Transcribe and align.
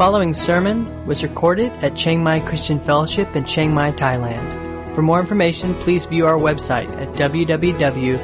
following 0.00 0.32
sermon 0.32 0.88
was 1.06 1.22
recorded 1.22 1.70
at 1.82 1.94
Chiang 1.94 2.22
Mai 2.22 2.40
Christian 2.40 2.80
Fellowship 2.80 3.36
in 3.36 3.44
Chiang 3.44 3.74
Mai, 3.74 3.92
Thailand. 3.92 4.94
For 4.94 5.02
more 5.02 5.20
information, 5.20 5.74
please 5.74 6.06
view 6.06 6.26
our 6.26 6.38
website 6.38 6.88
at 6.98 7.08
www.ccfth.org. 7.08 8.16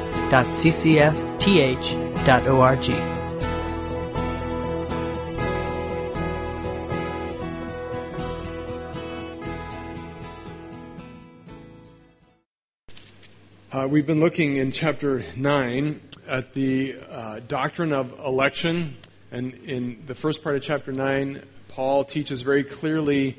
Uh, 13.71 13.87
we've 13.87 14.07
been 14.07 14.19
looking 14.19 14.55
in 14.55 14.71
chapter 14.71 15.23
9 15.35 16.01
at 16.27 16.55
the 16.55 16.95
uh, 17.07 17.39
doctrine 17.47 17.93
of 17.93 18.17
election. 18.17 18.97
And 19.29 19.53
in 19.65 20.03
the 20.07 20.15
first 20.15 20.41
part 20.41 20.55
of 20.55 20.63
chapter 20.63 20.93
9, 20.93 21.43
Paul 21.77 22.05
teaches 22.05 22.41
very 22.41 22.63
clearly 22.63 23.37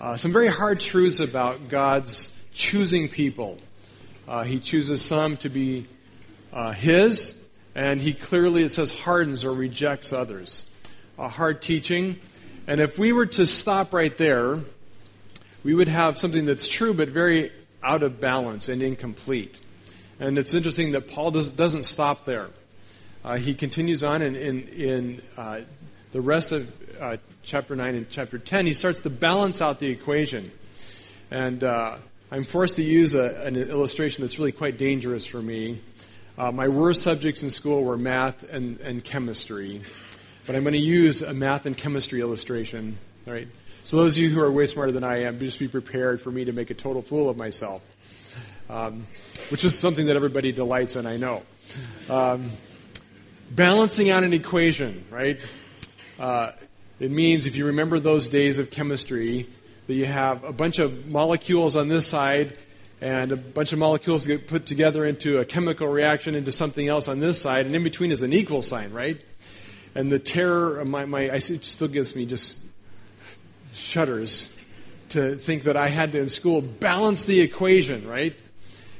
uh, 0.00 0.16
some 0.16 0.32
very 0.32 0.48
hard 0.48 0.80
truths 0.80 1.20
about 1.20 1.68
God's 1.68 2.28
choosing 2.52 3.08
people. 3.08 3.56
Uh, 4.26 4.42
he 4.42 4.58
chooses 4.58 5.00
some 5.00 5.36
to 5.36 5.48
be 5.48 5.86
uh, 6.52 6.72
his, 6.72 7.40
and 7.76 8.00
he 8.00 8.14
clearly, 8.14 8.64
it 8.64 8.70
says, 8.70 8.92
hardens 8.92 9.44
or 9.44 9.52
rejects 9.52 10.12
others. 10.12 10.64
A 11.20 11.28
hard 11.28 11.62
teaching. 11.62 12.18
And 12.66 12.80
if 12.80 12.98
we 12.98 13.12
were 13.12 13.26
to 13.26 13.46
stop 13.46 13.94
right 13.94 14.18
there, 14.18 14.58
we 15.62 15.72
would 15.72 15.86
have 15.86 16.18
something 16.18 16.46
that's 16.46 16.66
true 16.66 16.92
but 16.92 17.10
very 17.10 17.52
out 17.80 18.02
of 18.02 18.18
balance 18.18 18.68
and 18.68 18.82
incomplete. 18.82 19.60
And 20.18 20.36
it's 20.36 20.52
interesting 20.52 20.90
that 20.92 21.06
Paul 21.06 21.30
does, 21.30 21.48
doesn't 21.48 21.84
stop 21.84 22.24
there. 22.24 22.48
Uh, 23.24 23.36
he 23.36 23.54
continues 23.54 24.02
on 24.02 24.20
in, 24.20 24.34
in, 24.34 24.62
in 24.66 25.22
uh, 25.36 25.60
the 26.10 26.20
rest 26.20 26.50
of 26.50 26.68
uh, 27.00 27.18
chapter 27.48 27.74
9 27.74 27.94
and 27.94 28.10
chapter 28.10 28.38
10. 28.38 28.66
He 28.66 28.74
starts 28.74 29.00
to 29.00 29.10
balance 29.10 29.62
out 29.62 29.78
the 29.78 29.88
equation. 29.88 30.52
And 31.30 31.64
uh, 31.64 31.96
I'm 32.30 32.44
forced 32.44 32.76
to 32.76 32.82
use 32.82 33.14
a, 33.14 33.40
an 33.40 33.56
illustration 33.56 34.22
that's 34.22 34.38
really 34.38 34.52
quite 34.52 34.76
dangerous 34.76 35.24
for 35.24 35.40
me. 35.40 35.80
Uh, 36.36 36.52
my 36.52 36.68
worst 36.68 37.00
subjects 37.00 37.42
in 37.42 37.48
school 37.48 37.84
were 37.84 37.96
math 37.96 38.42
and, 38.52 38.78
and 38.80 39.02
chemistry. 39.02 39.80
But 40.46 40.56
I'm 40.56 40.62
going 40.62 40.74
to 40.74 40.78
use 40.78 41.22
a 41.22 41.32
math 41.32 41.64
and 41.64 41.74
chemistry 41.74 42.20
illustration. 42.20 42.98
All 43.26 43.32
right? 43.32 43.48
So 43.82 43.96
those 43.96 44.18
of 44.18 44.22
you 44.22 44.28
who 44.28 44.42
are 44.42 44.52
way 44.52 44.66
smarter 44.66 44.92
than 44.92 45.02
I 45.02 45.22
am, 45.22 45.40
just 45.40 45.58
be 45.58 45.68
prepared 45.68 46.20
for 46.20 46.30
me 46.30 46.44
to 46.44 46.52
make 46.52 46.68
a 46.68 46.74
total 46.74 47.00
fool 47.00 47.30
of 47.30 47.38
myself. 47.38 47.80
Um, 48.68 49.06
which 49.48 49.64
is 49.64 49.76
something 49.78 50.06
that 50.06 50.16
everybody 50.16 50.52
delights 50.52 50.96
in, 50.96 51.06
I 51.06 51.16
know. 51.16 51.42
Um, 52.10 52.50
balancing 53.50 54.10
out 54.10 54.22
an 54.22 54.34
equation, 54.34 55.06
right? 55.10 55.40
Uh, 56.18 56.52
it 57.00 57.10
means, 57.10 57.46
if 57.46 57.56
you 57.56 57.66
remember 57.66 57.98
those 57.98 58.28
days 58.28 58.58
of 58.58 58.70
chemistry, 58.70 59.48
that 59.86 59.94
you 59.94 60.06
have 60.06 60.44
a 60.44 60.52
bunch 60.52 60.78
of 60.78 61.06
molecules 61.06 61.76
on 61.76 61.88
this 61.88 62.06
side 62.06 62.56
and 63.00 63.30
a 63.30 63.36
bunch 63.36 63.72
of 63.72 63.78
molecules 63.78 64.26
get 64.26 64.48
put 64.48 64.66
together 64.66 65.04
into 65.04 65.38
a 65.38 65.44
chemical 65.44 65.86
reaction 65.86 66.34
into 66.34 66.50
something 66.50 66.88
else 66.88 67.06
on 67.06 67.20
this 67.20 67.40
side, 67.40 67.66
and 67.66 67.74
in 67.74 67.84
between 67.84 68.10
is 68.10 68.22
an 68.22 68.32
equal 68.32 68.62
sign, 68.62 68.92
right? 68.92 69.20
And 69.94 70.10
the 70.10 70.18
terror 70.18 70.80
of 70.80 70.88
my, 70.88 71.04
my 71.04 71.22
it 71.22 71.64
still 71.64 71.88
gives 71.88 72.16
me 72.16 72.26
just 72.26 72.58
shudders 73.74 74.52
to 75.10 75.36
think 75.36 75.62
that 75.62 75.76
I 75.76 75.88
had 75.88 76.12
to 76.12 76.18
in 76.18 76.28
school 76.28 76.60
balance 76.60 77.24
the 77.24 77.40
equation, 77.40 78.06
right? 78.06 78.34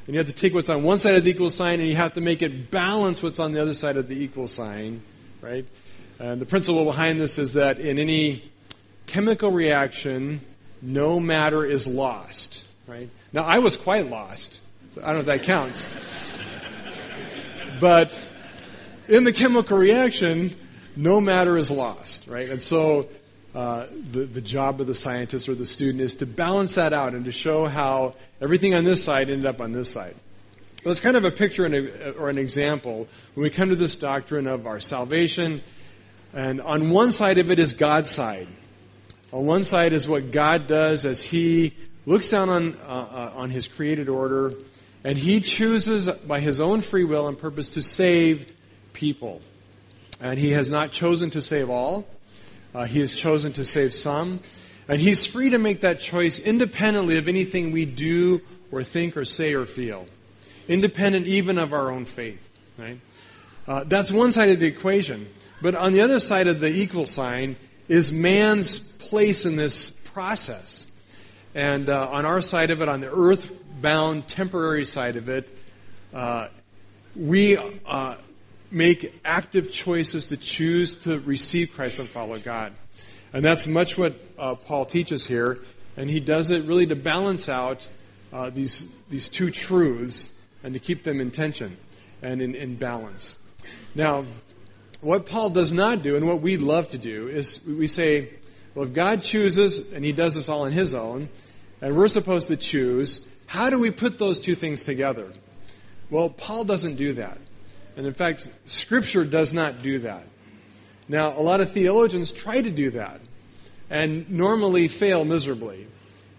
And 0.07 0.15
you 0.15 0.19
have 0.19 0.29
to 0.29 0.33
take 0.33 0.55
what's 0.55 0.71
on 0.71 0.85
one 0.85 0.99
side 0.99 1.17
of 1.17 1.25
the 1.25 1.31
equal 1.31 1.51
sign 1.51 1.81
and 1.81 1.89
you 1.89 1.97
have 1.97 2.15
to 2.15 2.21
make 2.21 2.41
it 2.41 2.71
balance 2.71 3.23
what's 3.23 3.39
on 3.39 3.53
the 3.53 3.61
other 3.61 3.75
side 3.75 3.97
of 3.97 4.09
the 4.09 4.23
equal 4.23 4.49
sign, 4.49 5.03
right? 5.43 5.67
And 6.19 6.41
the 6.41 6.47
principle 6.47 6.85
behind 6.85 7.21
this 7.21 7.39
is 7.39 7.53
that 7.55 7.79
in 7.79 7.99
any 7.99 8.51
chemical 9.07 9.53
reaction, 9.53 10.41
no 10.83 11.21
matter 11.21 11.65
is 11.65 11.87
lost, 11.87 12.67
right? 12.87 13.09
Now, 13.33 13.45
I 13.45 13.59
was 13.59 13.77
quite 13.77 14.09
lost. 14.09 14.61
So 14.95 15.03
I 15.03 15.13
don't 15.13 15.15
know 15.27 15.33
if 15.33 15.41
that 15.41 15.43
counts. 15.43 15.89
but 17.81 18.19
in 19.07 19.25
the 19.25 19.33
chemical 19.33 19.79
reaction, 19.79 20.55
no 20.97 21.21
matter 21.21 21.57
is 21.57 21.71
lost, 21.71 22.27
right? 22.27 22.49
And 22.49 22.61
so 22.61 23.09
uh, 23.55 23.87
the, 24.13 24.25
the 24.25 24.41
job 24.41 24.81
of 24.81 24.87
the 24.87 24.95
scientist 24.95 25.49
or 25.49 25.55
the 25.55 25.67
student 25.67 26.01
is 26.01 26.17
to 26.17 26.27
balance 26.27 26.75
that 26.75 26.93
out 26.93 27.15
and 27.15 27.25
to 27.25 27.33
show 27.33 27.67
how 27.67 28.15
everything 28.41 28.75
on 28.75 28.85
this 28.85 29.03
side 29.03 29.31
ended 29.31 29.47
up 29.47 29.61
on 29.61 29.73
this 29.73 29.91
side. 29.91 30.15
Well, 30.85 30.93
it's 30.93 31.01
kind 31.01 31.17
of 31.17 31.25
a 31.25 31.31
picture 31.31 31.67
a, 31.67 32.13
or 32.13 32.31
an 32.31 32.39
example 32.39 33.09
when 33.35 33.43
we 33.43 33.51
come 33.51 33.69
to 33.71 33.77
this 33.77 33.97
doctrine 33.97 34.47
of 34.47 34.67
our 34.67 34.81
salvation. 34.81 35.61
And 36.33 36.61
on 36.61 36.91
one 36.91 37.13
side 37.13 37.39
of 37.39 37.51
it 37.51 37.59
is 37.59 37.73
God's 37.73 38.11
side. 38.11 38.49
On 39.33 39.45
one 39.47 39.65
side 39.65 39.93
is 39.93 40.09
what 40.09 40.31
God 40.31 40.67
does 40.67 41.05
as 41.05 41.23
He 41.23 41.75
looks 42.07 42.31
down 42.31 42.49
on, 42.49 42.77
uh, 42.87 42.87
uh, 42.87 43.33
on 43.37 43.51
His 43.51 43.67
created 43.67 44.09
order 44.09 44.55
and 45.05 45.17
He 45.17 45.41
chooses 45.41 46.09
by 46.09 46.41
His 46.41 46.61
own 46.61 46.81
free 46.81 47.05
will 47.05 47.29
and 47.29 47.39
purpose 47.39 47.71
to 47.71 47.83
save 47.83 48.53
people. 48.93 49.41
And 50.21 50.39
He 50.39 50.51
has 50.51 50.71
not 50.71 50.93
chosen 50.93 51.31
to 51.31 51.43
save 51.43 51.71
all. 51.71 52.07
Uh, 52.75 52.85
he 52.85 53.01
has 53.01 53.15
chosen 53.15 53.53
to 53.55 53.65
save 53.65 53.95
some. 53.95 54.41
And 54.89 55.01
He's 55.01 55.27
free 55.27 55.51
to 55.51 55.59
make 55.59 55.81
that 55.81 56.01
choice 56.01 56.39
independently 56.39 57.19
of 57.19 57.29
anything 57.29 57.73
we 57.73 57.85
do 57.85 58.43
or 58.71 58.83
think 58.85 59.17
or 59.17 59.25
say 59.25 59.55
or 59.55 59.67
feel. 59.67 60.07
Independent 60.69 61.27
even 61.27 61.59
of 61.59 61.73
our 61.73 61.91
own 61.91 62.05
faith. 62.05 62.45
Right? 62.77 63.01
Uh, 63.69 63.85
that's 63.85 64.11
one 64.11 64.33
side 64.33 64.49
of 64.49 64.59
the 64.61 64.67
equation. 64.67 65.29
But 65.61 65.75
on 65.75 65.93
the 65.93 66.01
other 66.01 66.19
side 66.19 66.47
of 66.47 66.59
the 66.59 66.75
equal 66.75 67.05
sign 67.05 67.57
is 67.87 68.11
man's 68.11 68.79
place 68.79 69.45
in 69.45 69.57
this 69.57 69.91
process. 69.91 70.87
And 71.55 71.91
uh, 71.91 72.09
on 72.11 72.25
our 72.25 72.41
side 72.41 72.71
of 72.71 72.81
it, 72.81 72.89
on 72.89 73.01
the 73.01 73.13
earth-bound, 73.13 74.27
temporary 74.27 74.87
side 74.87 75.17
of 75.17 75.29
it, 75.29 75.55
uh, 76.15 76.49
we 77.15 77.59
uh, 77.85 78.17
make 78.71 79.21
active 79.23 79.71
choices 79.71 80.29
to 80.29 80.39
choose 80.39 80.95
to 81.01 81.19
receive 81.21 81.73
Christ 81.73 81.99
and 81.99 82.09
follow 82.09 82.39
God. 82.39 82.73
And 83.35 83.45
that's 83.45 83.67
much 83.67 83.99
what 83.99 84.15
uh, 84.39 84.55
Paul 84.55 84.87
teaches 84.87 85.27
here. 85.27 85.59
And 85.97 86.09
he 86.09 86.21
does 86.21 86.51
it 86.51 86.65
really 86.65 86.87
to 86.87 86.97
balance 86.97 87.51
out 87.51 87.87
these, 88.55 88.87
these 89.11 89.29
two 89.29 89.51
truths 89.51 90.31
and 90.63 90.73
to 90.73 90.81
keep 90.81 91.03
them 91.03 91.21
in 91.21 91.31
tension 91.31 91.77
and 92.23 92.41
in, 92.41 92.55
in 92.55 92.77
balance. 92.77 93.38
Now, 93.95 94.25
what 95.01 95.27
Paul 95.27 95.51
does 95.51 95.73
not 95.73 96.03
do, 96.03 96.17
and 96.17 96.27
what 96.27 96.41
we 96.41 96.57
love 96.57 96.89
to 96.89 96.99
do, 96.99 97.29
is 97.29 97.65
we 97.65 97.87
say, 97.87 98.31
well, 98.75 98.87
if 98.87 98.93
God 98.93 99.23
chooses, 99.23 99.93
and 99.93 100.05
he 100.05 100.13
does 100.13 100.35
this 100.35 100.49
all 100.49 100.63
on 100.63 100.73
his 100.73 100.95
own, 100.95 101.29
and 101.81 101.97
we're 101.97 102.09
supposed 102.09 102.49
to 102.49 102.57
choose, 102.57 103.27
how 103.47 103.71
do 103.71 103.79
we 103.79 103.91
put 103.91 104.19
those 104.19 104.41
two 104.41 104.55
things 104.55 104.85
together? 104.85 105.33
Well, 106.11 106.31
Paul 106.31 106.65
doesn't 106.65 106.97
do 106.97 107.13
that. 107.15 107.39
And 107.97 108.07
in 108.07 108.15
fact, 108.15 108.49
Scripture 108.67 109.25
does 109.25 109.53
not 109.53 109.81
do 109.81 109.99
that. 110.01 110.25
Now, 111.09 111.39
a 111.39 111.41
lot 111.41 111.61
of 111.61 111.73
theologians 111.73 112.33
try 112.33 112.61
to 112.61 112.71
do 112.71 112.91
that 112.91 113.21
and 113.91 114.31
normally 114.31 114.89
fail 114.89 115.25
miserably 115.25 115.87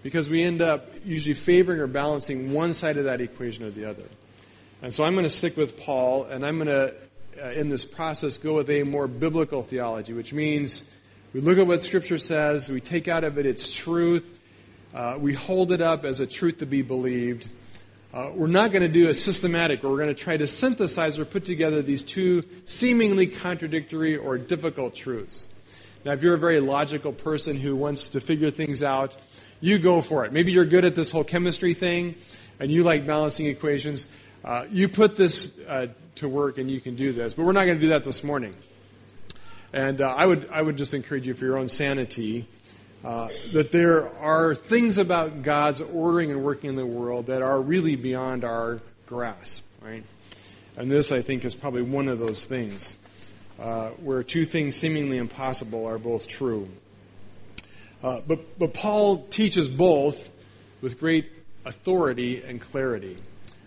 because 0.03 0.29
we 0.29 0.43
end 0.43 0.61
up 0.61 0.89
usually 1.03 1.33
favoring 1.33 1.79
or 1.79 1.87
balancing 1.87 2.53
one 2.53 2.73
side 2.73 2.97
of 2.97 3.05
that 3.05 3.21
equation 3.21 3.63
or 3.63 3.71
the 3.71 3.85
other. 3.85 4.05
And 4.81 4.93
so 4.93 5.03
I'm 5.03 5.13
going 5.13 5.25
to 5.25 5.29
stick 5.29 5.57
with 5.57 5.77
Paul 5.77 6.25
and 6.25 6.45
I'm 6.45 6.57
going 6.57 6.67
to, 6.67 6.93
in 7.53 7.69
this 7.69 7.85
process, 7.85 8.37
go 8.37 8.55
with 8.55 8.69
a 8.69 8.83
more 8.83 9.07
biblical 9.07 9.63
theology, 9.63 10.13
which 10.13 10.33
means 10.33 10.83
we 11.33 11.41
look 11.41 11.57
at 11.57 11.67
what 11.67 11.81
Scripture 11.81 12.17
says, 12.17 12.69
we 12.69 12.81
take 12.81 13.07
out 13.07 13.23
of 13.23 13.37
it 13.37 13.45
its 13.45 13.71
truth, 13.71 14.39
uh, 14.93 15.17
we 15.19 15.33
hold 15.33 15.71
it 15.71 15.81
up 15.81 16.05
as 16.05 16.19
a 16.19 16.27
truth 16.27 16.59
to 16.59 16.65
be 16.65 16.81
believed, 16.81 17.47
uh, 18.13 18.31
we're 18.33 18.47
not 18.47 18.71
going 18.71 18.81
to 18.81 18.87
do 18.89 19.09
a 19.09 19.13
systematic, 19.13 19.83
we're 19.83 19.95
going 19.95 20.07
to 20.07 20.15
try 20.15 20.35
to 20.35 20.47
synthesize 20.47 21.19
or 21.19 21.25
put 21.25 21.45
together 21.45 21.81
these 21.81 22.03
two 22.03 22.43
seemingly 22.65 23.27
contradictory 23.27 24.17
or 24.17 24.37
difficult 24.37 24.95
truths. 24.95 25.45
Now, 26.03 26.13
if 26.13 26.23
you're 26.23 26.33
a 26.33 26.39
very 26.39 26.59
logical 26.59 27.11
person 27.11 27.57
who 27.57 27.75
wants 27.75 28.09
to 28.09 28.19
figure 28.19 28.49
things 28.49 28.81
out, 28.81 29.15
you 29.61 29.77
go 29.77 30.01
for 30.01 30.25
it. 30.25 30.33
Maybe 30.33 30.51
you're 30.51 30.65
good 30.65 30.85
at 30.85 30.95
this 30.95 31.11
whole 31.11 31.23
chemistry 31.23 31.73
thing, 31.73 32.15
and 32.59 32.71
you 32.71 32.83
like 32.83 33.05
balancing 33.05 33.45
equations. 33.45 34.07
Uh, 34.43 34.65
you 34.71 34.87
put 34.87 35.15
this 35.17 35.51
uh, 35.67 35.87
to 36.19 36.29
work, 36.29 36.57
and 36.57 36.69
you 36.69 36.79
can 36.79 36.95
do 36.95 37.11
this. 37.11 37.33
But 37.33 37.45
we're 37.45 37.51
not 37.51 37.65
going 37.65 37.77
to 37.77 37.81
do 37.81 37.89
that 37.89 38.03
this 38.03 38.23
morning. 38.23 38.55
And 39.73 40.01
uh, 40.01 40.13
I 40.15 40.25
would 40.25 40.49
I 40.49 40.61
would 40.61 40.77
just 40.77 40.93
encourage 40.93 41.27
you 41.27 41.33
for 41.33 41.45
your 41.45 41.57
own 41.57 41.67
sanity 41.67 42.47
uh, 43.03 43.29
that 43.53 43.71
there 43.71 44.13
are 44.17 44.55
things 44.55 44.97
about 44.97 45.43
God's 45.43 45.81
ordering 45.81 46.31
and 46.31 46.43
working 46.43 46.71
in 46.71 46.75
the 46.75 46.85
world 46.85 47.27
that 47.27 47.41
are 47.41 47.61
really 47.61 47.95
beyond 47.95 48.43
our 48.43 48.81
grasp, 49.05 49.65
right? 49.81 50.03
And 50.75 50.91
this, 50.91 51.11
I 51.11 51.21
think, 51.21 51.45
is 51.45 51.55
probably 51.55 51.81
one 51.81 52.07
of 52.07 52.19
those 52.19 52.45
things 52.45 52.97
uh, 53.59 53.89
where 53.89 54.23
two 54.23 54.45
things 54.45 54.75
seemingly 54.75 55.17
impossible 55.17 55.85
are 55.85 55.97
both 55.97 56.27
true. 56.27 56.69
Uh, 58.01 58.21
but, 58.25 58.57
but 58.57 58.73
Paul 58.73 59.27
teaches 59.27 59.67
both 59.67 60.29
with 60.81 60.99
great 60.99 61.29
authority 61.65 62.41
and 62.41 62.61
clarity. 62.61 63.17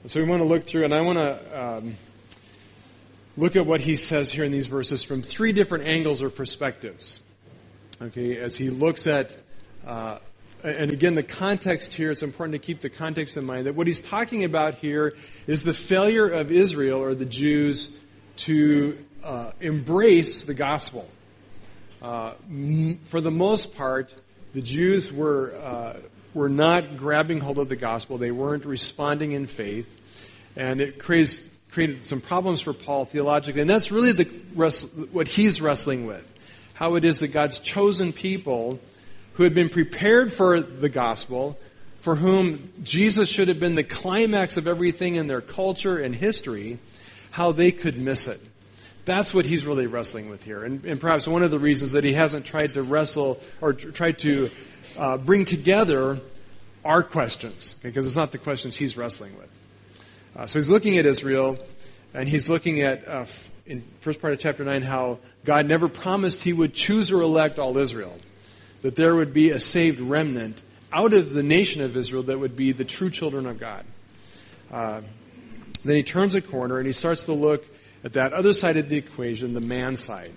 And 0.02 0.10
so 0.10 0.22
we 0.22 0.28
want 0.28 0.40
to 0.40 0.48
look 0.48 0.64
through, 0.64 0.84
and 0.84 0.94
I 0.94 1.02
want 1.02 1.18
to 1.18 1.62
um, 1.62 1.96
look 3.36 3.56
at 3.56 3.66
what 3.66 3.80
he 3.80 3.96
says 3.96 4.30
here 4.30 4.44
in 4.44 4.52
these 4.52 4.66
verses 4.66 5.02
from 5.02 5.22
three 5.22 5.52
different 5.52 5.84
angles 5.84 6.22
or 6.22 6.30
perspectives. 6.30 7.20
Okay, 8.00 8.36
as 8.36 8.56
he 8.56 8.68
looks 8.68 9.06
at, 9.06 9.36
uh, 9.86 10.18
and 10.64 10.90
again, 10.90 11.14
the 11.14 11.22
context 11.22 11.92
here, 11.92 12.10
it's 12.10 12.22
important 12.22 12.52
to 12.54 12.58
keep 12.58 12.80
the 12.80 12.90
context 12.90 13.36
in 13.36 13.44
mind 13.44 13.66
that 13.66 13.74
what 13.74 13.86
he's 13.86 14.00
talking 14.00 14.44
about 14.44 14.74
here 14.74 15.14
is 15.46 15.64
the 15.64 15.74
failure 15.74 16.28
of 16.28 16.50
Israel 16.50 17.02
or 17.02 17.14
the 17.14 17.24
Jews 17.24 17.90
to 18.38 18.98
uh, 19.22 19.52
embrace 19.60 20.42
the 20.42 20.54
gospel. 20.54 21.08
Uh, 22.00 22.34
m- 22.48 22.98
for 23.04 23.20
the 23.20 23.30
most 23.30 23.76
part, 23.76 24.12
the 24.52 24.62
Jews 24.62 25.12
were, 25.12 25.54
uh, 25.62 25.96
were 26.34 26.48
not 26.48 26.96
grabbing 26.96 27.40
hold 27.40 27.58
of 27.58 27.68
the 27.68 27.76
gospel. 27.76 28.18
They 28.18 28.32
weren't 28.32 28.64
responding 28.64 29.32
in 29.32 29.46
faith. 29.46 29.96
And 30.56 30.80
it 30.80 30.98
creates, 30.98 31.48
created 31.72 32.06
some 32.06 32.20
problems 32.20 32.60
for 32.60 32.72
Paul 32.72 33.04
theologically. 33.06 33.60
And 33.60 33.70
that's 33.70 33.90
really 33.90 34.12
the, 34.12 34.24
what 35.12 35.26
he's 35.26 35.60
wrestling 35.60 36.06
with 36.06 36.28
how 36.74 36.96
it 36.96 37.04
is 37.04 37.20
that 37.20 37.28
God's 37.28 37.60
chosen 37.60 38.12
people 38.12 38.80
who 39.34 39.44
had 39.44 39.54
been 39.54 39.68
prepared 39.68 40.32
for 40.32 40.60
the 40.60 40.88
gospel, 40.88 41.58
for 42.00 42.16
whom 42.16 42.72
Jesus 42.82 43.28
should 43.28 43.48
have 43.48 43.60
been 43.60 43.76
the 43.76 43.84
climax 43.84 44.56
of 44.56 44.66
everything 44.66 45.14
in 45.14 45.28
their 45.28 45.40
culture 45.40 45.98
and 45.98 46.14
history, 46.14 46.78
how 47.30 47.52
they 47.52 47.70
could 47.70 47.98
miss 47.98 48.26
it. 48.26 48.40
That's 49.04 49.32
what 49.32 49.44
he's 49.44 49.64
really 49.64 49.86
wrestling 49.86 50.28
with 50.28 50.42
here. 50.42 50.64
And, 50.64 50.84
and 50.84 51.00
perhaps 51.00 51.28
one 51.28 51.42
of 51.42 51.50
the 51.50 51.58
reasons 51.58 51.92
that 51.92 52.04
he 52.04 52.14
hasn't 52.14 52.46
tried 52.46 52.74
to 52.74 52.82
wrestle 52.82 53.40
or 53.60 53.72
tried 53.74 54.18
to 54.20 54.50
uh, 54.96 55.18
bring 55.18 55.44
together 55.44 56.20
our 56.84 57.02
questions, 57.02 57.76
because 57.82 58.06
it's 58.06 58.16
not 58.16 58.32
the 58.32 58.38
questions 58.38 58.76
he's 58.76 58.96
wrestling 58.96 59.38
with. 59.38 59.50
Uh, 60.34 60.46
so 60.46 60.58
he's 60.58 60.68
looking 60.68 60.96
at 60.96 61.06
Israel, 61.06 61.58
and 62.14 62.28
he's 62.28 62.48
looking 62.48 62.80
at 62.80 63.06
uh, 63.06 63.26
in 63.66 63.82
first 64.00 64.20
part 64.20 64.32
of 64.32 64.38
chapter 64.38 64.64
9 64.64 64.82
how 64.82 65.18
God 65.44 65.66
never 65.66 65.88
promised 65.88 66.42
he 66.42 66.52
would 66.52 66.74
choose 66.74 67.12
or 67.12 67.20
elect 67.20 67.58
all 67.58 67.76
Israel, 67.78 68.16
that 68.82 68.96
there 68.96 69.14
would 69.14 69.32
be 69.32 69.50
a 69.50 69.60
saved 69.60 70.00
remnant 70.00 70.62
out 70.92 71.12
of 71.12 71.32
the 71.32 71.42
nation 71.42 71.82
of 71.82 71.96
Israel 71.96 72.22
that 72.24 72.38
would 72.38 72.56
be 72.56 72.72
the 72.72 72.84
true 72.84 73.10
children 73.10 73.46
of 73.46 73.58
God. 73.58 73.84
Uh, 74.70 75.02
then 75.84 75.96
he 75.96 76.02
turns 76.02 76.34
a 76.34 76.40
corner 76.40 76.78
and 76.78 76.86
he 76.86 76.92
starts 76.92 77.24
to 77.24 77.32
look 77.32 77.64
at 78.04 78.14
that 78.14 78.32
other 78.32 78.52
side 78.52 78.76
of 78.76 78.88
the 78.88 78.96
equation, 78.96 79.54
the 79.54 79.60
man 79.60 79.96
side. 79.96 80.32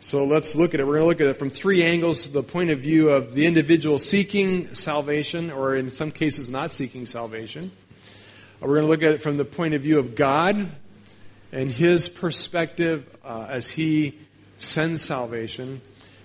So 0.00 0.24
let's 0.24 0.56
look 0.56 0.74
at 0.74 0.80
it. 0.80 0.86
We're 0.86 0.94
going 0.94 1.02
to 1.02 1.08
look 1.08 1.20
at 1.20 1.26
it 1.26 1.38
from 1.38 1.50
three 1.50 1.82
angles 1.82 2.30
the 2.30 2.42
point 2.42 2.70
of 2.70 2.80
view 2.80 3.10
of 3.10 3.34
the 3.34 3.46
individual 3.46 3.98
seeking 3.98 4.74
salvation, 4.74 5.50
or 5.50 5.76
in 5.76 5.90
some 5.90 6.10
cases 6.10 6.50
not 6.50 6.72
seeking 6.72 7.04
salvation. 7.04 7.70
We're 8.60 8.74
going 8.74 8.82
to 8.82 8.88
look 8.88 9.02
at 9.02 9.14
it 9.14 9.22
from 9.22 9.38
the 9.38 9.46
point 9.46 9.72
of 9.72 9.80
view 9.80 9.98
of 9.98 10.14
God, 10.14 10.70
and 11.50 11.70
his 11.70 12.10
perspective 12.10 13.08
uh, 13.24 13.46
as 13.48 13.70
he 13.70 14.18
sends 14.58 15.00
salvation. 15.00 15.80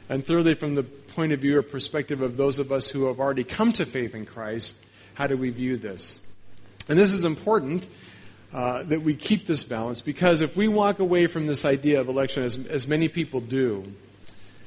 And 0.09 0.25
thirdly, 0.25 0.53
from 0.53 0.75
the 0.75 0.83
point 0.83 1.31
of 1.31 1.39
view 1.39 1.57
or 1.57 1.61
perspective 1.61 2.21
of 2.21 2.35
those 2.35 2.59
of 2.59 2.73
us 2.73 2.89
who 2.89 3.05
have 3.05 3.21
already 3.21 3.45
come 3.45 3.71
to 3.73 3.85
faith 3.85 4.13
in 4.13 4.25
Christ, 4.25 4.75
how 5.13 5.27
do 5.27 5.37
we 5.37 5.49
view 5.49 5.77
this? 5.77 6.19
And 6.89 6.99
this 6.99 7.13
is 7.13 7.23
important 7.23 7.87
uh, 8.53 8.83
that 8.83 9.01
we 9.01 9.15
keep 9.15 9.45
this 9.45 9.63
balance 9.63 10.01
because 10.01 10.41
if 10.41 10.57
we 10.57 10.67
walk 10.67 10.99
away 10.99 11.27
from 11.27 11.47
this 11.47 11.63
idea 11.63 12.01
of 12.01 12.09
election, 12.09 12.43
as, 12.43 12.57
as 12.67 12.85
many 12.85 13.07
people 13.07 13.39
do, 13.39 13.93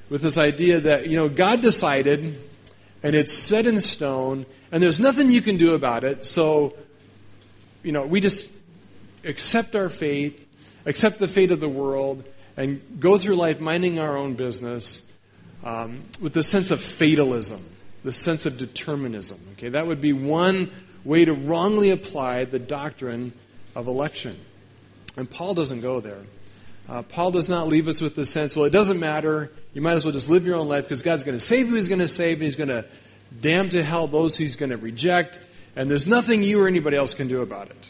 with 0.09 0.23
this 0.23 0.38
idea 0.38 0.81
that, 0.81 1.06
you 1.06 1.19
know, 1.19 1.29
God 1.29 1.61
decided 1.61 2.35
and 3.03 3.15
it's 3.15 3.35
set 3.35 3.67
in 3.67 3.79
stone 3.82 4.47
and 4.73 4.82
there's 4.82 4.99
nothing 4.99 5.31
you 5.31 5.43
can 5.43 5.59
do 5.59 5.75
about 5.75 6.03
it, 6.03 6.25
so, 6.25 6.75
you 7.83 7.93
know, 7.93 8.07
we 8.07 8.21
just 8.21 8.51
accept 9.25 9.77
our 9.77 9.89
fate 9.89 10.49
accept 10.89 11.19
the 11.19 11.29
fate 11.29 11.51
of 11.51 11.61
the 11.61 11.69
world, 11.69 12.25
and 12.57 12.81
go 12.99 13.19
through 13.19 13.37
life 13.37 13.61
minding 13.61 13.99
our 13.99 14.17
own 14.17 14.35
business 14.35 15.03
um, 15.63 16.01
with 16.21 16.33
the 16.33 16.43
sense 16.43 16.71
of 16.71 16.81
fatalism, 16.81 17.65
the 18.03 18.13
sense 18.13 18.47
of 18.47 18.57
determinism. 18.57 19.39
Okay, 19.53 19.69
that 19.69 19.87
would 19.87 20.01
be 20.01 20.13
one 20.13 20.71
way 21.05 21.25
to 21.25 21.35
wrongly 21.35 21.91
apply 21.91 22.45
the 22.45 22.59
doctrine 22.59 23.33
of 23.77 23.87
election. 23.87 24.39
And 25.17 25.31
Paul 25.31 25.55
doesn't 25.55 25.81
go 25.83 26.01
there. 26.01 26.23
Uh, 26.89 27.03
Paul 27.03 27.33
does 27.33 27.51
not 27.51 27.69
leave 27.69 27.87
us 27.87 28.01
with 28.01 28.15
the 28.15 28.25
sense, 28.25 28.57
well, 28.57 28.65
it 28.65 28.73
doesn't 28.73 28.99
matter. 28.99 29.53
You 29.75 29.83
might 29.83 29.93
as 29.93 30.07
well 30.07 30.13
just 30.13 30.31
live 30.31 30.47
your 30.47 30.57
own 30.57 30.69
life 30.69 30.85
because 30.85 31.03
God's 31.03 31.23
going 31.23 31.37
to 31.37 31.45
save 31.45 31.69
who 31.69 31.75
He's 31.75 31.89
going 31.89 31.99
to 31.99 32.09
save, 32.09 32.39
and 32.39 32.45
He's 32.45 32.57
going 32.57 32.71
to 32.71 32.87
damn 33.41 33.69
to 33.71 33.83
hell 33.83 34.07
those 34.09 34.39
He's 34.39 34.57
going 34.57 34.71
to 34.71 34.79
reject, 34.79 35.39
and 35.79 35.89
there's 35.89 36.09
nothing 36.09 36.43
you 36.43 36.61
or 36.61 36.67
anybody 36.67 36.97
else 36.97 37.15
can 37.15 37.29
do 37.29 37.41
about 37.41 37.71
it. 37.71 37.89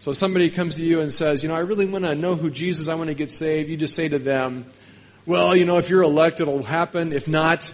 So 0.00 0.10
somebody 0.10 0.50
comes 0.50 0.76
to 0.76 0.82
you 0.82 1.00
and 1.00 1.12
says, 1.12 1.44
you 1.44 1.48
know, 1.48 1.54
I 1.54 1.60
really 1.60 1.86
want 1.86 2.04
to 2.04 2.16
know 2.16 2.34
who 2.34 2.50
Jesus, 2.50 2.88
I 2.88 2.96
want 2.96 3.06
to 3.06 3.14
get 3.14 3.30
saved. 3.30 3.70
You 3.70 3.76
just 3.76 3.94
say 3.94 4.08
to 4.08 4.18
them, 4.18 4.66
well, 5.26 5.54
you 5.54 5.64
know, 5.64 5.78
if 5.78 5.90
you're 5.90 6.02
elected, 6.02 6.48
it'll 6.48 6.64
happen. 6.64 7.12
If 7.12 7.28
not, 7.28 7.72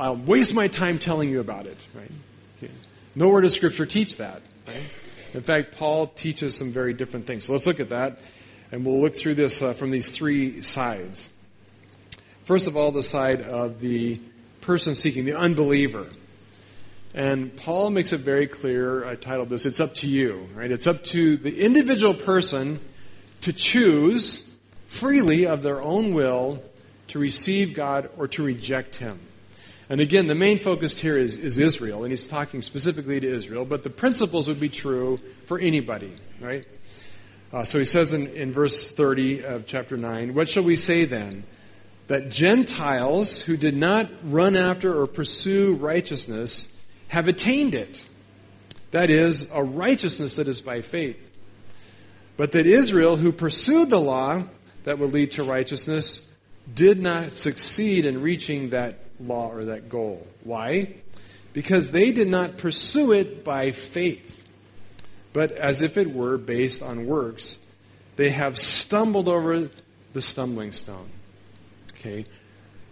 I'll 0.00 0.16
waste 0.16 0.52
my 0.52 0.66
time 0.66 0.98
telling 0.98 1.30
you 1.30 1.38
about 1.38 1.68
it, 1.68 1.76
right? 1.94 2.10
Okay. 2.56 2.72
Nowhere 3.14 3.40
does 3.42 3.54
scripture 3.54 3.86
teach 3.86 4.16
that, 4.16 4.42
right? 4.66 4.82
In 5.32 5.42
fact, 5.42 5.76
Paul 5.76 6.08
teaches 6.08 6.56
some 6.56 6.72
very 6.72 6.92
different 6.92 7.28
things. 7.28 7.44
So 7.44 7.52
let's 7.52 7.68
look 7.68 7.78
at 7.78 7.90
that, 7.90 8.18
and 8.72 8.84
we'll 8.84 9.00
look 9.00 9.14
through 9.14 9.36
this 9.36 9.62
uh, 9.62 9.74
from 9.74 9.92
these 9.92 10.10
three 10.10 10.62
sides. 10.62 11.30
First 12.42 12.66
of 12.66 12.76
all, 12.76 12.90
the 12.90 13.04
side 13.04 13.42
of 13.42 13.78
the 13.78 14.20
person 14.60 14.96
seeking, 14.96 15.24
the 15.24 15.38
unbeliever. 15.38 16.08
And 17.14 17.56
Paul 17.56 17.90
makes 17.90 18.12
it 18.12 18.18
very 18.18 18.46
clear, 18.46 19.04
I 19.04 19.14
titled 19.16 19.48
this, 19.48 19.64
It's 19.64 19.80
Up 19.80 19.94
to 19.96 20.08
You, 20.08 20.46
right? 20.54 20.70
It's 20.70 20.86
up 20.86 21.04
to 21.04 21.36
the 21.36 21.64
individual 21.64 22.14
person 22.14 22.80
to 23.40 23.52
choose 23.52 24.46
freely 24.86 25.46
of 25.46 25.62
their 25.62 25.80
own 25.80 26.12
will 26.12 26.62
to 27.08 27.18
receive 27.18 27.74
God 27.74 28.10
or 28.16 28.28
to 28.28 28.42
reject 28.42 28.96
Him. 28.96 29.18
And 29.88 30.00
again, 30.02 30.26
the 30.26 30.34
main 30.34 30.58
focus 30.58 30.98
here 30.98 31.16
is, 31.16 31.38
is 31.38 31.56
Israel, 31.56 32.02
and 32.04 32.10
he's 32.10 32.28
talking 32.28 32.60
specifically 32.60 33.20
to 33.20 33.26
Israel, 33.34 33.64
but 33.64 33.82
the 33.82 33.90
principles 33.90 34.46
would 34.48 34.60
be 34.60 34.68
true 34.68 35.18
for 35.46 35.58
anybody, 35.58 36.12
right? 36.40 36.66
Uh, 37.50 37.64
so 37.64 37.78
he 37.78 37.86
says 37.86 38.12
in, 38.12 38.26
in 38.28 38.52
verse 38.52 38.90
30 38.90 39.44
of 39.44 39.66
chapter 39.66 39.96
9, 39.96 40.34
What 40.34 40.50
shall 40.50 40.64
we 40.64 40.76
say 40.76 41.06
then? 41.06 41.44
That 42.08 42.28
Gentiles 42.28 43.40
who 43.40 43.56
did 43.56 43.76
not 43.76 44.10
run 44.22 44.56
after 44.56 44.98
or 44.98 45.06
pursue 45.06 45.74
righteousness 45.74 46.68
have 47.08 47.28
attained 47.28 47.74
it. 47.74 48.04
That 48.90 49.10
is, 49.10 49.48
a 49.52 49.62
righteousness 49.62 50.36
that 50.36 50.48
is 50.48 50.60
by 50.60 50.80
faith. 50.80 51.18
But 52.36 52.52
that 52.52 52.66
Israel, 52.66 53.16
who 53.16 53.32
pursued 53.32 53.90
the 53.90 54.00
law 54.00 54.44
that 54.84 54.98
would 54.98 55.12
lead 55.12 55.32
to 55.32 55.42
righteousness, 55.42 56.22
did 56.72 57.00
not 57.00 57.32
succeed 57.32 58.06
in 58.06 58.22
reaching 58.22 58.70
that 58.70 58.98
law 59.20 59.50
or 59.50 59.66
that 59.66 59.88
goal. 59.88 60.26
Why? 60.44 60.94
Because 61.52 61.90
they 61.90 62.12
did 62.12 62.28
not 62.28 62.56
pursue 62.56 63.12
it 63.12 63.44
by 63.44 63.72
faith, 63.72 64.44
but 65.32 65.52
as 65.52 65.82
if 65.82 65.96
it 65.96 66.12
were 66.12 66.38
based 66.38 66.82
on 66.82 67.06
works. 67.06 67.58
They 68.16 68.30
have 68.30 68.58
stumbled 68.58 69.28
over 69.28 69.70
the 70.12 70.20
stumbling 70.20 70.72
stone. 70.72 71.08
Okay. 71.92 72.26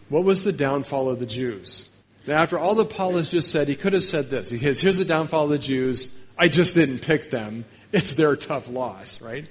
What 0.08 0.24
was 0.24 0.44
the 0.44 0.52
downfall 0.52 1.08
of 1.10 1.18
the 1.18 1.26
Jews? 1.26 1.88
Now, 2.26 2.42
after 2.42 2.58
all 2.58 2.74
that 2.76 2.90
Paul 2.90 3.12
has 3.12 3.28
just 3.28 3.50
said, 3.50 3.68
he 3.68 3.76
could 3.76 3.92
have 3.92 4.04
said 4.04 4.30
this. 4.30 4.50
He 4.50 4.58
says, 4.58 4.80
here's 4.80 4.98
the 4.98 5.04
downfall 5.04 5.44
of 5.44 5.50
the 5.50 5.58
Jews. 5.58 6.12
I 6.36 6.48
just 6.48 6.74
didn't 6.74 7.00
pick 7.00 7.30
them. 7.30 7.64
It's 7.92 8.14
their 8.14 8.34
tough 8.34 8.68
loss, 8.68 9.20
right? 9.20 9.46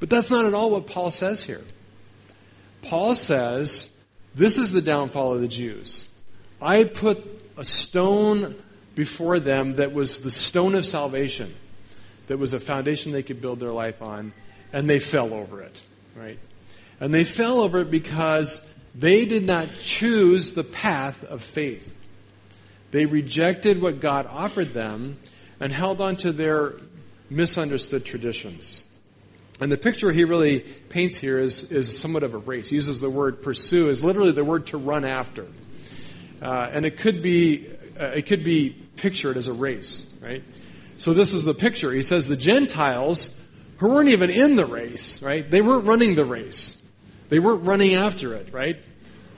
But 0.00 0.10
that's 0.10 0.30
not 0.30 0.44
at 0.44 0.54
all 0.54 0.70
what 0.70 0.86
Paul 0.86 1.10
says 1.10 1.42
here. 1.42 1.62
Paul 2.82 3.14
says, 3.14 3.90
this 4.34 4.58
is 4.58 4.72
the 4.72 4.82
downfall 4.82 5.34
of 5.34 5.40
the 5.40 5.48
Jews. 5.48 6.08
I 6.60 6.84
put 6.84 7.24
a 7.56 7.64
stone 7.64 8.56
before 8.94 9.38
them 9.38 9.76
that 9.76 9.92
was 9.92 10.18
the 10.18 10.30
stone 10.30 10.74
of 10.74 10.84
salvation, 10.84 11.54
that 12.26 12.38
was 12.38 12.54
a 12.54 12.60
foundation 12.60 13.12
they 13.12 13.22
could 13.22 13.40
build 13.40 13.60
their 13.60 13.72
life 13.72 14.02
on, 14.02 14.32
and 14.72 14.90
they 14.90 14.98
fell 14.98 15.32
over 15.32 15.62
it, 15.62 15.80
right? 16.16 16.38
And 16.98 17.14
they 17.14 17.24
fell 17.24 17.60
over 17.60 17.80
it 17.80 17.90
because 17.90 18.66
they 18.94 19.24
did 19.24 19.44
not 19.44 19.68
choose 19.82 20.52
the 20.52 20.64
path 20.64 21.22
of 21.24 21.42
faith. 21.42 21.94
They 22.90 23.06
rejected 23.06 23.80
what 23.80 24.00
God 24.00 24.26
offered 24.26 24.72
them 24.74 25.18
and 25.60 25.72
held 25.72 26.00
on 26.00 26.16
to 26.16 26.32
their 26.32 26.74
misunderstood 27.28 28.04
traditions. 28.04 28.84
And 29.60 29.70
the 29.70 29.76
picture 29.76 30.10
he 30.10 30.24
really 30.24 30.60
paints 30.60 31.18
here 31.18 31.38
is, 31.38 31.64
is 31.64 31.98
somewhat 31.98 32.22
of 32.22 32.34
a 32.34 32.38
race. 32.38 32.70
He 32.70 32.76
uses 32.76 33.00
the 33.00 33.10
word 33.10 33.42
pursue 33.42 33.90
is 33.90 34.02
literally 34.02 34.32
the 34.32 34.44
word 34.44 34.66
to 34.68 34.78
run 34.78 35.04
after. 35.04 35.46
Uh, 36.40 36.70
and 36.72 36.86
it 36.86 36.96
could 36.96 37.22
be, 37.22 37.68
uh, 37.98 38.06
it 38.06 38.26
could 38.26 38.42
be 38.42 38.70
pictured 38.70 39.36
as 39.36 39.46
a 39.46 39.52
race, 39.52 40.06
right? 40.20 40.42
So 40.96 41.12
this 41.12 41.34
is 41.34 41.44
the 41.44 41.54
picture. 41.54 41.92
He 41.92 42.02
says 42.02 42.26
the 42.26 42.36
Gentiles 42.36 43.34
who 43.76 43.88
weren't 43.88 44.08
even 44.08 44.30
in 44.30 44.56
the 44.56 44.66
race, 44.66 45.22
right? 45.22 45.48
They 45.48 45.60
weren't 45.60 45.84
running 45.84 46.14
the 46.14 46.24
race. 46.24 46.76
They 47.28 47.38
weren't 47.38 47.64
running 47.64 47.94
after 47.94 48.34
it, 48.34 48.52
right? 48.52 48.78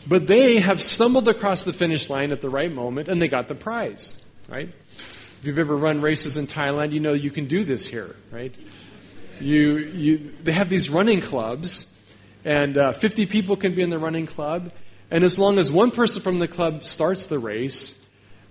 But 0.07 0.27
they 0.27 0.59
have 0.59 0.83
stumbled 0.83 1.29
across 1.29 1.63
the 1.65 1.73
finish 1.73 2.11
line 2.11 2.33
at 2.33 2.41
the 2.41 2.51
right 2.51 2.73
moment 2.73 3.09
and 3.09 3.21
they 3.23 3.29
got 3.29 3.49
the 3.49 3.55
prize, 3.55 4.17
right? 4.49 4.69
If 4.97 5.41
you've 5.43 5.59
ever 5.59 5.77
run 5.77 6.01
races 6.01 6.37
in 6.37 6.47
Thailand, 6.47 6.93
you 6.93 7.01
know 7.01 7.13
you 7.13 7.31
can 7.31 7.47
do 7.47 7.65
this 7.65 7.87
here, 7.87 8.17
right? 8.31 8.55
You, 9.41 9.79
you, 9.79 10.33
they 10.43 10.53
have 10.53 10.69
these 10.69 10.91
running 10.91 11.21
clubs 11.21 11.87
and 12.45 12.77
uh, 12.77 12.93
50 12.93 13.27
people 13.27 13.57
can 13.57 13.75
be 13.75 13.83
in 13.83 13.91
the 13.91 13.99
running 13.99 14.27
club 14.27 14.73
And 15.13 15.25
as 15.25 15.39
long 15.39 15.59
as 15.59 15.71
one 15.71 15.91
person 15.91 16.23
from 16.23 16.39
the 16.39 16.49
club 16.49 16.85
starts 16.85 17.27
the 17.27 17.39
race, 17.39 17.95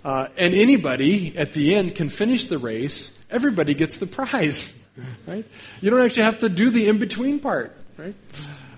uh, 0.06 0.28
and 0.38 0.54
anybody 0.54 1.36
at 1.36 1.54
the 1.54 1.74
end 1.74 1.96
can 1.96 2.08
finish 2.08 2.46
the 2.46 2.60
race, 2.60 3.10
everybody 3.32 3.74
gets 3.74 3.98
the 3.98 4.08
prize. 4.08 4.74
Right? 5.26 5.46
You 5.80 5.90
don't 5.90 6.02
actually 6.02 6.24
have 6.24 6.40
to 6.40 6.50
do 6.50 6.70
the 6.70 6.90
in 6.90 7.00
between 7.00 7.40
part. 7.40 7.76
Right? 7.98 8.14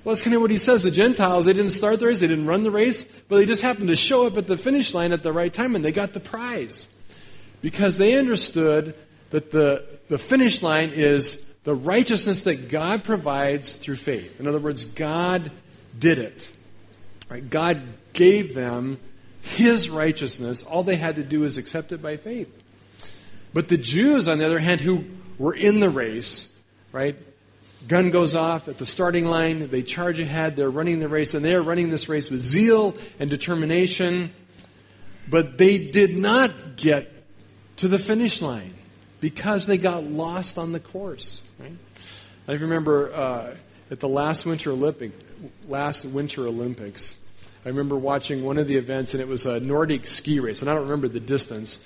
Well, 0.04 0.14
that's 0.14 0.22
kind 0.22 0.36
of 0.36 0.42
what 0.42 0.52
he 0.52 0.58
says. 0.58 0.84
The 0.84 0.92
Gentiles, 0.92 1.46
they 1.46 1.54
didn't 1.54 1.72
start 1.72 2.00
the 2.00 2.08
race, 2.08 2.20
they 2.20 2.28
didn't 2.28 2.48
run 2.48 2.64
the 2.64 2.72
race, 2.72 3.06
but 3.30 3.38
they 3.38 3.46
just 3.46 3.62
happened 3.62 3.88
to 3.88 3.96
show 3.96 4.28
up 4.28 4.38
at 4.38 4.48
the 4.48 4.58
finish 4.58 4.94
line 4.94 5.14
at 5.14 5.24
the 5.24 5.32
right 5.32 5.54
time 5.54 5.76
and 5.76 5.84
they 5.84 5.92
got 5.92 6.14
the 6.14 6.20
prize. 6.20 6.90
Because 7.62 7.98
they 7.98 8.18
understood 8.18 8.96
that 9.30 9.52
the, 9.52 9.86
the 10.10 10.18
finish 10.18 10.62
line 10.62 10.92
is 10.94 11.44
the 11.64 11.74
righteousness 11.74 12.42
that 12.42 12.68
God 12.68 13.06
provides 13.06 13.74
through 13.74 13.96
faith. 13.96 14.40
In 14.40 14.48
other 14.48 14.60
words, 14.60 14.84
God 14.84 15.52
did 15.98 16.18
it. 16.18 16.52
Right? 17.30 17.50
God 17.50 17.82
gave 18.12 18.54
them 18.54 19.00
His 19.42 19.90
righteousness. 19.90 20.64
All 20.64 20.84
they 20.84 20.98
had 20.98 21.16
to 21.16 21.24
do 21.24 21.46
is 21.46 21.58
accept 21.58 21.94
it 21.94 22.02
by 22.02 22.18
faith. 22.18 22.50
But 23.54 23.70
the 23.70 23.78
Jews, 23.78 24.28
on 24.28 24.40
the 24.40 24.46
other 24.46 24.60
hand, 24.60 24.82
who 24.82 25.06
were 25.38 25.54
in 25.54 25.80
the 25.80 25.90
race, 25.90 26.50
right? 26.92 27.16
Gun 27.88 28.12
goes 28.12 28.34
off 28.36 28.68
at 28.68 28.78
the 28.78 28.86
starting 28.86 29.26
line. 29.26 29.70
They 29.70 29.82
charge 29.82 30.20
ahead. 30.20 30.56
They're 30.56 30.70
running 30.70 31.00
the 31.00 31.10
race, 31.10 31.34
and 31.34 31.44
they're 31.44 31.62
running 31.62 31.90
this 31.90 32.08
race 32.08 32.30
with 32.30 32.42
zeal 32.42 32.96
and 33.20 33.30
determination. 33.30 34.32
But 35.30 35.58
they 35.58 35.78
did 35.78 36.18
not 36.18 36.76
get 36.76 37.12
to 37.78 37.88
the 37.88 38.00
finish 38.00 38.42
line 38.42 38.74
because 39.20 39.66
they 39.66 39.78
got 39.78 40.04
lost 40.04 40.58
on 40.58 40.72
the 40.72 40.80
course. 40.80 41.42
Right? 41.60 41.78
I 42.48 42.54
remember 42.54 43.14
uh, 43.14 43.56
at 43.90 44.00
the 44.00 44.10
last 44.10 44.46
Winter 44.46 44.72
Olympic, 44.72 45.12
last 45.66 46.06
Winter 46.06 46.48
Olympics, 46.48 47.16
I 47.66 47.70
remember 47.70 47.96
watching 47.96 48.44
one 48.44 48.58
of 48.58 48.68
the 48.68 48.76
events, 48.76 49.14
and 49.14 49.22
it 49.22 49.28
was 49.28 49.46
a 49.46 49.60
Nordic 49.60 50.08
ski 50.08 50.40
race, 50.42 50.62
and 50.62 50.70
I 50.70 50.74
don't 50.74 50.84
remember 50.84 51.08
the 51.08 51.22
distance, 51.22 51.80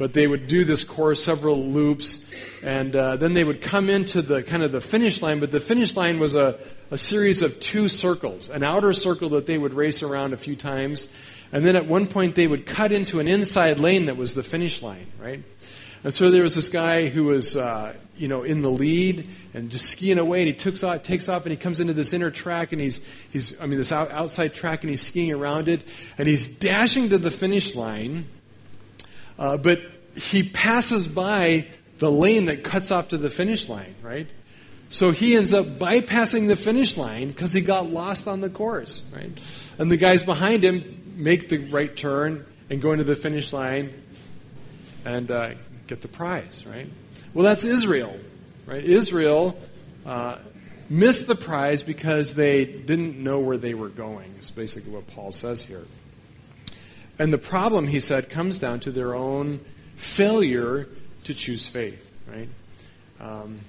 but 0.00 0.14
they 0.14 0.26
would 0.26 0.48
do 0.48 0.64
this 0.64 0.82
course, 0.82 1.22
several 1.22 1.62
loops, 1.62 2.24
and 2.64 2.96
uh, 2.96 3.16
then 3.16 3.34
they 3.34 3.44
would 3.44 3.60
come 3.60 3.90
into 3.90 4.22
the 4.22 4.42
kind 4.42 4.62
of 4.62 4.72
the 4.72 4.80
finish 4.80 5.20
line. 5.20 5.40
But 5.40 5.50
the 5.50 5.60
finish 5.60 5.94
line 5.94 6.18
was 6.18 6.34
a, 6.34 6.58
a 6.90 6.96
series 6.96 7.42
of 7.42 7.60
two 7.60 7.86
circles, 7.86 8.48
an 8.48 8.62
outer 8.62 8.94
circle 8.94 9.28
that 9.28 9.44
they 9.44 9.58
would 9.58 9.74
race 9.74 10.02
around 10.02 10.32
a 10.32 10.38
few 10.38 10.56
times, 10.56 11.06
and 11.52 11.66
then 11.66 11.76
at 11.76 11.84
one 11.84 12.06
point 12.06 12.34
they 12.34 12.46
would 12.46 12.64
cut 12.64 12.92
into 12.92 13.20
an 13.20 13.28
inside 13.28 13.78
lane 13.78 14.06
that 14.06 14.16
was 14.16 14.34
the 14.34 14.42
finish 14.42 14.80
line, 14.80 15.06
right? 15.20 15.42
And 16.02 16.14
so 16.14 16.30
there 16.30 16.44
was 16.44 16.54
this 16.54 16.70
guy 16.70 17.10
who 17.10 17.24
was, 17.24 17.54
uh, 17.54 17.94
you 18.16 18.26
know, 18.26 18.42
in 18.42 18.62
the 18.62 18.70
lead 18.70 19.28
and 19.52 19.70
just 19.70 19.84
skiing 19.84 20.16
away, 20.16 20.40
and 20.40 20.46
he 20.46 20.54
takes 20.54 20.82
off, 20.82 21.02
takes 21.02 21.28
off, 21.28 21.42
and 21.42 21.50
he 21.50 21.58
comes 21.58 21.78
into 21.78 21.92
this 21.92 22.14
inner 22.14 22.30
track, 22.30 22.72
and 22.72 22.80
he's, 22.80 23.02
he's, 23.30 23.60
I 23.60 23.66
mean, 23.66 23.76
this 23.76 23.92
out, 23.92 24.10
outside 24.10 24.54
track, 24.54 24.82
and 24.82 24.88
he's 24.88 25.02
skiing 25.02 25.30
around 25.30 25.68
it, 25.68 25.84
and 26.16 26.26
he's 26.26 26.46
dashing 26.46 27.10
to 27.10 27.18
the 27.18 27.30
finish 27.30 27.74
line, 27.74 28.28
uh, 29.40 29.56
but 29.56 29.80
he 30.14 30.44
passes 30.44 31.08
by 31.08 31.66
the 31.98 32.10
lane 32.10 32.44
that 32.44 32.62
cuts 32.62 32.90
off 32.90 33.08
to 33.08 33.18
the 33.18 33.30
finish 33.30 33.68
line, 33.68 33.94
right? 34.02 34.30
So 34.90 35.12
he 35.12 35.34
ends 35.34 35.52
up 35.52 35.66
bypassing 35.78 36.46
the 36.46 36.56
finish 36.56 36.96
line 36.96 37.28
because 37.28 37.52
he 37.52 37.60
got 37.60 37.90
lost 37.90 38.28
on 38.28 38.40
the 38.40 38.50
course, 38.50 39.02
right? 39.12 39.30
And 39.78 39.90
the 39.90 39.96
guys 39.96 40.24
behind 40.24 40.64
him 40.64 41.14
make 41.16 41.48
the 41.48 41.58
right 41.58 41.94
turn 41.94 42.44
and 42.68 42.82
go 42.82 42.92
into 42.92 43.04
the 43.04 43.16
finish 43.16 43.52
line 43.52 43.92
and 45.04 45.30
uh, 45.30 45.50
get 45.86 46.02
the 46.02 46.08
prize, 46.08 46.64
right? 46.66 46.88
Well, 47.32 47.44
that's 47.44 47.64
Israel, 47.64 48.16
right? 48.66 48.84
Israel 48.84 49.58
uh, 50.04 50.38
missed 50.88 51.26
the 51.28 51.36
prize 51.36 51.82
because 51.82 52.34
they 52.34 52.64
didn't 52.64 53.16
know 53.16 53.40
where 53.40 53.56
they 53.56 53.74
were 53.74 53.88
going. 53.88 54.34
Is 54.38 54.50
basically 54.50 54.92
what 54.92 55.06
Paul 55.06 55.32
says 55.32 55.62
here. 55.62 55.84
And 57.20 57.30
the 57.30 57.38
problem, 57.38 57.86
he 57.86 58.00
said, 58.00 58.30
comes 58.30 58.60
down 58.60 58.80
to 58.80 58.90
their 58.90 59.14
own 59.14 59.60
failure 59.94 60.88
to 61.24 61.34
choose 61.34 61.66
faith, 61.66 62.10
right? 62.26 62.48
Um, 63.20 63.60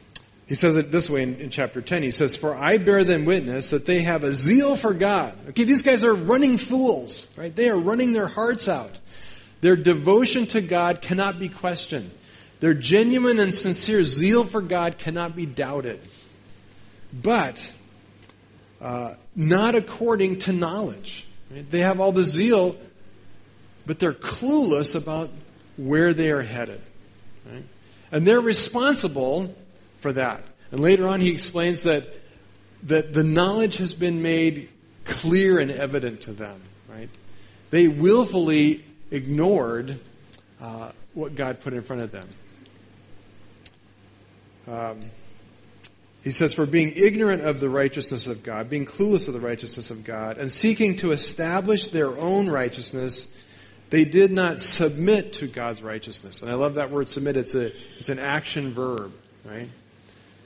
he 0.48 0.56
says 0.56 0.78
it 0.78 0.90
this 0.90 1.10
way 1.10 1.24
in, 1.24 1.36
in, 1.36 1.50
chapter 1.50 1.82
10. 1.82 2.02
He 2.02 2.12
says, 2.12 2.38
For 2.38 2.56
I 2.56 2.78
bear 2.78 3.04
them 3.04 3.26
witness 3.26 3.72
that 3.72 3.86
they 3.86 4.04
have 4.04 4.24
a 4.24 4.32
zeal 4.32 4.78
for 4.78 4.94
God. 4.94 5.38
Okay, 5.50 5.66
these 5.66 5.82
guys 5.82 6.06
are 6.06 6.16
running 6.16 6.58
fools, 6.58 7.28
right? 7.36 7.54
They 7.54 7.70
are 7.70 7.78
running 7.78 8.14
their 8.14 8.28
hearts 8.28 8.70
out. 8.70 8.98
Their 9.60 9.76
devotion 9.76 10.48
to 10.48 10.62
God 10.62 11.02
cannot 11.02 11.38
be 11.38 11.50
questioned. 11.50 12.12
Their 12.62 12.74
genuine 12.74 13.38
and 13.38 13.54
sincere 13.54 14.06
zeal 14.06 14.46
for 14.46 14.62
God 14.62 14.98
cannot 14.98 15.36
be 15.36 15.46
doubted. 15.46 16.00
But, 17.12 17.70
uh, 18.80 19.16
not 19.36 19.76
according 19.76 20.40
to 20.40 20.54
knowledge. 20.54 21.28
Right? 21.50 21.70
They 21.70 21.80
have 21.80 22.00
all 22.00 22.14
the 22.14 22.24
zeal, 22.24 22.78
but 23.86 24.00
they're 24.00 24.14
clueless 24.14 24.96
about 24.96 25.30
where 25.78 26.14
they 26.14 26.32
are 26.32 26.42
headed. 26.42 26.82
Right? 27.46 27.64
And 28.12 28.28
they're 28.28 28.42
responsible 28.42 29.56
for 29.98 30.14
that. 30.14 30.44
And 30.72 30.80
later 30.80 31.08
on, 31.08 31.22
he 31.22 31.30
explains 31.30 31.84
that, 31.84 32.08
that 32.84 33.14
the 33.14 33.24
knowledge 33.24 33.78
has 33.78 33.94
been 33.94 34.22
made 34.22 34.70
clear 35.06 35.60
and 35.60 35.72
evident 35.72 36.22
to 36.22 36.34
them. 36.34 36.62
Right? 36.90 37.10
They 37.70 37.88
willfully 37.88 38.86
ignored 39.10 40.00
uh, 40.62 40.92
what 41.14 41.36
God 41.36 41.60
put 41.60 41.74
in 41.74 41.82
front 41.82 42.02
of 42.02 42.12
them. 42.12 42.30
Um, 44.68 45.12
he 46.24 46.32
says, 46.32 46.54
For 46.54 46.66
being 46.66 46.94
ignorant 46.96 47.44
of 47.44 47.60
the 47.60 47.70
righteousness 47.70 48.28
of 48.28 48.44
God, 48.44 48.70
being 48.70 48.86
clueless 48.86 49.28
of 49.28 49.34
the 49.34 49.40
righteousness 49.40 49.92
of 49.92 50.04
God, 50.04 50.38
and 50.38 50.52
seeking 50.52 50.98
to 50.98 51.12
establish 51.12 51.90
their 51.90 52.18
own 52.18 52.48
righteousness, 52.48 53.28
they 53.92 54.06
did 54.06 54.32
not 54.32 54.60
submit 54.60 55.34
to 55.34 55.48
God's 55.48 55.84
righteousness. 55.84 56.42
And 56.42 56.50
I 56.50 56.56
love 56.56 56.76
that 56.76 56.92
word 56.92 57.10
submit. 57.10 57.36
It's, 57.36 57.56
a, 57.56 57.74
it's 58.00 58.08
an 58.08 58.20
action 58.20 58.74
verb, 58.74 59.12
right? 59.44 59.68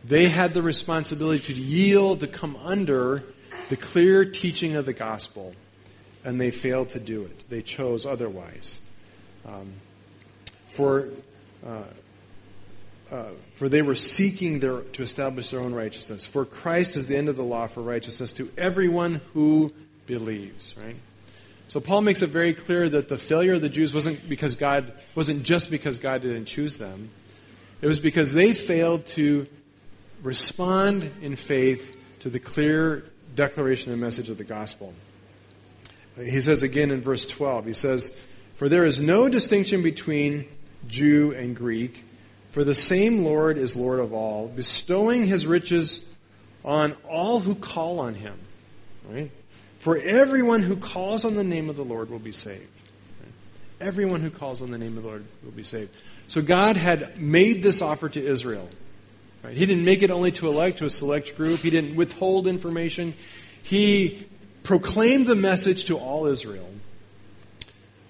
They 0.03 0.27
had 0.29 0.53
the 0.53 0.63
responsibility 0.63 1.53
to 1.53 1.53
yield, 1.53 2.21
to 2.21 2.27
come 2.27 2.55
under 2.57 3.23
the 3.69 3.77
clear 3.77 4.25
teaching 4.25 4.75
of 4.75 4.85
the 4.85 4.93
gospel, 4.93 5.53
and 6.23 6.41
they 6.41 6.49
failed 6.49 6.89
to 6.89 6.99
do 6.99 7.21
it. 7.21 7.47
They 7.47 7.61
chose 7.61 8.05
otherwise. 8.05 8.81
Um, 9.45 9.73
for, 10.69 11.09
uh, 11.65 11.83
uh, 13.11 13.25
for 13.53 13.69
they 13.69 13.83
were 13.83 13.95
seeking 13.95 14.59
their, 14.59 14.81
to 14.81 15.03
establish 15.03 15.51
their 15.51 15.59
own 15.59 15.73
righteousness. 15.73 16.25
For 16.25 16.45
Christ 16.45 16.95
is 16.95 17.05
the 17.05 17.15
end 17.15 17.29
of 17.29 17.37
the 17.37 17.43
law 17.43 17.67
for 17.67 17.81
righteousness 17.81 18.33
to 18.33 18.51
everyone 18.57 19.21
who 19.33 19.71
believes, 20.07 20.75
right? 20.81 20.95
So 21.67 21.79
Paul 21.79 22.01
makes 22.01 22.21
it 22.21 22.27
very 22.27 22.53
clear 22.53 22.87
that 22.89 23.09
the 23.09 23.17
failure 23.17 23.53
of 23.53 23.61
the 23.61 23.69
Jews 23.69 23.93
wasn't 23.93 24.27
because 24.29 24.55
God 24.55 24.93
wasn't 25.15 25.43
just 25.43 25.69
because 25.69 25.99
God 25.99 26.21
didn't 26.21 26.45
choose 26.45 26.77
them. 26.77 27.09
It 27.81 27.87
was 27.87 27.99
because 27.99 28.33
they 28.33 28.53
failed 28.53 29.05
to 29.07 29.47
respond 30.23 31.11
in 31.21 31.35
faith 31.35 31.95
to 32.19 32.29
the 32.29 32.39
clear 32.39 33.03
declaration 33.35 33.91
and 33.91 34.01
message 34.01 34.29
of 34.29 34.37
the 34.37 34.43
gospel. 34.43 34.93
He 36.17 36.39
says 36.41 36.63
again 36.63 36.91
in 36.91 37.01
verse 37.01 37.25
12, 37.25 37.65
he 37.65 37.73
says, 37.73 38.11
For 38.55 38.69
there 38.69 38.85
is 38.85 39.01
no 39.01 39.27
distinction 39.27 39.83
between 39.83 40.47
Jew 40.87 41.33
and 41.33 41.55
Greek, 41.55 42.05
for 42.51 42.63
the 42.63 42.75
same 42.75 43.25
Lord 43.25 43.57
is 43.57 43.75
Lord 43.75 43.99
of 43.99 44.13
all, 44.13 44.47
bestowing 44.47 45.25
his 45.25 45.45
riches 45.45 46.05
on 46.63 46.93
all 47.07 47.41
who 47.41 47.53
call 47.53 47.99
on 47.99 48.15
him. 48.15 48.39
Right? 49.07 49.29
For 49.85 49.99
everyone 49.99 50.63
who 50.63 50.77
calls 50.77 51.25
on 51.25 51.35
the 51.35 51.43
name 51.43 51.69
of 51.69 51.75
the 51.75 51.85
Lord 51.85 52.09
will 52.09 52.17
be 52.17 52.31
saved. 52.31 52.65
Everyone 53.79 54.19
who 54.19 54.31
calls 54.31 54.63
on 54.63 54.71
the 54.71 54.79
name 54.79 54.97
of 54.97 55.03
the 55.03 55.09
Lord 55.09 55.25
will 55.43 55.51
be 55.51 55.61
saved. 55.61 55.91
So 56.27 56.41
God 56.41 56.75
had 56.75 57.21
made 57.21 57.61
this 57.61 57.83
offer 57.83 58.09
to 58.09 58.19
Israel. 58.19 58.67
Right? 59.43 59.55
He 59.55 59.67
didn't 59.67 59.85
make 59.85 60.01
it 60.01 60.09
only 60.09 60.31
to 60.31 60.47
elect 60.47 60.79
to 60.79 60.85
a 60.85 60.89
select 60.89 61.37
group. 61.37 61.59
He 61.59 61.69
didn't 61.69 61.95
withhold 61.95 62.47
information. 62.47 63.13
He 63.61 64.25
proclaimed 64.63 65.27
the 65.27 65.35
message 65.35 65.85
to 65.85 65.99
all 65.99 66.25
Israel. 66.25 66.71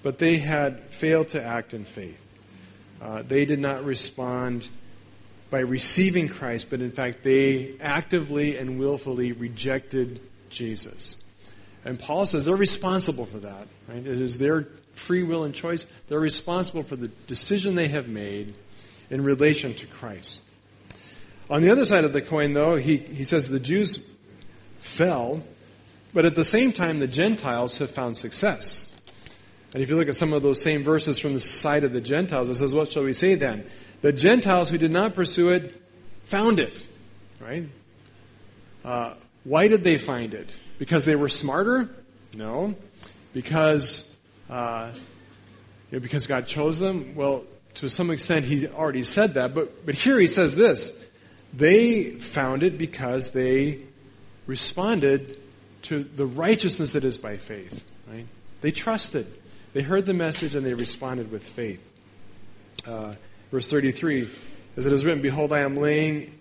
But 0.01 0.17
they 0.17 0.37
had 0.37 0.79
failed 0.83 1.27
to 1.29 1.43
act 1.43 1.73
in 1.73 1.83
faith. 1.83 2.21
Uh, 3.01 3.23
they 3.23 3.43
did 3.43 3.59
not 3.59 3.83
respond 3.83 4.69
by 5.49 5.59
receiving 5.59 6.29
Christ, 6.29 6.69
but 6.69 6.79
in 6.79 6.91
fact, 6.91 7.23
they 7.23 7.75
actively 7.81 8.55
and 8.55 8.79
willfully 8.79 9.33
rejected 9.33 10.21
Jesus. 10.49 11.17
And 11.85 11.99
Paul 11.99 12.25
says 12.25 12.45
they're 12.45 12.55
responsible 12.55 13.27
for 13.27 13.37
that. 13.39 13.67
Right? 13.87 14.05
It 14.05 14.19
is 14.19 14.39
their 14.39 14.67
free 14.93 15.23
will 15.23 15.43
and 15.43 15.53
choice. 15.53 15.85
They're 16.09 16.19
responsible 16.19 16.83
for 16.83 16.95
the 16.95 17.07
decision 17.27 17.75
they 17.75 17.87
have 17.87 18.09
made 18.09 18.55
in 19.09 19.23
relation 19.23 19.75
to 19.75 19.85
Christ. 19.85 20.43
On 21.49 21.61
the 21.61 21.69
other 21.69 21.85
side 21.85 22.03
of 22.03 22.11
the 22.11 22.23
coin, 22.23 22.53
though, 22.53 22.75
he, 22.75 22.97
he 22.97 23.23
says 23.23 23.47
the 23.47 23.59
Jews 23.59 23.99
fell, 24.79 25.43
but 26.11 26.25
at 26.25 26.33
the 26.33 26.43
same 26.43 26.73
time, 26.73 26.97
the 26.97 27.07
Gentiles 27.07 27.77
have 27.77 27.91
found 27.91 28.17
success. 28.17 28.89
And 29.73 29.83
if 29.83 29.89
you 29.89 29.95
look 29.95 30.07
at 30.07 30.15
some 30.15 30.33
of 30.33 30.41
those 30.41 30.61
same 30.61 30.83
verses 30.83 31.19
from 31.19 31.33
the 31.33 31.39
side 31.39 31.83
of 31.83 31.93
the 31.93 32.01
Gentiles, 32.01 32.49
it 32.49 32.55
says, 32.55 32.73
What 32.73 32.91
shall 32.93 33.03
we 33.03 33.13
say 33.13 33.35
then? 33.35 33.67
The 34.01 34.13
Gentiles 34.13 34.69
who 34.69 34.77
did 34.77 34.91
not 34.91 35.13
pursue 35.13 35.49
it 35.49 35.81
found 36.23 36.59
it. 36.59 36.87
Right? 37.39 37.67
Uh, 38.83 39.15
why 39.45 39.67
did 39.69 39.83
they 39.83 39.97
find 39.97 40.33
it? 40.33 40.59
Because 40.77 41.05
they 41.05 41.15
were 41.15 41.29
smarter? 41.29 41.89
No. 42.33 42.75
because, 43.31 44.05
uh, 44.49 44.89
you 45.89 45.97
know, 45.97 46.01
because 46.01 46.27
God 46.27 46.47
chose 46.47 46.79
them? 46.79 47.15
Well, 47.15 47.45
to 47.75 47.89
some 47.89 48.09
extent, 48.09 48.45
he 48.45 48.67
already 48.67 49.03
said 49.03 49.35
that, 49.35 49.53
but, 49.53 49.85
but 49.85 49.95
here 49.95 50.19
he 50.19 50.27
says 50.27 50.55
this. 50.55 50.91
They 51.53 52.11
found 52.11 52.63
it 52.63 52.77
because 52.77 53.31
they 53.31 53.83
responded 54.47 55.39
to 55.83 56.03
the 56.03 56.25
righteousness 56.25 56.93
that 56.93 57.05
is 57.05 57.17
by 57.17 57.37
faith, 57.37 57.89
right? 58.07 58.25
They 58.61 58.71
trusted. 58.71 59.27
They 59.73 59.81
heard 59.81 60.05
the 60.05 60.13
message 60.13 60.55
and 60.55 60.65
they 60.65 60.73
responded 60.73 61.31
with 61.31 61.43
faith. 61.43 61.81
Uh, 62.85 63.15
verse 63.51 63.69
33, 63.69 64.27
as 64.77 64.85
it 64.85 64.91
is 64.91 65.05
written, 65.05 65.21
Behold, 65.21 65.53
I 65.53 65.59
am 65.59 65.77
laying 65.77 66.33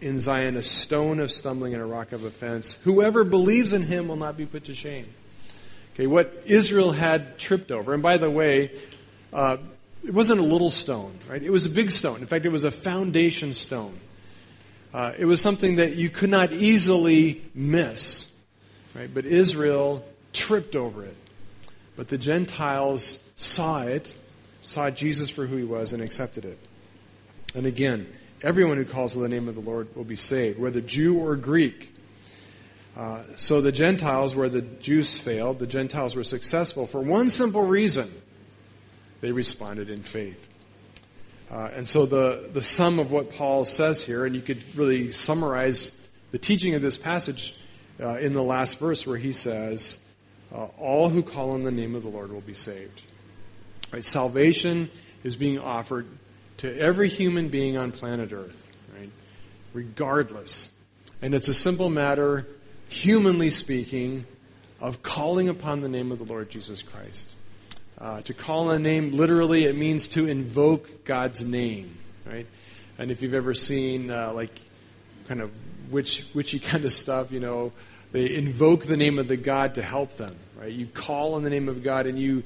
in 0.00 0.18
Zion 0.18 0.56
a 0.56 0.62
stone 0.62 1.20
of 1.20 1.30
stumbling 1.30 1.74
and 1.74 1.82
a 1.82 1.86
rock 1.86 2.12
of 2.12 2.24
offense. 2.24 2.78
Whoever 2.84 3.24
believes 3.24 3.72
in 3.72 3.82
him 3.82 4.08
will 4.08 4.16
not 4.16 4.36
be 4.36 4.46
put 4.46 4.64
to 4.64 4.74
shame. 4.74 5.06
Okay, 5.94 6.06
what 6.06 6.42
Israel 6.46 6.92
had 6.92 7.38
tripped 7.38 7.70
over, 7.70 7.92
and 7.92 8.02
by 8.02 8.16
the 8.16 8.30
way, 8.30 8.72
uh, 9.32 9.58
it 10.04 10.14
wasn't 10.14 10.40
a 10.40 10.44
little 10.44 10.70
stone, 10.70 11.18
right? 11.28 11.42
It 11.42 11.50
was 11.50 11.66
a 11.66 11.70
big 11.70 11.90
stone. 11.90 12.20
In 12.20 12.26
fact, 12.26 12.46
it 12.46 12.52
was 12.52 12.64
a 12.64 12.70
foundation 12.70 13.52
stone. 13.52 13.98
Uh, 14.94 15.12
it 15.18 15.26
was 15.26 15.40
something 15.40 15.76
that 15.76 15.96
you 15.96 16.08
could 16.08 16.30
not 16.30 16.52
easily 16.52 17.42
miss, 17.54 18.30
right? 18.94 19.12
But 19.12 19.24
Israel 19.24 20.04
tripped 20.32 20.74
over 20.74 21.04
it. 21.04 21.16
But 21.96 22.08
the 22.08 22.18
Gentiles 22.18 23.18
saw 23.36 23.82
it, 23.82 24.16
saw 24.62 24.90
Jesus 24.90 25.28
for 25.28 25.46
who 25.46 25.56
he 25.56 25.64
was, 25.64 25.92
and 25.92 26.02
accepted 26.02 26.44
it. 26.44 26.58
And 27.54 27.66
again, 27.66 28.06
everyone 28.42 28.76
who 28.76 28.84
calls 28.84 29.16
on 29.16 29.22
the 29.22 29.28
name 29.28 29.48
of 29.48 29.54
the 29.54 29.60
Lord 29.60 29.94
will 29.94 30.04
be 30.04 30.16
saved, 30.16 30.58
whether 30.58 30.80
Jew 30.80 31.18
or 31.18 31.36
Greek. 31.36 31.94
Uh, 32.96 33.22
so 33.36 33.60
the 33.60 33.72
Gentiles, 33.72 34.34
where 34.34 34.48
the 34.48 34.62
Jews 34.62 35.18
failed, 35.18 35.58
the 35.58 35.66
Gentiles 35.66 36.16
were 36.16 36.24
successful 36.24 36.86
for 36.86 37.00
one 37.00 37.30
simple 37.30 37.62
reason. 37.62 38.12
They 39.20 39.32
responded 39.32 39.90
in 39.90 40.02
faith. 40.02 40.48
Uh, 41.50 41.70
and 41.74 41.86
so 41.86 42.06
the, 42.06 42.48
the 42.52 42.62
sum 42.62 42.98
of 42.98 43.12
what 43.12 43.32
Paul 43.34 43.64
says 43.64 44.02
here, 44.02 44.24
and 44.24 44.34
you 44.34 44.40
could 44.40 44.62
really 44.76 45.12
summarize 45.12 45.92
the 46.30 46.38
teaching 46.38 46.74
of 46.74 46.82
this 46.82 46.96
passage 46.96 47.54
uh, 48.00 48.18
in 48.18 48.32
the 48.32 48.42
last 48.42 48.78
verse 48.78 49.06
where 49.06 49.18
he 49.18 49.32
says, 49.32 49.98
uh, 50.54 50.66
All 50.78 51.08
who 51.08 51.22
call 51.22 51.50
on 51.50 51.64
the 51.64 51.72
name 51.72 51.94
of 51.94 52.02
the 52.02 52.08
Lord 52.08 52.32
will 52.32 52.40
be 52.40 52.54
saved. 52.54 53.02
Right? 53.92 54.04
Salvation 54.04 54.90
is 55.24 55.36
being 55.36 55.58
offered 55.58 56.06
to 56.60 56.78
every 56.78 57.08
human 57.08 57.48
being 57.48 57.78
on 57.78 57.90
planet 57.90 58.34
Earth, 58.34 58.70
right? 58.94 59.08
Regardless. 59.72 60.68
And 61.22 61.32
it's 61.32 61.48
a 61.48 61.54
simple 61.54 61.88
matter, 61.88 62.46
humanly 62.90 63.48
speaking, 63.48 64.26
of 64.78 65.02
calling 65.02 65.48
upon 65.48 65.80
the 65.80 65.88
name 65.88 66.12
of 66.12 66.18
the 66.18 66.24
Lord 66.24 66.50
Jesus 66.50 66.82
Christ. 66.82 67.30
Uh, 67.96 68.20
to 68.22 68.34
call 68.34 68.68
on 68.68 68.76
a 68.76 68.78
name, 68.78 69.10
literally, 69.10 69.64
it 69.64 69.74
means 69.74 70.08
to 70.08 70.28
invoke 70.28 71.06
God's 71.06 71.42
name, 71.42 71.96
right? 72.26 72.46
And 72.98 73.10
if 73.10 73.22
you've 73.22 73.32
ever 73.32 73.54
seen, 73.54 74.10
uh, 74.10 74.34
like, 74.34 74.52
kind 75.28 75.40
of 75.40 75.50
witch, 75.90 76.26
witchy 76.34 76.58
kind 76.60 76.84
of 76.84 76.92
stuff, 76.92 77.32
you 77.32 77.40
know, 77.40 77.72
they 78.12 78.34
invoke 78.34 78.84
the 78.84 78.98
name 78.98 79.18
of 79.18 79.28
the 79.28 79.36
God 79.38 79.76
to 79.76 79.82
help 79.82 80.18
them, 80.18 80.36
right? 80.60 80.70
You 80.70 80.86
call 80.86 81.34
on 81.34 81.42
the 81.42 81.50
name 81.50 81.70
of 81.70 81.82
God 81.82 82.06
and 82.06 82.18
you, 82.18 82.42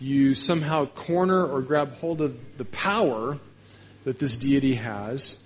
you 0.00 0.34
somehow 0.34 0.86
corner 0.86 1.46
or 1.46 1.62
grab 1.62 1.94
hold 1.94 2.20
of 2.20 2.58
the 2.58 2.64
power 2.64 3.38
that 4.04 4.18
this 4.18 4.36
deity 4.36 4.74
has 4.74 5.38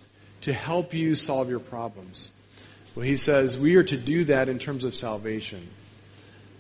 to 0.43 0.53
help 0.53 0.95
you 0.95 1.15
solve 1.15 1.49
your 1.49 1.61
problems. 1.61 2.31
Well, 2.95 3.05
he 3.05 3.17
says 3.17 3.59
we 3.59 3.77
are 3.77 3.85
to 3.85 3.97
do 3.97 4.25
that 4.25 4.49
in 4.49 4.59
terms 4.59 4.85
of 4.85 4.95
salvation. 4.95 5.69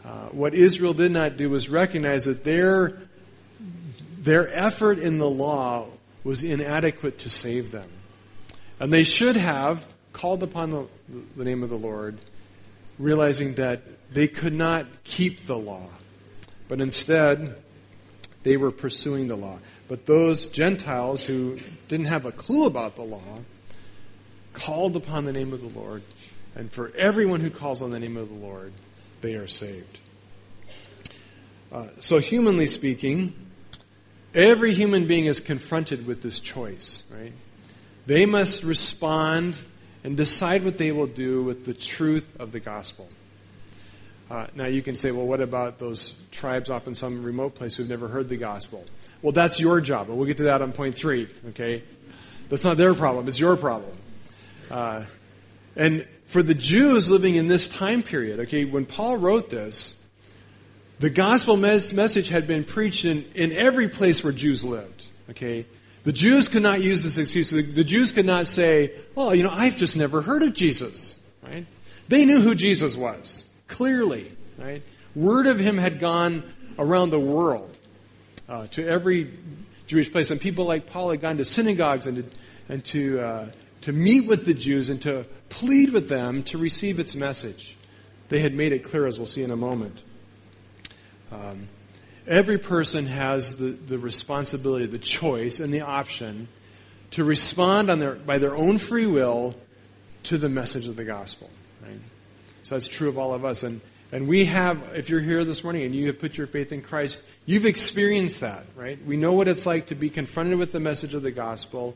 Uh, 0.04 0.28
what 0.28 0.54
Israel 0.54 0.94
did 0.94 1.10
not 1.10 1.36
do 1.36 1.50
was 1.50 1.68
recognize 1.68 2.24
that 2.26 2.44
their, 2.44 2.98
their 4.18 4.48
effort 4.52 4.98
in 4.98 5.18
the 5.18 5.28
law 5.28 5.88
was 6.22 6.42
inadequate 6.42 7.18
to 7.20 7.30
save 7.30 7.72
them. 7.72 7.88
And 8.78 8.92
they 8.92 9.04
should 9.04 9.36
have 9.36 9.86
called 10.12 10.42
upon 10.42 10.70
the, 10.70 10.86
the 11.36 11.44
name 11.44 11.62
of 11.62 11.70
the 11.70 11.78
Lord, 11.78 12.18
realizing 12.98 13.54
that 13.54 13.82
they 14.12 14.28
could 14.28 14.54
not 14.54 14.86
keep 15.04 15.46
the 15.46 15.56
law. 15.56 15.88
But 16.68 16.80
instead, 16.80 17.56
they 18.42 18.56
were 18.56 18.70
pursuing 18.70 19.28
the 19.28 19.36
law. 19.36 19.58
But 19.88 20.06
those 20.06 20.48
Gentiles 20.48 21.24
who 21.24 21.58
didn't 21.88 22.06
have 22.06 22.24
a 22.24 22.32
clue 22.32 22.66
about 22.66 22.96
the 22.96 23.02
law 23.02 23.40
called 24.52 24.96
upon 24.96 25.24
the 25.24 25.32
name 25.32 25.52
of 25.52 25.60
the 25.60 25.78
Lord. 25.78 26.02
And 26.56 26.72
for 26.72 26.90
everyone 26.96 27.40
who 27.40 27.50
calls 27.50 27.82
on 27.82 27.90
the 27.90 28.00
name 28.00 28.16
of 28.16 28.28
the 28.28 28.34
Lord, 28.34 28.72
they 29.20 29.34
are 29.34 29.46
saved. 29.46 30.00
Uh, 31.70 31.88
so, 32.00 32.18
humanly 32.18 32.66
speaking, 32.66 33.34
every 34.34 34.72
human 34.72 35.06
being 35.06 35.26
is 35.26 35.40
confronted 35.40 36.06
with 36.06 36.22
this 36.22 36.40
choice, 36.40 37.02
right? 37.10 37.32
They 38.06 38.24
must 38.24 38.62
respond 38.62 39.56
and 40.04 40.16
decide 40.16 40.64
what 40.64 40.78
they 40.78 40.92
will 40.92 41.08
do 41.08 41.42
with 41.42 41.64
the 41.64 41.74
truth 41.74 42.28
of 42.38 42.52
the 42.52 42.60
gospel. 42.60 43.08
Uh, 44.30 44.46
now, 44.54 44.66
you 44.66 44.82
can 44.82 44.96
say, 44.96 45.10
well, 45.10 45.26
what 45.26 45.40
about 45.40 45.78
those 45.78 46.14
tribes 46.30 46.70
off 46.70 46.86
in 46.86 46.94
some 46.94 47.22
remote 47.22 47.54
place 47.54 47.76
who've 47.76 47.88
never 47.88 48.08
heard 48.08 48.28
the 48.28 48.36
gospel? 48.36 48.84
Well, 49.22 49.32
that's 49.32 49.58
your 49.58 49.80
job, 49.80 50.08
and 50.08 50.16
we'll 50.16 50.26
get 50.26 50.36
to 50.38 50.44
that 50.44 50.62
on 50.62 50.72
point 50.72 50.94
three, 50.94 51.28
okay? 51.48 51.82
That's 52.48 52.64
not 52.64 52.76
their 52.76 52.94
problem, 52.94 53.28
it's 53.28 53.40
your 53.40 53.56
problem. 53.56 53.96
Uh, 54.70 55.04
and 55.74 56.06
for 56.26 56.42
the 56.42 56.54
Jews 56.54 57.10
living 57.10 57.36
in 57.36 57.46
this 57.46 57.68
time 57.68 58.02
period, 58.02 58.40
okay, 58.40 58.64
when 58.64 58.86
Paul 58.86 59.16
wrote 59.16 59.50
this, 59.50 59.96
the 60.98 61.10
gospel 61.10 61.56
mes- 61.56 61.92
message 61.92 62.28
had 62.28 62.46
been 62.46 62.64
preached 62.64 63.04
in, 63.04 63.24
in 63.34 63.52
every 63.52 63.88
place 63.88 64.24
where 64.24 64.32
Jews 64.32 64.64
lived, 64.64 65.06
okay? 65.30 65.66
The 66.04 66.12
Jews 66.12 66.48
could 66.48 66.62
not 66.62 66.82
use 66.82 67.02
this 67.02 67.18
excuse. 67.18 67.50
The, 67.50 67.62
the 67.62 67.84
Jews 67.84 68.12
could 68.12 68.26
not 68.26 68.46
say, 68.46 68.92
well, 69.14 69.34
you 69.34 69.42
know, 69.42 69.50
I've 69.50 69.76
just 69.76 69.96
never 69.96 70.22
heard 70.22 70.42
of 70.42 70.54
Jesus, 70.54 71.16
right? 71.42 71.66
They 72.08 72.24
knew 72.24 72.40
who 72.40 72.54
Jesus 72.54 72.96
was, 72.96 73.44
clearly, 73.66 74.30
right? 74.56 74.82
Word 75.14 75.46
of 75.46 75.58
him 75.58 75.78
had 75.78 75.98
gone 75.98 76.44
around 76.78 77.10
the 77.10 77.20
world 77.20 77.75
uh, 78.48 78.66
to 78.68 78.86
every 78.86 79.30
Jewish 79.86 80.10
place. 80.10 80.30
And 80.30 80.40
people 80.40 80.64
like 80.64 80.86
Paul 80.86 81.10
had 81.10 81.20
gone 81.20 81.36
to 81.38 81.44
synagogues 81.44 82.06
and 82.06 82.16
to, 82.18 82.38
and 82.68 82.84
to, 82.86 83.20
uh, 83.20 83.50
to 83.82 83.92
meet 83.92 84.26
with 84.26 84.44
the 84.44 84.54
Jews 84.54 84.90
and 84.90 85.00
to 85.02 85.26
plead 85.48 85.92
with 85.92 86.08
them 86.08 86.42
to 86.44 86.58
receive 86.58 86.98
its 86.98 87.14
message. 87.16 87.76
They 88.28 88.40
had 88.40 88.54
made 88.54 88.72
it 88.72 88.80
clear, 88.80 89.06
as 89.06 89.18
we'll 89.18 89.26
see 89.26 89.42
in 89.42 89.50
a 89.50 89.56
moment. 89.56 90.02
Um, 91.30 91.68
every 92.26 92.58
person 92.58 93.06
has 93.06 93.56
the, 93.56 93.70
the 93.70 93.98
responsibility, 93.98 94.86
the 94.86 94.98
choice, 94.98 95.60
and 95.60 95.72
the 95.72 95.82
option 95.82 96.48
to 97.12 97.24
respond 97.24 97.90
on 97.90 97.98
their, 98.00 98.16
by 98.16 98.38
their 98.38 98.56
own 98.56 98.78
free 98.78 99.06
will 99.06 99.54
to 100.24 100.38
the 100.38 100.48
message 100.48 100.88
of 100.88 100.96
the 100.96 101.04
gospel. 101.04 101.48
Right? 101.82 102.00
So 102.64 102.74
that's 102.74 102.88
true 102.88 103.08
of 103.08 103.16
all 103.16 103.32
of 103.32 103.44
us. 103.44 103.62
And 103.62 103.80
and 104.16 104.26
we 104.26 104.46
have, 104.46 104.94
if 104.94 105.10
you're 105.10 105.20
here 105.20 105.44
this 105.44 105.62
morning 105.62 105.82
and 105.82 105.94
you 105.94 106.06
have 106.06 106.18
put 106.18 106.38
your 106.38 106.46
faith 106.46 106.72
in 106.72 106.80
Christ, 106.80 107.22
you've 107.44 107.66
experienced 107.66 108.40
that, 108.40 108.64
right? 108.74 108.98
We 109.04 109.18
know 109.18 109.34
what 109.34 109.46
it's 109.46 109.66
like 109.66 109.88
to 109.88 109.94
be 109.94 110.08
confronted 110.08 110.58
with 110.58 110.72
the 110.72 110.80
message 110.80 111.12
of 111.12 111.22
the 111.22 111.30
gospel. 111.30 111.94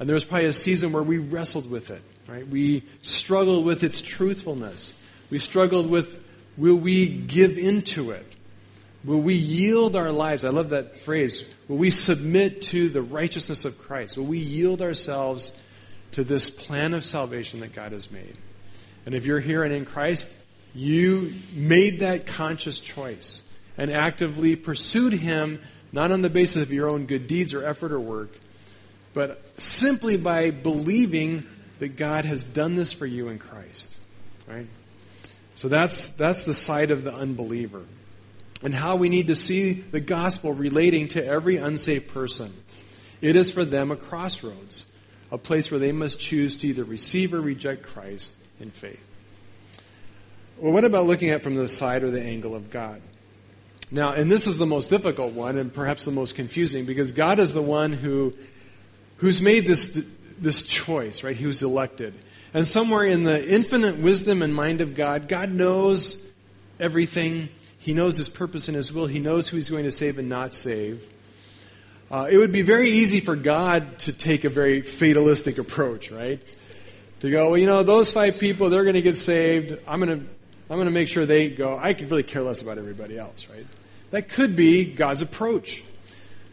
And 0.00 0.08
there 0.08 0.14
was 0.14 0.24
probably 0.24 0.48
a 0.48 0.52
season 0.52 0.90
where 0.90 1.04
we 1.04 1.18
wrestled 1.18 1.70
with 1.70 1.92
it, 1.92 2.02
right? 2.26 2.44
We 2.44 2.82
struggled 3.02 3.64
with 3.64 3.84
its 3.84 4.02
truthfulness. 4.02 4.96
We 5.30 5.38
struggled 5.38 5.88
with, 5.88 6.20
will 6.56 6.74
we 6.74 7.06
give 7.06 7.56
into 7.56 8.10
it? 8.10 8.26
Will 9.04 9.20
we 9.22 9.34
yield 9.34 9.94
our 9.94 10.10
lives? 10.10 10.44
I 10.44 10.48
love 10.48 10.70
that 10.70 10.98
phrase. 10.98 11.48
Will 11.68 11.78
we 11.78 11.92
submit 11.92 12.62
to 12.62 12.88
the 12.88 13.00
righteousness 13.00 13.64
of 13.64 13.78
Christ? 13.78 14.18
Will 14.18 14.24
we 14.24 14.38
yield 14.38 14.82
ourselves 14.82 15.52
to 16.10 16.24
this 16.24 16.50
plan 16.50 16.94
of 16.94 17.04
salvation 17.04 17.60
that 17.60 17.72
God 17.72 17.92
has 17.92 18.10
made? 18.10 18.36
And 19.06 19.14
if 19.14 19.24
you're 19.24 19.38
here 19.38 19.62
and 19.62 19.72
in 19.72 19.84
Christ, 19.84 20.34
you 20.74 21.34
made 21.52 22.00
that 22.00 22.26
conscious 22.26 22.80
choice 22.80 23.42
and 23.76 23.90
actively 23.90 24.56
pursued 24.56 25.12
Him 25.12 25.60
not 25.92 26.12
on 26.12 26.20
the 26.20 26.30
basis 26.30 26.62
of 26.62 26.72
your 26.72 26.88
own 26.88 27.06
good 27.06 27.26
deeds 27.26 27.52
or 27.52 27.64
effort 27.64 27.92
or 27.92 28.00
work, 28.00 28.30
but 29.12 29.42
simply 29.60 30.16
by 30.16 30.50
believing 30.50 31.44
that 31.80 31.96
God 31.96 32.24
has 32.24 32.44
done 32.44 32.76
this 32.76 32.92
for 32.92 33.06
you 33.06 33.28
in 33.28 33.38
Christ. 33.38 33.90
Right? 34.46 34.66
So 35.54 35.68
that's, 35.68 36.10
that's 36.10 36.44
the 36.44 36.54
side 36.54 36.90
of 36.90 37.04
the 37.04 37.12
unbeliever. 37.12 37.84
And 38.62 38.74
how 38.74 38.96
we 38.96 39.08
need 39.08 39.28
to 39.28 39.34
see 39.34 39.72
the 39.72 40.00
gospel 40.00 40.52
relating 40.52 41.08
to 41.08 41.24
every 41.24 41.56
unsaved 41.56 42.08
person. 42.08 42.52
It 43.20 43.36
is 43.36 43.50
for 43.50 43.64
them 43.64 43.90
a 43.90 43.96
crossroads, 43.96 44.86
a 45.32 45.38
place 45.38 45.70
where 45.70 45.80
they 45.80 45.92
must 45.92 46.20
choose 46.20 46.56
to 46.56 46.68
either 46.68 46.84
receive 46.84 47.34
or 47.34 47.40
reject 47.40 47.82
Christ 47.82 48.34
in 48.60 48.70
faith. 48.70 49.04
Well, 50.60 50.74
what 50.74 50.84
about 50.84 51.06
looking 51.06 51.30
at 51.30 51.42
from 51.42 51.56
the 51.56 51.68
side 51.68 52.02
or 52.02 52.10
the 52.10 52.20
angle 52.20 52.54
of 52.54 52.68
God? 52.68 53.00
Now, 53.90 54.12
and 54.12 54.30
this 54.30 54.46
is 54.46 54.58
the 54.58 54.66
most 54.66 54.90
difficult 54.90 55.32
one 55.32 55.56
and 55.56 55.72
perhaps 55.72 56.04
the 56.04 56.10
most 56.10 56.34
confusing 56.34 56.84
because 56.84 57.12
God 57.12 57.38
is 57.38 57.54
the 57.54 57.62
one 57.62 57.94
who, 57.94 58.34
who's 59.16 59.40
made 59.40 59.66
this, 59.66 60.04
this 60.38 60.62
choice, 60.62 61.24
right? 61.24 61.34
Who's 61.34 61.62
elected. 61.62 62.12
And 62.52 62.68
somewhere 62.68 63.04
in 63.04 63.24
the 63.24 63.48
infinite 63.48 63.96
wisdom 63.96 64.42
and 64.42 64.54
mind 64.54 64.82
of 64.82 64.94
God, 64.94 65.28
God 65.28 65.50
knows 65.50 66.22
everything. 66.78 67.48
He 67.78 67.94
knows 67.94 68.18
his 68.18 68.28
purpose 68.28 68.68
and 68.68 68.76
his 68.76 68.92
will. 68.92 69.06
He 69.06 69.18
knows 69.18 69.48
who 69.48 69.56
he's 69.56 69.70
going 69.70 69.84
to 69.84 69.92
save 69.92 70.18
and 70.18 70.28
not 70.28 70.52
save. 70.52 71.06
Uh, 72.10 72.28
it 72.30 72.36
would 72.36 72.52
be 72.52 72.62
very 72.62 72.90
easy 72.90 73.20
for 73.20 73.34
God 73.34 73.98
to 74.00 74.12
take 74.12 74.44
a 74.44 74.50
very 74.50 74.82
fatalistic 74.82 75.56
approach, 75.56 76.10
right? 76.10 76.38
To 77.20 77.30
go, 77.30 77.50
well, 77.50 77.58
you 77.58 77.66
know, 77.66 77.82
those 77.82 78.12
five 78.12 78.38
people, 78.38 78.68
they're 78.68 78.84
going 78.84 78.94
to 78.94 79.02
get 79.02 79.16
saved. 79.16 79.78
I'm 79.88 80.00
going 80.00 80.20
to, 80.20 80.26
I'm 80.70 80.76
going 80.76 80.86
to 80.86 80.92
make 80.92 81.08
sure 81.08 81.26
they 81.26 81.50
go. 81.50 81.76
I 81.76 81.94
could 81.94 82.08
really 82.10 82.22
care 82.22 82.42
less 82.42 82.62
about 82.62 82.78
everybody 82.78 83.18
else, 83.18 83.48
right? 83.50 83.66
That 84.12 84.28
could 84.28 84.54
be 84.54 84.84
God's 84.84 85.20
approach. 85.20 85.82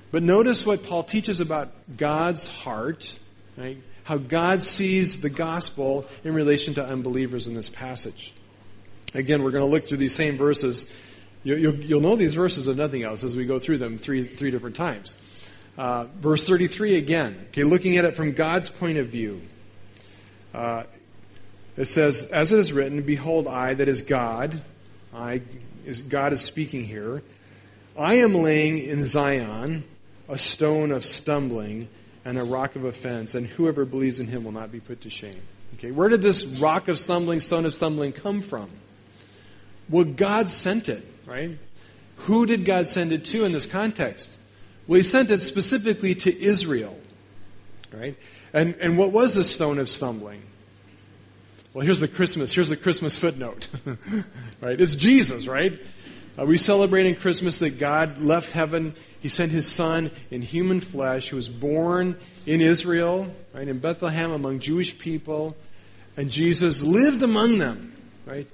But 0.09 0.23
notice 0.23 0.65
what 0.65 0.81
Paul 0.81 1.03
teaches 1.03 1.39
about 1.39 1.71
God's 1.97 2.47
heart, 2.47 3.15
right? 3.57 3.77
How 4.05 4.17
God 4.17 4.63
sees 4.63 5.21
the 5.21 5.29
gospel 5.29 6.07
in 6.23 6.33
relation 6.33 6.73
to 6.75 6.85
unbelievers 6.85 7.47
in 7.47 7.53
this 7.53 7.69
passage. 7.69 8.33
Again, 9.13 9.43
we're 9.43 9.51
going 9.51 9.63
to 9.63 9.69
look 9.69 9.85
through 9.85 9.97
these 9.97 10.15
same 10.15 10.35
verses. 10.35 10.87
You'll, 11.43 12.01
know 12.01 12.15
these 12.15 12.33
verses 12.33 12.67
if 12.67 12.75
nothing 12.75 13.03
else 13.03 13.23
as 13.23 13.35
we 13.35 13.45
go 13.45 13.59
through 13.59 13.77
them 13.77 13.99
three, 13.99 14.27
three 14.27 14.49
different 14.49 14.75
times. 14.75 15.15
Uh, 15.77 16.07
verse 16.19 16.47
33 16.47 16.95
again. 16.95 17.45
Okay, 17.49 17.63
looking 17.63 17.97
at 17.97 18.05
it 18.05 18.15
from 18.15 18.31
God's 18.31 18.69
point 18.69 18.97
of 18.97 19.09
view. 19.09 19.41
Uh, 20.55 20.83
it 21.77 21.85
says, 21.85 22.23
As 22.23 22.51
it 22.51 22.59
is 22.59 22.73
written, 22.73 23.01
Behold, 23.03 23.47
I, 23.47 23.75
that 23.75 23.87
is 23.87 24.01
God, 24.01 24.61
I, 25.13 25.41
is, 25.85 26.01
God 26.01 26.33
is 26.33 26.41
speaking 26.41 26.85
here, 26.85 27.23
I 27.97 28.15
am 28.15 28.33
laying 28.33 28.79
in 28.79 29.03
Zion 29.03 29.83
a 30.27 30.37
stone 30.37 30.91
of 30.91 31.05
stumbling 31.05 31.87
and 32.25 32.37
a 32.37 32.43
rock 32.43 32.75
of 32.75 32.83
offense, 32.83 33.35
and 33.35 33.47
whoever 33.47 33.85
believes 33.85 34.19
in 34.19 34.27
him 34.27 34.43
will 34.43 34.51
not 34.51 34.71
be 34.71 34.79
put 34.79 35.01
to 35.01 35.09
shame. 35.09 35.41
Okay, 35.75 35.91
where 35.91 36.09
did 36.09 36.21
this 36.21 36.45
rock 36.45 36.87
of 36.87 36.99
stumbling, 36.99 37.39
stone 37.39 37.65
of 37.65 37.73
stumbling 37.73 38.11
come 38.11 38.41
from? 38.41 38.69
Well, 39.89 40.03
God 40.03 40.49
sent 40.49 40.89
it, 40.89 41.05
right? 41.25 41.57
Who 42.17 42.45
did 42.45 42.65
God 42.65 42.87
send 42.87 43.11
it 43.11 43.23
to 43.25 43.45
in 43.45 43.51
this 43.51 43.65
context? 43.65 44.37
Well, 44.87 44.97
he 44.97 45.03
sent 45.03 45.31
it 45.31 45.41
specifically 45.41 46.15
to 46.15 46.43
Israel, 46.43 46.99
right? 47.93 48.17
And, 48.53 48.75
and 48.81 48.97
what 48.97 49.11
was 49.11 49.35
the 49.35 49.43
stone 49.43 49.79
of 49.79 49.87
stumbling? 49.87 50.41
Well, 51.73 51.85
here's 51.85 51.99
the 51.99 52.07
Christmas, 52.07 52.53
here's 52.53 52.69
the 52.69 52.77
Christmas 52.77 53.17
footnote, 53.17 53.67
right? 54.61 54.79
It's 54.79 54.95
Jesus, 54.95 55.47
right? 55.47 55.79
Uh, 56.39 56.45
we 56.45 56.57
celebrate 56.57 57.05
in 57.05 57.15
Christmas 57.15 57.59
that 57.59 57.77
God 57.77 58.19
left 58.19 58.51
heaven. 58.51 58.95
He 59.19 59.27
sent 59.27 59.51
His 59.51 59.67
Son 59.67 60.11
in 60.31 60.41
human 60.41 60.79
flesh, 60.79 61.29
who 61.29 61.35
was 61.35 61.49
born 61.49 62.17
in 62.45 62.61
Israel, 62.61 63.27
right, 63.53 63.67
in 63.67 63.79
Bethlehem 63.79 64.31
among 64.31 64.59
Jewish 64.59 64.97
people, 64.97 65.57
and 66.15 66.31
Jesus 66.31 66.83
lived 66.83 67.21
among 67.21 67.57
them, 67.57 67.93
right? 68.25 68.47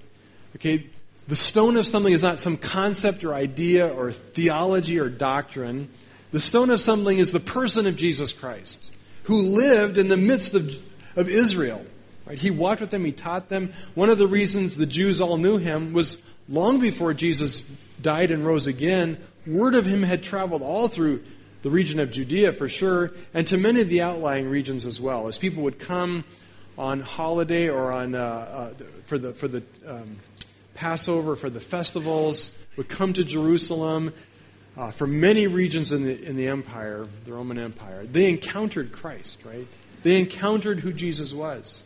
Okay, 0.56 0.88
the 1.28 1.36
stone 1.36 1.78
of 1.78 1.86
something 1.86 2.14
is 2.14 2.24
not 2.24 2.40
some 2.40 2.58
concept 2.58 3.24
or 3.24 3.34
idea 3.34 3.88
or 3.88 4.12
theology 4.12 5.00
or 5.00 5.08
doctrine. 5.08 5.90
The 6.32 6.40
stone 6.40 6.72
of 6.72 6.82
something 6.82 7.18
is 7.18 7.32
the 7.32 7.40
person 7.40 7.86
of 7.86 7.96
Jesus 7.96 8.34
Christ, 8.34 8.92
who 9.24 9.42
lived 9.42 9.98
in 9.98 10.08
the 10.08 10.18
midst 10.18 10.56
of, 10.56 10.74
of 11.16 11.30
Israel. 11.30 11.86
Right? 12.26 12.40
He 12.40 12.52
walked 12.52 12.82
with 12.82 12.90
them, 12.90 13.04
he 13.06 13.12
taught 13.12 13.50
them. 13.50 13.74
One 13.96 14.10
of 14.10 14.18
the 14.18 14.28
reasons 14.28 14.78
the 14.78 14.86
Jews 14.86 15.20
all 15.20 15.38
knew 15.38 15.58
him 15.58 15.94
was 15.94 16.18
long 16.48 16.80
before 16.80 17.14
Jesus 17.14 17.64
died 18.02 18.32
and 18.32 18.46
rose 18.46 18.68
again, 18.68 19.18
word 19.46 19.76
of 19.76 19.86
him 19.86 20.04
had 20.04 20.24
traveled 20.24 20.62
all 20.62 20.88
through 20.88 21.24
the 21.64 21.70
region 21.70 22.00
of 22.00 22.12
Judea 22.12 22.54
for 22.54 22.68
sure, 22.68 23.12
and 23.34 23.48
to 23.48 23.58
many 23.58 23.82
of 23.82 23.90
the 23.90 24.02
outlying 24.02 24.50
regions 24.50 24.86
as 24.86 25.00
well. 25.00 25.28
As 25.28 25.38
people 25.38 25.64
would 25.64 25.80
come 25.80 26.24
on 26.78 27.00
holiday 27.00 27.70
or 27.70 27.92
on 27.92 28.16
uh, 28.16 28.20
uh, 28.20 28.84
for 29.06 29.18
the 29.18 29.34
for 29.34 29.48
the 29.48 29.64
um, 29.88 30.18
Passover, 30.74 31.36
for 31.36 31.50
the 31.50 31.60
festivals, 31.60 32.52
would 32.76 32.90
come 32.90 33.14
to 33.14 33.24
Jerusalem. 33.24 34.14
Uh, 34.76 34.90
from 34.90 35.20
many 35.20 35.46
regions 35.46 35.92
in 35.92 36.04
the 36.04 36.22
in 36.22 36.36
the 36.36 36.48
empire, 36.48 37.08
the 37.24 37.32
Roman 37.32 37.60
Empire, 37.60 38.06
they 38.06 38.28
encountered 38.28 38.92
Christ. 38.92 39.40
Right? 39.46 39.68
They 40.02 40.20
encountered 40.20 40.82
who 40.82 40.92
Jesus 40.92 41.32
was. 41.32 41.84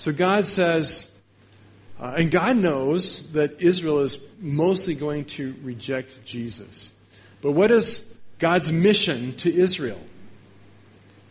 So 0.00 0.14
God 0.14 0.46
says, 0.46 1.10
uh, 2.00 2.14
and 2.16 2.30
God 2.30 2.56
knows 2.56 3.22
that 3.32 3.60
Israel 3.60 4.00
is 4.00 4.18
mostly 4.38 4.94
going 4.94 5.26
to 5.26 5.54
reject 5.62 6.24
Jesus. 6.24 6.90
But 7.42 7.52
what 7.52 7.70
is 7.70 8.06
God's 8.38 8.72
mission 8.72 9.36
to 9.36 9.54
Israel? 9.54 10.00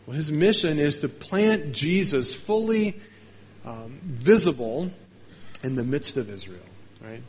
Well, 0.05 0.15
his 0.15 0.31
mission 0.31 0.77
is 0.77 0.99
to 0.99 1.09
plant 1.09 1.71
Jesus 1.71 2.35
fully 2.35 3.01
um, 3.65 4.01
visible 4.03 4.91
in 5.63 5.73
the 5.73 5.83
midst 5.83 6.15
of 6.17 6.29
Israel, 6.29 6.61
right? 7.03 7.23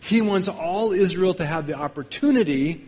He 0.00 0.22
wants 0.22 0.48
all 0.48 0.90
Israel 0.90 1.34
to 1.34 1.46
have 1.46 1.68
the 1.68 1.74
opportunity 1.74 2.84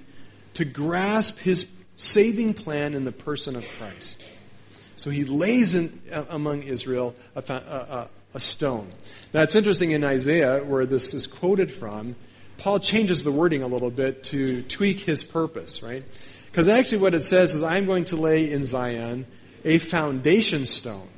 to 0.54 0.64
grasp 0.64 1.38
his 1.38 1.68
saving 1.94 2.54
plan 2.54 2.94
in 2.94 3.04
the 3.04 3.12
person 3.12 3.54
of 3.54 3.64
Christ. 3.78 4.20
So 4.96 5.10
he 5.10 5.24
lays 5.24 5.74
in, 5.74 6.00
uh, 6.12 6.24
among 6.30 6.62
Israel 6.62 7.14
a, 7.34 7.40
a, 7.52 8.08
a, 8.34 8.40
stone. 8.40 8.88
Now 9.32 9.42
it's 9.42 9.54
interesting 9.54 9.92
in 9.92 10.04
Isaiah, 10.04 10.64
where 10.64 10.86
this 10.86 11.14
is 11.14 11.26
quoted 11.26 11.70
from, 11.70 12.16
Paul 12.58 12.80
changes 12.80 13.22
the 13.22 13.32
wording 13.32 13.62
a 13.62 13.66
little 13.66 13.90
bit 13.90 14.24
to 14.24 14.62
tweak 14.62 15.00
his 15.00 15.22
purpose, 15.22 15.82
right? 15.82 16.02
Because 16.50 16.68
actually 16.68 16.98
what 16.98 17.14
it 17.14 17.24
says 17.24 17.54
is, 17.54 17.62
I'm 17.62 17.86
going 17.86 18.06
to 18.06 18.16
lay 18.16 18.50
in 18.50 18.64
Zion 18.64 19.26
a 19.64 19.78
foundation 19.78 20.66
stone 20.66 21.08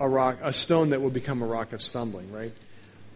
a 0.00 0.08
rock, 0.08 0.38
a 0.42 0.52
stone 0.52 0.90
that 0.90 1.02
will 1.02 1.10
become 1.10 1.42
a 1.42 1.46
rock 1.46 1.72
of 1.72 1.82
stumbling, 1.82 2.32
right? 2.32 2.52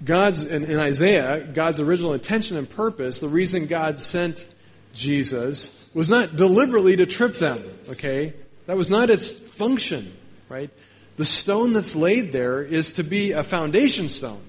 God's, 0.05 0.45
in, 0.45 0.65
in 0.65 0.79
Isaiah, 0.79 1.41
God's 1.41 1.81
original 1.81 2.13
intention 2.13 2.59
and 2.59 2.69
purpose, 2.69 3.19
the 3.19 3.29
reason 3.29 3.67
God 3.67 3.99
sent 3.99 4.47
Jesus 4.93 5.73
was 5.95 6.11
not 6.11 6.37
deliberately 6.37 6.97
to 6.97 7.07
trip 7.07 7.35
them, 7.37 7.59
okay? 7.89 8.35
That 8.67 8.77
was 8.77 8.91
not 8.91 9.11
its 9.11 9.33
function, 9.33 10.17
right? 10.49 10.71
The 11.17 11.25
stone 11.25 11.73
that's 11.73 11.95
laid 11.95 12.33
there 12.33 12.63
is 12.63 12.93
to 12.93 13.05
be 13.05 13.33
a 13.33 13.43
foundation 13.43 14.09
stone. 14.09 14.43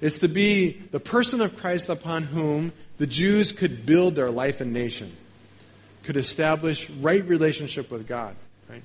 It's 0.00 0.18
to 0.20 0.28
be 0.28 0.70
the 0.92 1.00
person 1.00 1.40
of 1.40 1.56
Christ 1.56 1.88
upon 1.88 2.24
whom 2.24 2.72
the 2.98 3.06
Jews 3.06 3.52
could 3.52 3.86
build 3.86 4.14
their 4.14 4.30
life 4.30 4.60
and 4.60 4.72
nation, 4.72 5.16
could 6.04 6.16
establish 6.16 6.88
right 6.90 7.24
relationship 7.26 7.90
with 7.90 8.06
God. 8.06 8.36
Right? 8.68 8.82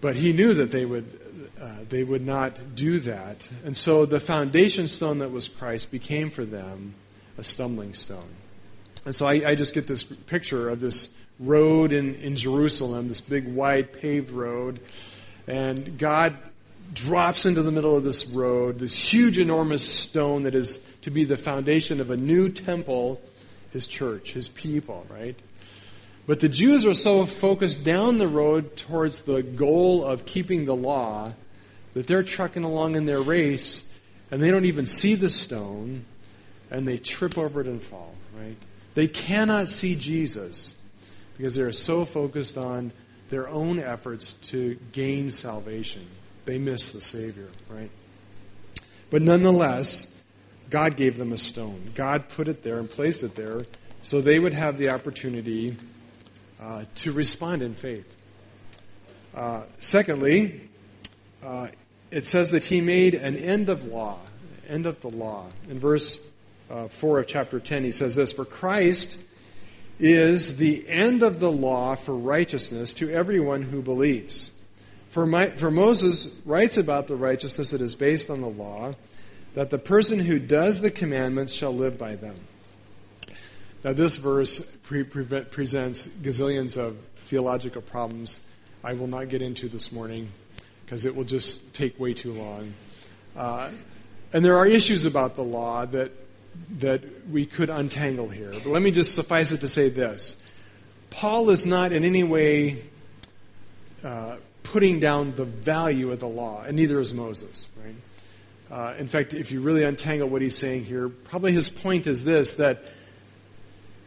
But 0.00 0.16
he 0.16 0.32
knew 0.32 0.54
that 0.54 0.72
they 0.72 0.84
would, 0.84 1.20
uh, 1.60 1.84
they 1.88 2.02
would 2.02 2.24
not 2.24 2.74
do 2.74 2.98
that. 3.00 3.48
And 3.64 3.76
so 3.76 4.06
the 4.06 4.20
foundation 4.20 4.88
stone 4.88 5.18
that 5.18 5.30
was 5.30 5.48
Christ 5.48 5.90
became 5.90 6.30
for 6.30 6.44
them 6.44 6.94
a 7.38 7.44
stumbling 7.44 7.94
stone. 7.94 8.34
And 9.04 9.14
so 9.14 9.26
I, 9.26 9.50
I 9.50 9.54
just 9.54 9.74
get 9.74 9.86
this 9.86 10.02
picture 10.02 10.68
of 10.68 10.80
this 10.80 11.10
road 11.38 11.92
in, 11.92 12.14
in 12.16 12.36
Jerusalem, 12.36 13.08
this 13.08 13.20
big 13.20 13.46
wide 13.46 13.92
paved 13.92 14.30
road. 14.30 14.80
And 15.46 15.98
God 15.98 16.36
drops 16.92 17.46
into 17.46 17.62
the 17.62 17.70
middle 17.70 17.96
of 17.96 18.04
this 18.04 18.26
road, 18.26 18.78
this 18.78 18.94
huge 18.94 19.38
enormous 19.38 19.86
stone 19.86 20.44
that 20.44 20.54
is 20.54 20.80
to 21.02 21.10
be 21.10 21.24
the 21.24 21.36
foundation 21.36 22.00
of 22.00 22.10
a 22.10 22.16
new 22.16 22.48
temple, 22.48 23.20
his 23.72 23.86
church, 23.86 24.32
his 24.32 24.48
people, 24.48 25.06
right? 25.10 25.38
But 26.26 26.40
the 26.40 26.48
Jews 26.48 26.84
are 26.86 26.94
so 26.94 27.24
focused 27.24 27.84
down 27.84 28.18
the 28.18 28.28
road 28.28 28.76
towards 28.76 29.22
the 29.22 29.42
goal 29.42 30.04
of 30.04 30.26
keeping 30.26 30.64
the 30.64 30.74
law 30.74 31.32
that 31.94 32.06
they're 32.06 32.24
trucking 32.24 32.64
along 32.64 32.96
in 32.96 33.04
their 33.04 33.20
race 33.20 33.84
and 34.30 34.42
they 34.42 34.50
don't 34.50 34.64
even 34.64 34.86
see 34.86 35.14
the 35.14 35.28
stone 35.28 36.04
and 36.70 36.86
they 36.86 36.98
trip 36.98 37.38
over 37.38 37.60
it 37.60 37.66
and 37.66 37.80
fall, 37.80 38.14
right? 38.36 38.56
They 38.94 39.06
cannot 39.06 39.68
see 39.68 39.94
Jesus 39.94 40.74
because 41.36 41.54
they 41.54 41.62
are 41.62 41.72
so 41.72 42.04
focused 42.04 42.56
on 42.56 42.92
their 43.28 43.48
own 43.48 43.78
efforts 43.78 44.34
to 44.34 44.78
gain 44.92 45.30
salvation. 45.30 46.06
They 46.44 46.58
miss 46.58 46.90
the 46.90 47.00
Savior, 47.00 47.48
right? 47.68 47.90
But 49.10 49.22
nonetheless, 49.22 50.06
God 50.70 50.96
gave 50.96 51.16
them 51.16 51.32
a 51.32 51.38
stone. 51.38 51.92
God 51.94 52.28
put 52.28 52.48
it 52.48 52.62
there 52.62 52.78
and 52.78 52.90
placed 52.90 53.22
it 53.22 53.34
there 53.34 53.62
so 54.02 54.20
they 54.20 54.38
would 54.38 54.54
have 54.54 54.78
the 54.78 54.90
opportunity 54.90 55.76
uh, 56.60 56.84
to 56.96 57.12
respond 57.12 57.62
in 57.62 57.74
faith. 57.74 58.06
Uh, 59.34 59.64
secondly, 59.78 60.68
uh, 61.42 61.68
it 62.10 62.24
says 62.24 62.52
that 62.52 62.64
he 62.64 62.80
made 62.80 63.14
an 63.14 63.36
end 63.36 63.68
of 63.68 63.84
law, 63.86 64.18
end 64.68 64.86
of 64.86 65.00
the 65.00 65.10
law. 65.10 65.46
In 65.68 65.78
verse 65.78 66.18
uh, 66.70 66.88
4 66.88 67.20
of 67.20 67.26
chapter 67.26 67.60
10, 67.60 67.84
he 67.84 67.92
says 67.92 68.14
this 68.14 68.32
For 68.32 68.44
Christ 68.44 69.18
is 69.98 70.56
the 70.56 70.88
end 70.88 71.22
of 71.22 71.40
the 71.40 71.50
law 71.50 71.94
for 71.94 72.14
righteousness 72.14 72.94
to 72.94 73.10
everyone 73.10 73.62
who 73.62 73.80
believes. 73.82 74.52
For, 75.08 75.26
my, 75.26 75.50
for 75.50 75.70
Moses 75.70 76.28
writes 76.44 76.76
about 76.76 77.06
the 77.06 77.16
righteousness 77.16 77.70
that 77.70 77.80
is 77.80 77.94
based 77.94 78.28
on 78.28 78.40
the 78.40 78.48
law, 78.48 78.94
that 79.54 79.70
the 79.70 79.78
person 79.78 80.20
who 80.20 80.38
does 80.38 80.80
the 80.80 80.90
commandments 80.90 81.52
shall 81.52 81.74
live 81.74 81.98
by 81.98 82.16
them. 82.16 82.36
Now, 83.82 83.94
this 83.94 84.16
verse 84.18 84.60
pre- 84.82 85.04
pre- 85.04 85.24
presents 85.44 86.06
gazillions 86.06 86.76
of 86.76 86.98
theological 87.18 87.82
problems 87.82 88.40
I 88.84 88.92
will 88.92 89.06
not 89.06 89.28
get 89.28 89.42
into 89.42 89.68
this 89.68 89.90
morning 89.92 90.28
because 90.84 91.04
it 91.04 91.16
will 91.16 91.24
just 91.24 91.74
take 91.74 91.98
way 91.98 92.14
too 92.14 92.32
long. 92.32 92.74
Uh, 93.34 93.70
And 94.32 94.44
there 94.44 94.58
are 94.58 94.66
issues 94.66 95.06
about 95.06 95.36
the 95.36 95.44
law 95.44 95.86
that, 95.86 96.10
that 96.78 97.02
we 97.30 97.46
could 97.46 97.70
untangle 97.70 98.28
here. 98.28 98.50
But 98.50 98.66
let 98.66 98.82
me 98.82 98.90
just 98.90 99.14
suffice 99.14 99.52
it 99.52 99.60
to 99.62 99.68
say 99.68 99.88
this. 99.88 100.36
Paul 101.10 101.50
is 101.50 101.64
not 101.64 101.92
in 101.92 102.04
any 102.04 102.24
way 102.24 102.82
uh, 104.04 104.36
putting 104.62 105.00
down 105.00 105.34
the 105.34 105.44
value 105.44 106.12
of 106.12 106.20
the 106.20 106.28
law, 106.28 106.62
and 106.62 106.76
neither 106.76 107.00
is 107.00 107.14
Moses, 107.14 107.68
right? 107.82 107.94
Uh, 108.70 108.94
in 108.98 109.06
fact, 109.06 109.32
if 109.32 109.52
you 109.52 109.60
really 109.60 109.84
untangle 109.84 110.28
what 110.28 110.42
he's 110.42 110.56
saying 110.56 110.84
here, 110.84 111.08
probably 111.08 111.52
his 111.52 111.70
point 111.70 112.06
is 112.06 112.24
this 112.24 112.54
that 112.54 112.82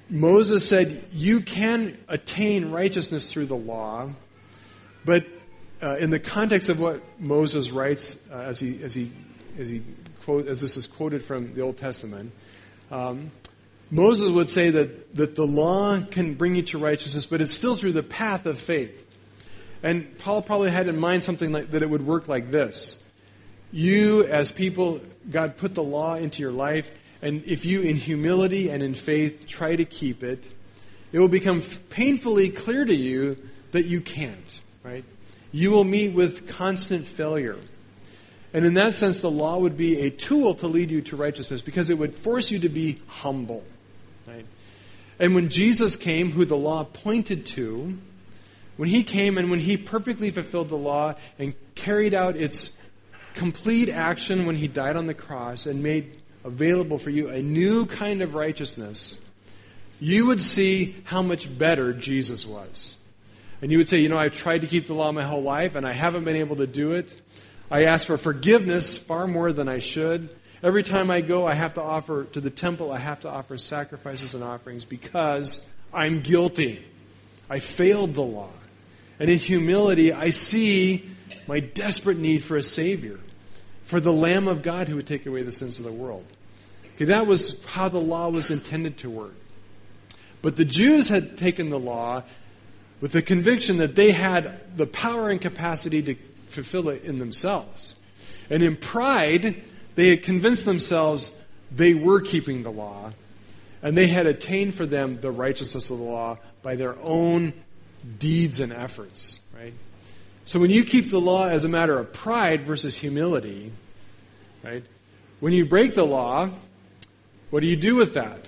Moses 0.10 0.68
said, 0.68 1.04
You 1.14 1.42
can 1.42 1.98
attain 2.08 2.72
righteousness 2.72 3.32
through 3.32 3.46
the 3.46 3.56
law, 3.56 4.10
but 5.06 5.26
uh, 5.82 5.96
in 5.98 6.10
the 6.10 6.20
context 6.20 6.68
of 6.68 6.80
what 6.80 7.02
Moses 7.20 7.72
writes, 7.72 8.18
uh, 8.32 8.36
as 8.36 8.60
he 8.60 8.84
as 8.84 8.94
he 8.94 9.12
as 9.58 9.70
he 9.70 9.82
quote 10.24 10.48
as 10.48 10.62
this 10.62 10.78
is 10.78 10.88
quoted 10.88 11.24
from 11.24 11.52
the 11.52 11.62
Old 11.62 11.78
Testament, 11.78 12.32
um, 12.92 13.32
Moses 13.92 14.30
would 14.30 14.50
say 14.50 14.70
that 14.70 15.16
that 15.16 15.36
the 15.36 15.46
law 15.46 16.00
can 16.00 16.36
bring 16.36 16.56
you 16.56 16.62
to 16.64 16.78
righteousness, 16.78 17.26
but 17.26 17.42
it's 17.42 17.54
still 17.54 17.76
through 17.76 17.94
the 17.94 18.04
path 18.04 18.46
of 18.46 18.60
faith. 18.60 19.06
And 19.82 20.18
Paul 20.20 20.42
probably 20.42 20.72
had 20.72 20.88
in 20.88 20.98
mind 20.98 21.24
something 21.24 21.52
like 21.52 21.72
that. 21.72 21.82
It 21.82 21.90
would 21.90 22.06
work 22.06 22.28
like 22.28 22.52
this: 22.52 22.98
You, 23.72 24.26
as 24.26 24.52
people, 24.52 25.02
God 25.30 25.58
put 25.58 25.76
the 25.76 25.84
law 25.84 26.16
into 26.16 26.42
your 26.42 26.52
life, 26.52 26.92
and 27.22 27.44
if 27.46 27.66
you, 27.66 27.82
in 27.82 27.96
humility 27.96 28.70
and 28.70 28.84
in 28.84 28.94
faith, 28.94 29.48
try 29.48 29.76
to 29.76 29.86
keep 29.86 30.24
it, 30.24 30.48
it 31.12 31.20
will 31.20 31.28
become 31.28 31.62
painfully 31.90 32.50
clear 32.50 32.86
to 32.86 32.96
you 32.96 33.38
that 33.72 33.86
you 33.86 34.02
can't. 34.02 34.62
Right? 34.84 35.04
you 35.52 35.72
will 35.72 35.84
meet 35.84 36.14
with 36.14 36.48
constant 36.48 37.08
failure. 37.08 37.58
And 38.54 38.66
in 38.66 38.74
that 38.76 38.96
sense, 38.96 39.22
the 39.22 39.30
law 39.30 39.60
would 39.60 39.78
be 39.78 40.02
a 40.02 40.10
tool 40.10 40.56
to 40.56 40.68
lead 40.68 40.90
you 40.90 41.02
to 41.04 41.16
righteousness 41.16 41.62
because 41.62 41.90
it 41.90 41.98
would 41.98 42.16
force 42.16 42.50
you 42.50 42.60
to 42.60 42.70
be 42.70 43.00
humble. 43.08 43.64
Right? 44.28 44.46
And 45.20 45.36
when 45.36 45.50
Jesus 45.50 45.96
came, 45.96 46.32
who 46.32 46.46
the 46.46 46.58
law 46.58 46.84
pointed 46.84 47.46
to, 47.48 47.98
when 48.78 48.90
he 48.90 49.04
came 49.04 49.38
and 49.38 49.52
when 49.52 49.60
he 49.60 49.78
perfectly 49.78 50.32
fulfilled 50.32 50.70
the 50.70 50.78
law 50.78 51.16
and 51.38 51.54
carried 51.76 52.14
out 52.14 52.36
its 52.36 52.72
complete 53.34 53.90
action 53.90 54.46
when 54.46 54.56
he 54.56 54.68
died 54.68 54.96
on 54.96 55.06
the 55.06 55.14
cross 55.14 55.66
and 55.66 55.84
made 55.84 56.18
available 56.44 56.98
for 56.98 57.10
you 57.10 57.30
a 57.30 57.42
new 57.42 57.86
kind 57.86 58.22
of 58.22 58.34
righteousness, 58.34 59.20
you 60.00 60.26
would 60.28 60.42
see 60.42 60.96
how 61.04 61.22
much 61.22 61.58
better 61.58 61.94
Jesus 61.94 62.46
was 62.46 62.98
and 63.62 63.72
you 63.72 63.78
would 63.78 63.90
say, 63.90 64.00
you 64.00 64.10
know, 64.10 64.18
I've 64.18 64.34
tried 64.36 64.62
to 64.62 64.68
keep 64.68 64.88
the 64.88 64.94
law 64.94 65.12
my 65.12 65.24
whole 65.24 65.42
life 65.42 65.76
and 65.76 65.86
I 65.86 65.92
haven't 65.92 66.24
been 66.24 66.38
able 66.38 66.58
to 66.58 66.68
do 66.68 66.94
it. 66.94 67.14
I 67.72 67.86
ask 67.86 68.08
for 68.08 68.18
forgiveness 68.18 68.98
far 68.98 69.28
more 69.28 69.54
than 69.54 69.68
I 69.68 69.80
should. 69.80 70.30
Every 70.64 70.84
time 70.84 71.12
I 71.12 71.22
go, 71.22 71.46
I 71.46 71.54
have 71.54 71.76
to 71.76 71.82
offer 71.82 72.26
to 72.26 72.42
the 72.42 72.50
temple, 72.50 72.92
I 72.92 72.98
have 72.98 73.22
to 73.22 73.30
offer 73.30 73.58
sacrifices 73.58 74.34
and 74.34 74.44
offerings 74.44 74.86
because 74.86 75.62
I'm 75.94 76.22
guilty. 76.22 76.84
I 77.50 77.60
failed 77.60 78.16
the 78.16 78.24
law. 78.24 78.50
And 79.20 79.30
in 79.30 79.38
humility, 79.38 80.12
I 80.12 80.32
see 80.32 81.10
my 81.48 81.60
desperate 81.60 82.18
need 82.18 82.44
for 82.44 82.58
a 82.58 82.64
Savior, 82.64 83.20
for 83.84 84.00
the 84.00 84.14
Lamb 84.14 84.48
of 84.48 84.62
God 84.62 84.88
who 84.88 84.96
would 84.96 85.08
take 85.08 85.26
away 85.26 85.44
the 85.44 85.52
sins 85.52 85.78
of 85.78 85.86
the 85.86 85.92
world. 85.92 86.26
Okay, 86.96 87.06
that 87.06 87.28
was 87.28 87.64
how 87.66 87.88
the 87.90 88.02
law 88.02 88.30
was 88.30 88.52
intended 88.52 88.98
to 89.00 89.10
work. 89.10 89.36
But 90.42 90.56
the 90.56 90.66
Jews 90.66 91.10
had 91.10 91.38
taken 91.38 91.70
the 91.70 91.80
law 91.80 92.24
with 93.02 93.12
the 93.12 93.22
conviction 93.22 93.78
that 93.78 93.96
they 93.96 94.12
had 94.12 94.78
the 94.78 94.88
power 94.88 95.30
and 95.30 95.40
capacity 95.40 96.02
to 96.04 96.16
fulfill 96.50 96.90
it 96.90 97.04
in 97.04 97.20
themselves. 97.20 97.96
And 98.50 98.64
in 98.64 98.76
pride, 98.76 99.62
they 99.96 100.10
had 100.10 100.24
convinced 100.24 100.66
themselves 100.66 101.32
they 101.72 101.94
were 101.94 102.22
keeping 102.22 102.64
the 102.64 102.72
law, 102.72 103.14
and 103.82 103.96
they 103.98 104.08
had 104.08 104.26
attained 104.26 104.76
for 104.76 104.86
them 104.86 105.22
the 105.22 105.32
righteousness 105.32 105.90
of 105.90 105.98
the 105.98 106.04
law 106.04 106.38
by 106.62 106.76
their 106.76 106.98
own 107.00 107.54
deeds 108.18 108.60
and 108.60 108.74
efforts, 108.74 109.40
right? 109.56 109.74
So 110.46 110.60
when 110.60 110.72
you 110.72 110.84
keep 110.84 111.12
the 111.12 111.20
law 111.20 111.48
as 111.48 111.64
a 111.64 111.70
matter 111.70 112.00
of 112.00 112.12
pride 112.12 112.64
versus 112.64 112.98
humility, 112.98 113.72
right? 114.64 114.84
When 115.40 115.54
you 115.54 115.66
break 115.66 115.94
the 115.94 116.06
law, 116.06 116.50
what 117.50 117.60
do 117.60 117.68
you 117.68 117.76
do 117.76 117.96
with 117.96 118.16
that? 118.16 118.48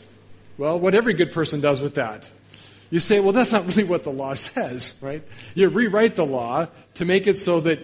Well, 0.58 0.80
what 0.80 0.96
every 0.96 1.14
good 1.14 1.32
person 1.32 1.62
does 1.62 1.80
with 1.80 1.96
that. 1.96 2.30
You 2.92 3.00
say, 3.00 3.20
well, 3.22 3.32
that's 3.32 3.54
not 3.54 3.66
really 3.66 3.86
what 3.86 4.04
the 4.04 4.12
law 4.12 4.34
says, 4.36 4.94
right? 5.02 5.24
You 5.56 5.70
rewrite 5.70 6.16
the 6.16 6.26
law 6.26 6.68
to 6.96 7.06
make 7.06 7.26
it 7.26 7.38
so 7.38 7.62
that 7.62 7.80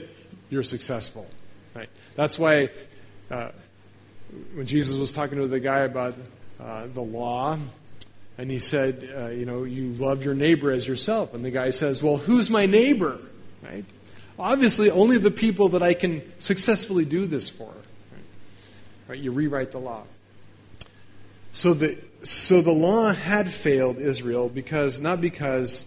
you're 0.49 0.63
successful, 0.63 1.25
right? 1.73 1.89
That's 2.15 2.37
why 2.37 2.69
uh, 3.31 3.49
when 4.53 4.67
Jesus 4.67 4.97
was 4.97 5.11
talking 5.11 5.39
to 5.39 5.47
the 5.47 5.59
guy 5.59 5.79
about 5.79 6.15
uh, 6.59 6.87
the 6.93 7.01
law, 7.01 7.57
and 8.37 8.51
he 8.51 8.59
said, 8.59 9.09
uh, 9.15 9.27
you 9.27 9.45
know, 9.45 9.63
you 9.63 9.93
love 9.93 10.23
your 10.23 10.35
neighbor 10.35 10.71
as 10.71 10.87
yourself. 10.87 11.33
And 11.33 11.43
the 11.43 11.49
guy 11.49 11.71
says, 11.71 12.03
well, 12.03 12.17
who's 12.17 12.49
my 12.49 12.67
neighbor? 12.67 13.19
Right? 13.63 13.85
Obviously, 14.37 14.91
only 14.91 15.17
the 15.17 15.31
people 15.31 15.69
that 15.69 15.81
I 15.81 15.95
can 15.95 16.21
successfully 16.37 17.03
do 17.03 17.25
this 17.25 17.49
for. 17.49 17.65
Right? 17.65 18.23
right? 19.07 19.19
You 19.19 19.31
rewrite 19.31 19.71
the 19.71 19.79
law. 19.79 20.03
So 21.53 21.73
the 21.73 21.97
so 22.27 22.61
the 22.61 22.71
law 22.71 23.13
had 23.13 23.49
failed 23.49 23.99
Israel 23.99 24.49
because, 24.49 24.99
not 24.99 25.21
because 25.21 25.85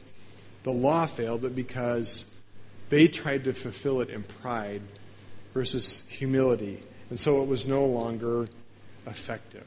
the 0.63 0.73
law 0.73 1.05
failed, 1.05 1.43
but 1.43 1.55
because 1.55 2.25
they 2.89 3.09
tried 3.09 3.45
to 3.45 3.53
fulfill 3.53 4.01
it 4.01 4.09
in 4.09 4.23
pride 4.23 4.81
versus 5.53 6.03
humility. 6.09 6.81
And 7.11 7.21
so 7.21 7.43
it 7.43 7.49
was 7.49 7.67
no 7.67 7.85
longer 7.85 8.49
effective. 9.07 9.67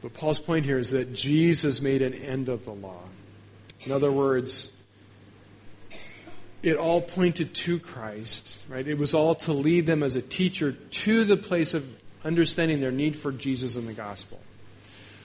But 0.00 0.14
Paul's 0.14 0.38
point 0.38 0.64
here 0.64 0.78
is 0.78 0.90
that 0.90 1.12
Jesus 1.12 1.80
made 1.80 2.02
an 2.02 2.14
end 2.14 2.48
of 2.48 2.64
the 2.64 2.72
law. 2.72 3.02
In 3.80 3.90
other 3.90 4.12
words, 4.12 4.70
it 6.62 6.76
all 6.76 7.00
pointed 7.00 7.52
to 7.54 7.80
Christ, 7.80 8.60
right? 8.68 8.86
It 8.86 8.96
was 8.96 9.12
all 9.12 9.34
to 9.36 9.52
lead 9.52 9.86
them 9.86 10.04
as 10.04 10.14
a 10.14 10.22
teacher 10.22 10.70
to 10.72 11.24
the 11.24 11.36
place 11.36 11.74
of 11.74 11.84
understanding 12.24 12.80
their 12.80 12.92
need 12.92 13.16
for 13.16 13.32
Jesus 13.32 13.74
and 13.74 13.88
the 13.88 13.92
gospel. 13.92 14.40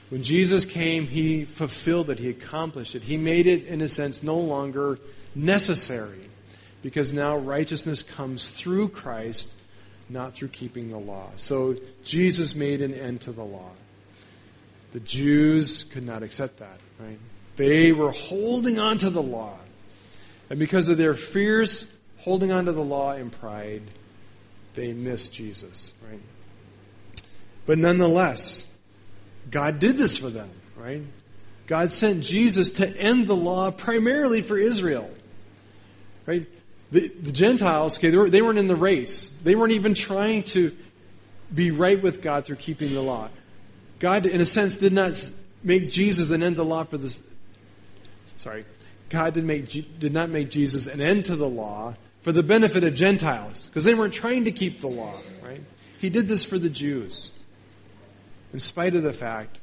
When 0.09 0.23
Jesus 0.23 0.65
came, 0.65 1.07
he 1.07 1.43
fulfilled 1.43 2.09
it, 2.09 2.19
he 2.19 2.29
accomplished 2.29 2.95
it. 2.95 3.03
He 3.03 3.17
made 3.17 3.47
it, 3.47 3.65
in 3.65 3.81
a 3.81 3.89
sense, 3.89 4.23
no 4.23 4.37
longer 4.37 4.99
necessary 5.35 6.29
because 6.81 7.11
now 7.11 7.35
righteousness 7.35 8.03
comes 8.03 8.51
through 8.51 8.89
Christ, 8.89 9.49
not 10.07 10.33
through 10.33 10.49
keeping 10.49 10.89
the 10.89 10.97
law. 10.97 11.31
So 11.35 11.75
Jesus 12.03 12.55
made 12.55 12.81
an 12.81 12.93
end 12.93 13.21
to 13.21 13.31
the 13.31 13.43
law. 13.43 13.71
The 14.93 15.01
Jews 15.01 15.83
could 15.83 16.05
not 16.05 16.23
accept 16.23 16.59
that, 16.59 16.79
right? 16.99 17.19
They 17.57 17.91
were 17.91 18.11
holding 18.11 18.79
on 18.79 18.99
to 18.99 19.09
the 19.09 19.21
law. 19.21 19.57
And 20.49 20.59
because 20.59 20.87
of 20.87 20.97
their 20.97 21.15
fears 21.15 21.87
holding 22.19 22.51
on 22.51 22.65
to 22.65 22.71
the 22.71 22.83
law 22.83 23.11
and 23.11 23.31
pride, 23.31 23.83
they 24.75 24.93
missed 24.93 25.33
Jesus, 25.33 25.91
right? 26.07 26.21
But 27.65 27.79
nonetheless, 27.79 28.65
God 29.49 29.79
did 29.79 29.97
this 29.97 30.17
for 30.17 30.29
them, 30.29 30.49
right? 30.75 31.03
God 31.67 31.91
sent 31.91 32.23
Jesus 32.23 32.71
to 32.71 32.97
end 32.97 33.27
the 33.27 33.35
law 33.35 33.71
primarily 33.71 34.41
for 34.41 34.57
Israel. 34.57 35.09
Right? 36.25 36.47
The, 36.91 37.09
the 37.09 37.31
Gentiles, 37.31 37.97
okay, 37.97 38.09
they, 38.09 38.17
were, 38.17 38.29
they 38.29 38.41
weren't 38.41 38.59
in 38.59 38.67
the 38.67 38.75
race. 38.75 39.29
They 39.43 39.55
weren't 39.55 39.73
even 39.73 39.93
trying 39.93 40.43
to 40.43 40.75
be 41.53 41.71
right 41.71 42.01
with 42.01 42.21
God 42.21 42.45
through 42.45 42.57
keeping 42.57 42.93
the 42.93 43.01
law. 43.01 43.29
God, 43.99 44.25
in 44.25 44.41
a 44.41 44.45
sense, 44.45 44.77
did 44.77 44.93
not 44.93 45.29
make 45.63 45.89
Jesus 45.89 46.31
an 46.31 46.43
end 46.43 46.55
to 46.55 46.63
the 46.63 46.65
law 46.65 46.83
for 46.83 46.97
this. 46.97 47.19
Sorry. 48.37 48.65
God 49.09 49.33
did, 49.33 49.45
make, 49.45 49.99
did 49.99 50.13
not 50.13 50.29
make 50.29 50.49
Jesus 50.49 50.87
an 50.87 51.01
end 51.01 51.25
to 51.25 51.35
the 51.35 51.47
law 51.47 51.95
for 52.21 52.31
the 52.31 52.43
benefit 52.43 52.83
of 52.83 52.93
Gentiles, 52.93 53.67
because 53.67 53.85
they 53.85 53.95
weren't 53.95 54.13
trying 54.13 54.45
to 54.45 54.51
keep 54.51 54.81
the 54.81 54.87
law, 54.87 55.13
right? 55.41 55.63
He 55.99 56.09
did 56.09 56.27
this 56.27 56.43
for 56.43 56.59
the 56.59 56.69
Jews 56.69 57.31
in 58.53 58.59
spite 58.59 58.95
of 58.95 59.03
the 59.03 59.13
fact 59.13 59.59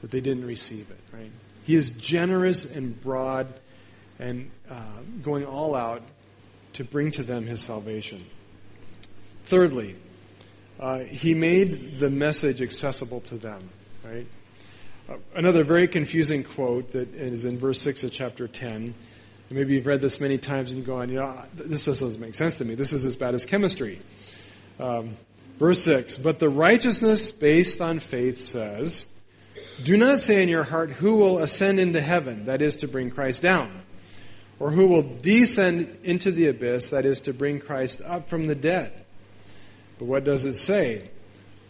that 0.00 0.10
they 0.10 0.20
didn't 0.20 0.46
receive 0.46 0.90
it, 0.90 1.00
right? 1.12 1.30
He 1.64 1.74
is 1.74 1.90
generous 1.90 2.64
and 2.64 3.00
broad 3.00 3.48
and 4.18 4.50
uh, 4.70 5.00
going 5.22 5.44
all 5.44 5.74
out 5.74 6.02
to 6.74 6.84
bring 6.84 7.10
to 7.12 7.22
them 7.22 7.46
his 7.46 7.62
salvation. 7.62 8.24
Thirdly, 9.44 9.96
uh, 10.78 11.00
he 11.00 11.34
made 11.34 11.98
the 11.98 12.10
message 12.10 12.60
accessible 12.60 13.20
to 13.22 13.36
them, 13.36 13.70
right? 14.04 14.26
Uh, 15.08 15.16
another 15.34 15.64
very 15.64 15.86
confusing 15.86 16.42
quote 16.42 16.92
that 16.92 17.14
is 17.14 17.44
in 17.44 17.58
verse 17.58 17.80
6 17.80 18.04
of 18.04 18.12
chapter 18.12 18.48
10. 18.48 18.94
Maybe 19.50 19.74
you've 19.74 19.86
read 19.86 20.00
this 20.00 20.20
many 20.20 20.38
times 20.38 20.70
and 20.70 20.80
you 20.80 20.84
go 20.84 20.96
on, 20.96 21.10
you 21.10 21.16
know, 21.16 21.44
this 21.54 21.84
just 21.84 22.00
doesn't 22.00 22.20
make 22.20 22.34
sense 22.34 22.56
to 22.56 22.64
me. 22.64 22.74
This 22.74 22.92
is 22.92 23.04
as 23.04 23.14
bad 23.14 23.34
as 23.34 23.44
chemistry. 23.44 24.00
Um, 24.80 25.16
Verse 25.58 25.82
6 25.84 26.18
But 26.18 26.38
the 26.38 26.48
righteousness 26.48 27.30
based 27.30 27.80
on 27.80 27.98
faith 27.98 28.40
says, 28.40 29.06
Do 29.82 29.96
not 29.96 30.20
say 30.20 30.42
in 30.42 30.48
your 30.48 30.64
heart, 30.64 30.90
Who 30.90 31.16
will 31.16 31.38
ascend 31.38 31.78
into 31.78 32.00
heaven, 32.00 32.46
that 32.46 32.62
is 32.62 32.76
to 32.76 32.88
bring 32.88 33.10
Christ 33.10 33.42
down, 33.42 33.82
or 34.58 34.70
who 34.70 34.88
will 34.88 35.02
descend 35.02 35.98
into 36.02 36.30
the 36.30 36.48
abyss, 36.48 36.90
that 36.90 37.04
is 37.04 37.20
to 37.22 37.32
bring 37.32 37.60
Christ 37.60 38.00
up 38.04 38.28
from 38.28 38.46
the 38.46 38.54
dead. 38.54 38.92
But 39.98 40.06
what 40.06 40.24
does 40.24 40.44
it 40.44 40.54
say? 40.54 41.10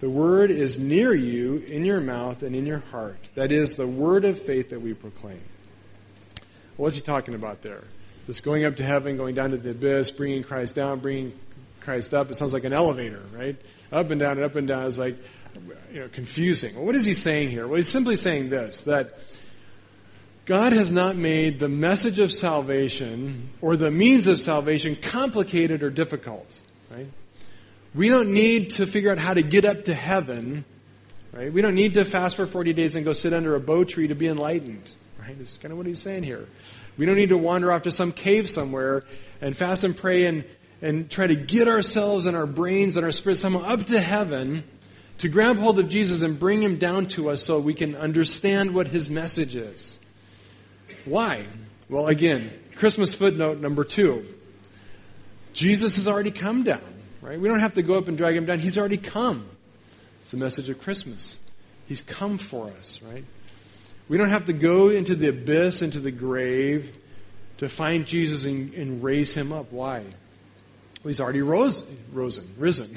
The 0.01 0.11
word 0.11 0.51
is 0.51 0.79
near 0.79 1.15
you, 1.15 1.59
in 1.59 1.85
your 1.85 2.01
mouth 2.01 2.43
and 2.43 2.55
in 2.55 2.67
your 2.67 2.81
heart. 2.91 3.17
That 3.37 3.53
is 3.53 3.77
the 3.77 3.87
word 3.87 4.25
of 4.25 4.39
faith 4.39 4.71
that 4.71 4.81
we 4.81 4.93
proclaim. 4.93 5.41
What's 6.77 6.97
he 6.97 7.03
talking 7.03 7.35
about 7.35 7.63
there? 7.63 7.85
This 8.27 8.41
going 8.41 8.65
up 8.65 8.77
to 8.77 8.85
heaven, 8.85 9.17
going 9.17 9.35
down 9.35 9.51
to 9.51 9.57
the 9.57 9.71
abyss, 9.71 10.11
bringing 10.11 10.43
Christ 10.43 10.75
down, 10.75 10.99
bringing 10.99 11.33
Christ 11.85 12.15
up. 12.15 12.31
It 12.31 12.37
sounds 12.37 12.53
like 12.53 12.65
an 12.65 12.73
elevator, 12.73 13.23
right? 13.33 13.57
Up 13.93 14.11
and 14.11 14.19
down 14.19 14.39
and 14.39 14.45
up 14.45 14.57
and 14.57 14.67
down 14.67 14.87
is 14.87 14.99
like, 14.99 15.17
you 15.93 16.01
know, 16.01 16.09
confusing. 16.09 16.75
Well, 16.75 16.85
what 16.85 16.95
is 16.95 17.05
he 17.05 17.15
saying 17.15 17.51
here? 17.51 17.69
Well, 17.69 17.77
he's 17.77 17.89
simply 17.89 18.17
saying 18.17 18.49
this, 18.49 18.83
that 18.83 19.19
God 20.47 20.73
has 20.73 20.93
not 20.93 21.17
made 21.17 21.59
the 21.59 21.69
message 21.69 22.19
of 22.19 22.33
salvation 22.33 23.51
or 23.61 23.77
the 23.77 23.91
means 23.91 24.27
of 24.27 24.41
salvation 24.41 24.97
complicated 24.97 25.83
or 25.83 25.91
difficult, 25.91 26.61
right? 26.91 27.07
We 27.95 28.09
don't 28.09 28.33
need 28.33 28.71
to 28.73 28.87
figure 28.87 29.13
out 29.13 29.19
how 29.19 29.35
to 29.35 29.43
get 29.43 29.65
up 29.65 29.85
to 29.85 29.95
heaven, 29.95 30.65
right? 31.33 31.53
We 31.53 31.63
don't 31.63 31.77
need 31.77 31.95
to 31.95 32.05
fast 32.05 32.35
for 32.35 32.47
40 32.47 32.73
days 32.73 32.97
and 32.97 33.05
go 33.05 33.13
sit 33.13 33.33
under 33.33 33.55
a 33.55 33.61
bow 33.61 33.85
tree 33.85 34.09
to 34.09 34.15
be 34.15 34.27
enlightened, 34.27 34.91
right? 35.21 35.39
This 35.39 35.53
is 35.53 35.59
kind 35.59 35.71
of 35.71 35.79
what 35.79 35.87
he's 35.87 36.01
saying 36.01 36.25
here. 36.25 36.49
We 36.99 37.07
don't 37.07 37.17
need 37.17 37.29
to 37.29 37.39
wander 37.39 37.71
off 37.71 37.83
to 37.83 37.91
some 37.91 38.13
cave 38.13 38.51
somewhere 38.51 39.05
and 39.41 39.57
fast 39.57 39.85
and 39.85 39.97
pray 39.97 40.27
and, 40.27 40.45
and 40.85 41.11
try 41.11 41.27
to 41.27 41.35
get 41.35 41.67
ourselves 41.67 42.27
and 42.27 42.37
our 42.37 42.47
brains 42.47 42.99
and 42.99 43.07
our 43.07 43.11
spirits 43.11 43.41
somehow 43.41 43.61
up 43.61 43.87
to 43.87 43.99
heaven 43.99 44.63
to 45.17 45.31
grab 45.31 45.57
hold 45.57 45.79
of 45.79 45.89
Jesus 45.89 46.21
and 46.21 46.39
bring 46.39 46.63
him 46.63 46.77
down 46.77 47.07
to 47.07 47.31
us 47.31 47.43
so 47.43 47.59
we 47.59 47.73
can 47.73 47.97
understand 47.97 48.75
what 48.75 48.89
his 48.89 49.09
message 49.09 49.57
is. 49.57 49.99
Why? 51.07 51.47
Well, 51.89 52.07
again, 52.09 52.53
Christmas 52.77 53.15
footnote 53.15 53.61
number 53.61 53.83
two. 53.83 54.27
Jesus 55.55 55.97
has 55.97 56.07
already 56.07 56.31
come 56.31 56.65
down, 56.65 56.83
right? 57.23 57.41
We 57.41 57.49
don't 57.49 57.61
have 57.61 57.75
to 57.75 57.83
go 57.83 57.97
up 57.97 58.09
and 58.09 58.19
drag 58.19 58.37
him 58.37 58.45
down. 58.45 58.59
He's 58.59 58.77
already 58.77 58.99
come. 58.99 59.49
It's 60.21 60.33
the 60.33 60.37
message 60.37 60.69
of 60.69 60.83
Christmas. 60.83 61.41
He's 61.87 62.03
come 62.03 62.37
for 62.37 62.69
us, 62.79 63.01
right? 63.01 63.25
We 64.11 64.19
don't 64.19 64.29
have 64.29 64.45
to 64.47 64.53
go 64.53 64.91
into 64.91 65.15
the 65.15 65.29
abyss, 65.29 65.81
into 65.81 65.99
the 65.99 66.11
grave, 66.11 66.95
to 67.57 67.71
find 67.71 68.05
Jesus 68.05 68.45
and, 68.45 68.75
and 68.75 69.03
raise 69.03 69.33
him 69.33 69.51
up. 69.51 69.73
Why? 69.73 70.05
Well, 71.05 71.11
he's 71.11 71.21
already 71.21 71.43
rose, 71.43 71.85
risen, 72.15 72.55
risen. 72.57 72.89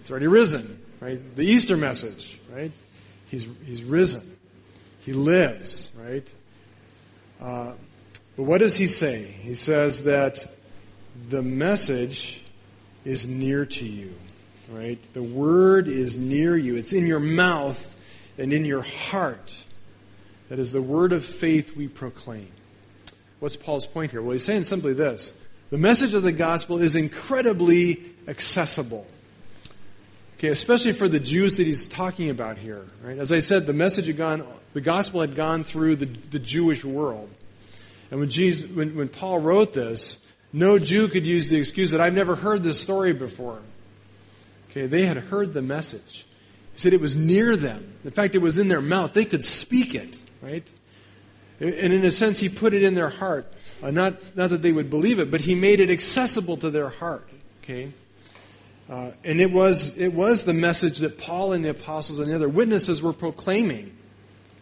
he's 0.00 0.10
already 0.10 0.28
risen, 0.28 0.80
right? 1.00 1.18
The 1.34 1.44
Easter 1.44 1.76
message, 1.76 2.38
right? 2.48 2.70
He's, 3.26 3.48
he's 3.66 3.82
risen. 3.82 4.36
He 5.00 5.14
lives, 5.14 5.90
right? 6.00 6.32
Uh, 7.40 7.72
but 8.36 8.44
what 8.44 8.58
does 8.58 8.76
he 8.76 8.86
say? 8.86 9.24
He 9.24 9.56
says 9.56 10.04
that 10.04 10.46
the 11.28 11.42
message 11.42 12.40
is 13.04 13.26
near 13.26 13.66
to 13.66 13.84
you, 13.84 14.14
right? 14.70 15.00
The 15.12 15.22
word 15.22 15.88
is 15.88 16.16
near 16.16 16.56
you. 16.56 16.76
It's 16.76 16.92
in 16.92 17.08
your 17.08 17.18
mouth 17.18 17.96
and 18.38 18.52
in 18.52 18.64
your 18.64 18.82
heart. 18.82 19.52
That 20.50 20.60
is 20.60 20.70
the 20.70 20.82
word 20.82 21.12
of 21.12 21.24
faith 21.24 21.76
we 21.76 21.88
proclaim. 21.88 22.52
What's 23.40 23.56
Paul's 23.56 23.88
point 23.88 24.12
here? 24.12 24.22
Well, 24.22 24.30
he's 24.30 24.44
saying 24.44 24.64
simply 24.64 24.92
this. 24.92 25.32
The 25.74 25.80
message 25.80 26.14
of 26.14 26.22
the 26.22 26.30
gospel 26.30 26.80
is 26.80 26.94
incredibly 26.94 28.00
accessible. 28.28 29.08
Okay, 30.38 30.46
especially 30.46 30.92
for 30.92 31.08
the 31.08 31.18
Jews 31.18 31.56
that 31.56 31.66
he's 31.66 31.88
talking 31.88 32.30
about 32.30 32.58
here. 32.58 32.86
Right? 33.02 33.18
As 33.18 33.32
I 33.32 33.40
said, 33.40 33.66
the 33.66 33.72
message 33.72 34.06
had 34.06 34.16
gone, 34.16 34.46
the 34.72 34.80
gospel 34.80 35.20
had 35.20 35.34
gone 35.34 35.64
through 35.64 35.96
the, 35.96 36.06
the 36.06 36.38
Jewish 36.38 36.84
world. 36.84 37.28
And 38.12 38.20
when, 38.20 38.30
Jesus, 38.30 38.70
when, 38.70 38.94
when 38.94 39.08
Paul 39.08 39.40
wrote 39.40 39.74
this, 39.74 40.18
no 40.52 40.78
Jew 40.78 41.08
could 41.08 41.26
use 41.26 41.48
the 41.48 41.56
excuse 41.56 41.90
that 41.90 42.00
I've 42.00 42.14
never 42.14 42.36
heard 42.36 42.62
this 42.62 42.80
story 42.80 43.12
before. 43.12 43.58
Okay, 44.70 44.86
they 44.86 45.06
had 45.06 45.16
heard 45.16 45.54
the 45.54 45.62
message. 45.62 46.24
He 46.74 46.78
said 46.78 46.92
it 46.92 47.00
was 47.00 47.16
near 47.16 47.56
them. 47.56 47.94
In 48.04 48.12
fact, 48.12 48.36
it 48.36 48.40
was 48.40 48.58
in 48.58 48.68
their 48.68 48.80
mouth. 48.80 49.12
They 49.12 49.24
could 49.24 49.44
speak 49.44 49.96
it 49.96 50.16
right? 50.44 50.70
And 51.60 51.92
in 51.92 52.04
a 52.04 52.10
sense, 52.10 52.38
he 52.38 52.48
put 52.48 52.74
it 52.74 52.82
in 52.82 52.94
their 52.94 53.08
heart. 53.08 53.52
Uh, 53.84 53.90
not, 53.90 54.14
not 54.34 54.48
that 54.48 54.62
they 54.62 54.72
would 54.72 54.88
believe 54.88 55.18
it, 55.18 55.30
but 55.30 55.42
he 55.42 55.54
made 55.54 55.78
it 55.78 55.90
accessible 55.90 56.56
to 56.56 56.70
their 56.70 56.88
heart. 56.88 57.28
Okay? 57.62 57.92
Uh, 58.88 59.10
and 59.24 59.42
it 59.42 59.52
was, 59.52 59.94
it 59.98 60.14
was 60.14 60.44
the 60.44 60.54
message 60.54 61.00
that 61.00 61.18
Paul 61.18 61.52
and 61.52 61.62
the 61.62 61.68
apostles 61.68 62.18
and 62.18 62.30
the 62.30 62.34
other 62.34 62.48
witnesses 62.48 63.02
were 63.02 63.12
proclaiming. 63.12 63.94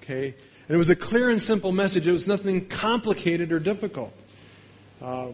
Okay? 0.02 0.34
And 0.66 0.74
it 0.74 0.76
was 0.76 0.90
a 0.90 0.96
clear 0.96 1.30
and 1.30 1.40
simple 1.40 1.70
message. 1.70 2.08
It 2.08 2.12
was 2.12 2.26
nothing 2.26 2.66
complicated 2.66 3.52
or 3.52 3.60
difficult. 3.60 4.12
Uh, 5.00 5.28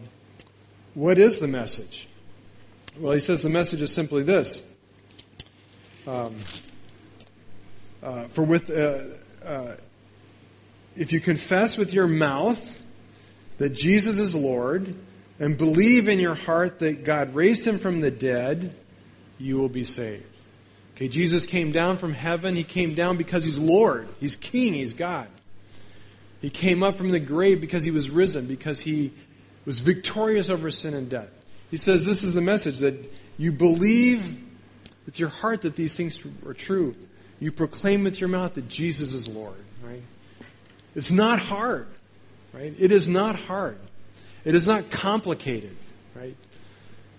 what 0.93 1.17
is 1.17 1.39
the 1.39 1.47
message? 1.47 2.07
Well, 2.99 3.13
he 3.13 3.19
says 3.19 3.41
the 3.41 3.49
message 3.49 3.81
is 3.81 3.91
simply 3.91 4.21
this. 4.21 4.61
Um, 6.05 6.35
uh, 8.03 8.25
for 8.25 8.43
with, 8.43 8.69
uh, 8.69 9.03
uh, 9.43 9.75
if 10.95 11.11
you 11.11 11.19
confess 11.19 11.75
with 11.75 11.91
your 11.91 12.07
mouth 12.07 12.78
that 13.59 13.69
Jesus 13.69 14.19
is 14.19 14.35
Lord 14.35 14.95
and 15.39 15.57
believe 15.57 16.07
in 16.07 16.19
your 16.19 16.35
heart 16.35 16.79
that 16.79 17.05
God 17.05 17.35
raised 17.35 17.65
him 17.65 17.77
from 17.77 18.01
the 18.01 18.11
dead, 18.11 18.75
you 19.37 19.57
will 19.57 19.69
be 19.69 19.83
saved. 19.83 20.25
Okay, 20.95 21.07
Jesus 21.07 21.45
came 21.45 21.71
down 21.71 21.97
from 21.97 22.13
heaven. 22.13 22.55
He 22.55 22.63
came 22.63 22.93
down 22.93 23.15
because 23.15 23.45
he's 23.45 23.57
Lord. 23.57 24.09
He's 24.19 24.35
King. 24.35 24.73
He's 24.73 24.93
God. 24.93 25.27
He 26.41 26.49
came 26.49 26.83
up 26.83 26.95
from 26.95 27.11
the 27.11 27.19
grave 27.19 27.61
because 27.61 27.83
he 27.83 27.91
was 27.91 28.09
risen, 28.09 28.47
because 28.47 28.81
he 28.81 29.13
was 29.65 29.79
victorious 29.79 30.49
over 30.49 30.71
sin 30.71 30.93
and 30.93 31.09
death. 31.09 31.31
He 31.69 31.77
says 31.77 32.05
this 32.05 32.23
is 32.23 32.33
the 32.33 32.41
message 32.41 32.79
that 32.79 33.13
you 33.37 33.51
believe 33.51 34.41
with 35.05 35.19
your 35.19 35.29
heart 35.29 35.61
that 35.61 35.75
these 35.75 35.95
things 35.95 36.19
are 36.45 36.53
true. 36.53 36.95
You 37.39 37.51
proclaim 37.51 38.03
with 38.03 38.19
your 38.19 38.29
mouth 38.29 38.55
that 38.55 38.67
Jesus 38.67 39.13
is 39.13 39.27
Lord, 39.27 39.55
right? 39.83 40.03
It's 40.95 41.11
not 41.11 41.39
hard, 41.39 41.87
right? 42.53 42.73
It 42.77 42.91
is 42.91 43.07
not 43.07 43.35
hard. 43.35 43.79
It 44.45 44.55
is 44.55 44.67
not 44.67 44.89
complicated, 44.89 45.75
right? 46.15 46.35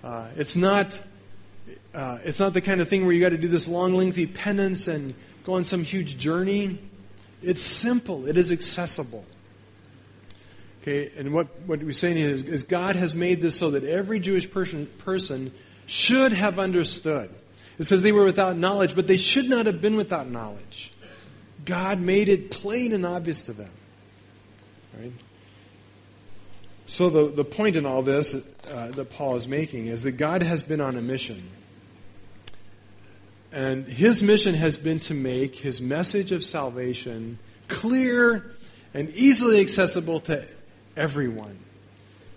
Uh, 0.02 0.28
it's 0.36 0.56
not. 0.56 1.00
Uh, 1.92 2.18
it's 2.24 2.38
not 2.38 2.52
the 2.52 2.60
kind 2.60 2.80
of 2.80 2.88
thing 2.88 3.04
where 3.04 3.12
you 3.12 3.20
got 3.20 3.30
to 3.30 3.38
do 3.38 3.48
this 3.48 3.66
long, 3.66 3.94
lengthy 3.94 4.26
penance 4.26 4.86
and 4.86 5.12
go 5.44 5.54
on 5.54 5.64
some 5.64 5.82
huge 5.82 6.16
journey. 6.16 6.78
It's 7.42 7.62
simple. 7.62 8.26
It 8.26 8.36
is 8.36 8.52
accessible. 8.52 9.24
Okay, 10.82 11.10
and 11.16 11.34
what, 11.34 11.48
what 11.66 11.82
we're 11.82 11.92
saying 11.92 12.16
is, 12.16 12.44
is 12.44 12.62
God 12.62 12.96
has 12.96 13.14
made 13.14 13.42
this 13.42 13.58
so 13.58 13.72
that 13.72 13.84
every 13.84 14.18
Jewish 14.18 14.50
person, 14.50 14.86
person 14.98 15.52
should 15.86 16.32
have 16.32 16.58
understood. 16.58 17.30
It 17.78 17.84
says 17.84 18.02
they 18.02 18.12
were 18.12 18.24
without 18.24 18.56
knowledge, 18.56 18.94
but 18.94 19.06
they 19.06 19.18
should 19.18 19.48
not 19.48 19.66
have 19.66 19.82
been 19.82 19.96
without 19.96 20.30
knowledge. 20.30 20.92
God 21.64 22.00
made 22.00 22.28
it 22.28 22.50
plain 22.50 22.92
and 22.92 23.04
obvious 23.04 23.42
to 23.42 23.52
them. 23.52 23.70
Right? 25.00 25.12
So 26.86 27.08
the, 27.08 27.30
the 27.30 27.44
point 27.44 27.76
in 27.76 27.86
all 27.86 28.02
this 28.02 28.34
uh, 28.34 28.88
that 28.88 29.10
Paul 29.10 29.36
is 29.36 29.46
making 29.46 29.86
is 29.86 30.02
that 30.02 30.12
God 30.12 30.42
has 30.42 30.62
been 30.62 30.80
on 30.80 30.96
a 30.96 31.00
mission. 31.00 31.48
And 33.52 33.86
his 33.86 34.22
mission 34.22 34.54
has 34.54 34.76
been 34.76 35.00
to 35.00 35.14
make 35.14 35.56
his 35.56 35.80
message 35.80 36.32
of 36.32 36.44
salvation 36.44 37.38
clear 37.68 38.52
and 38.92 39.08
easily 39.10 39.60
accessible 39.60 40.20
to 40.20 40.46
everyone 40.96 41.58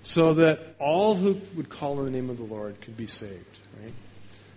so 0.04 0.36
that 0.36 0.76
all 0.80 1.16
who 1.16 1.42
would 1.56 1.70
call 1.70 2.00
on 2.00 2.06
the 2.06 2.12
name 2.12 2.30
of 2.30 2.38
the 2.38 2.44
Lord 2.44 2.80
could 2.82 2.96
be 2.96 3.08
saved. 3.08 3.58
Right? 3.82 3.94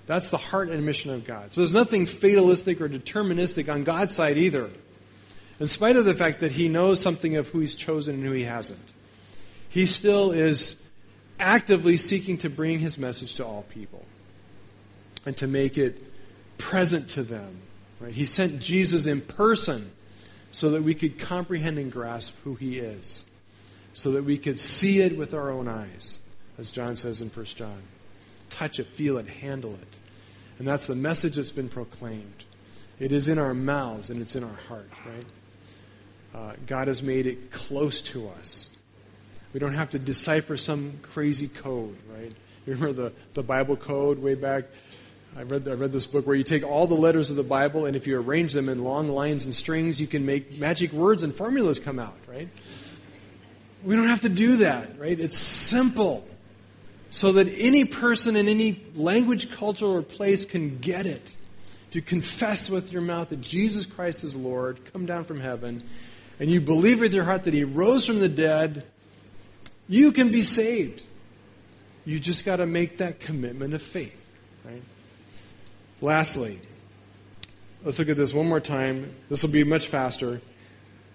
That's 0.06 0.30
the 0.30 0.36
heart 0.36 0.68
and 0.68 0.84
mission 0.86 1.10
of 1.10 1.24
God. 1.24 1.52
So 1.52 1.60
there's 1.60 1.74
nothing 1.74 2.06
fatalistic 2.06 2.80
or 2.80 2.88
deterministic 2.88 3.72
on 3.72 3.84
God's 3.84 4.14
side 4.14 4.38
either. 4.38 4.70
In 5.58 5.66
spite 5.66 5.96
of 5.96 6.04
the 6.04 6.14
fact 6.14 6.40
that 6.40 6.52
He 6.52 6.68
knows 6.68 7.00
something 7.00 7.36
of 7.36 7.48
who 7.48 7.60
He's 7.60 7.74
chosen 7.74 8.16
and 8.16 8.24
who 8.24 8.32
He 8.32 8.44
hasn't, 8.44 8.92
He 9.68 9.86
still 9.86 10.32
is 10.32 10.76
actively 11.38 11.96
seeking 11.96 12.38
to 12.38 12.50
bring 12.50 12.78
His 12.78 12.98
message 12.98 13.34
to 13.36 13.44
all 13.44 13.62
people 13.68 14.04
and 15.24 15.36
to 15.38 15.46
make 15.46 15.76
it 15.78 16.02
present 16.58 17.10
to 17.10 17.22
them. 17.22 17.62
Right? 18.00 18.12
He 18.12 18.26
sent 18.26 18.60
Jesus 18.60 19.06
in 19.06 19.20
person 19.20 19.92
so 20.52 20.70
that 20.70 20.82
we 20.82 20.94
could 20.94 21.18
comprehend 21.18 21.78
and 21.78 21.90
grasp 21.90 22.34
who 22.44 22.54
He 22.54 22.78
is, 22.78 23.24
so 23.94 24.12
that 24.12 24.24
we 24.24 24.38
could 24.38 24.60
see 24.60 25.00
it 25.00 25.16
with 25.16 25.34
our 25.34 25.50
own 25.50 25.68
eyes, 25.68 26.18
as 26.58 26.70
John 26.70 26.96
says 26.96 27.20
in 27.20 27.28
1 27.28 27.44
John 27.46 27.82
touch 28.50 28.78
it, 28.78 28.88
feel 28.88 29.18
it, 29.18 29.28
handle 29.28 29.74
it. 29.74 29.96
And 30.58 30.66
that's 30.66 30.86
the 30.86 30.94
message 30.94 31.36
that's 31.36 31.52
been 31.52 31.68
proclaimed. 31.68 32.44
It 32.98 33.12
is 33.12 33.28
in 33.28 33.38
our 33.38 33.52
mouths 33.52 34.08
and 34.08 34.22
it's 34.22 34.34
in 34.36 34.42
our 34.44 34.58
heart, 34.68 34.88
right? 35.04 35.26
Uh, 36.36 36.52
God 36.66 36.88
has 36.88 37.02
made 37.02 37.26
it 37.26 37.50
close 37.50 38.02
to 38.02 38.28
us. 38.28 38.68
We 39.54 39.60
don't 39.60 39.74
have 39.74 39.90
to 39.90 39.98
decipher 39.98 40.58
some 40.58 40.98
crazy 41.00 41.48
code, 41.48 41.96
right? 42.12 42.30
You 42.66 42.74
remember 42.74 43.04
the, 43.04 43.12
the 43.32 43.42
Bible 43.42 43.76
code 43.76 44.18
way 44.18 44.34
back? 44.34 44.64
I 45.34 45.42
read, 45.42 45.66
I 45.66 45.72
read 45.72 45.92
this 45.92 46.06
book 46.06 46.26
where 46.26 46.36
you 46.36 46.44
take 46.44 46.62
all 46.62 46.86
the 46.86 46.94
letters 46.94 47.30
of 47.30 47.36
the 47.36 47.42
Bible 47.42 47.86
and 47.86 47.96
if 47.96 48.06
you 48.06 48.20
arrange 48.20 48.52
them 48.52 48.68
in 48.68 48.84
long 48.84 49.08
lines 49.08 49.44
and 49.44 49.54
strings, 49.54 49.98
you 49.98 50.06
can 50.06 50.26
make 50.26 50.58
magic 50.58 50.92
words 50.92 51.22
and 51.22 51.34
formulas 51.34 51.78
come 51.78 51.98
out, 51.98 52.18
right? 52.26 52.48
We 53.82 53.96
don't 53.96 54.08
have 54.08 54.20
to 54.22 54.28
do 54.28 54.58
that, 54.58 54.98
right? 54.98 55.18
It's 55.18 55.38
simple 55.38 56.28
so 57.08 57.32
that 57.32 57.48
any 57.48 57.86
person 57.86 58.36
in 58.36 58.48
any 58.48 58.82
language, 58.94 59.50
culture, 59.50 59.86
or 59.86 60.02
place 60.02 60.44
can 60.44 60.78
get 60.78 61.06
it 61.06 61.36
if 61.88 61.94
you 61.94 62.02
confess 62.02 62.68
with 62.68 62.92
your 62.92 63.02
mouth 63.02 63.28
that 63.28 63.40
Jesus 63.40 63.86
Christ 63.86 64.24
is 64.24 64.34
Lord, 64.34 64.92
come 64.92 65.06
down 65.06 65.24
from 65.24 65.40
heaven, 65.40 65.84
and 66.38 66.50
you 66.50 66.60
believe 66.60 67.00
with 67.00 67.14
your 67.14 67.24
heart 67.24 67.44
that 67.44 67.54
He 67.54 67.64
rose 67.64 68.06
from 68.06 68.18
the 68.18 68.28
dead, 68.28 68.84
you 69.88 70.12
can 70.12 70.30
be 70.30 70.42
saved. 70.42 71.02
You 72.04 72.20
just 72.20 72.44
got 72.44 72.56
to 72.56 72.66
make 72.66 72.98
that 72.98 73.20
commitment 73.20 73.74
of 73.74 73.82
faith, 73.82 74.24
right? 74.64 74.82
Lastly, 76.00 76.60
let's 77.82 77.98
look 77.98 78.08
at 78.08 78.16
this 78.16 78.32
one 78.32 78.48
more 78.48 78.60
time. 78.60 79.14
This 79.28 79.42
will 79.42 79.50
be 79.50 79.64
much 79.64 79.86
faster. 79.86 80.40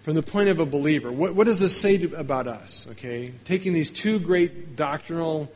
From 0.01 0.15
the 0.15 0.23
point 0.23 0.49
of 0.49 0.59
a 0.59 0.65
believer, 0.65 1.11
what, 1.11 1.35
what 1.35 1.45
does 1.45 1.59
this 1.59 1.79
say 1.79 2.01
about 2.15 2.47
us? 2.47 2.87
Okay, 2.91 3.33
taking 3.45 3.71
these 3.71 3.91
two 3.91 4.19
great 4.19 4.75
doctrinal 4.75 5.51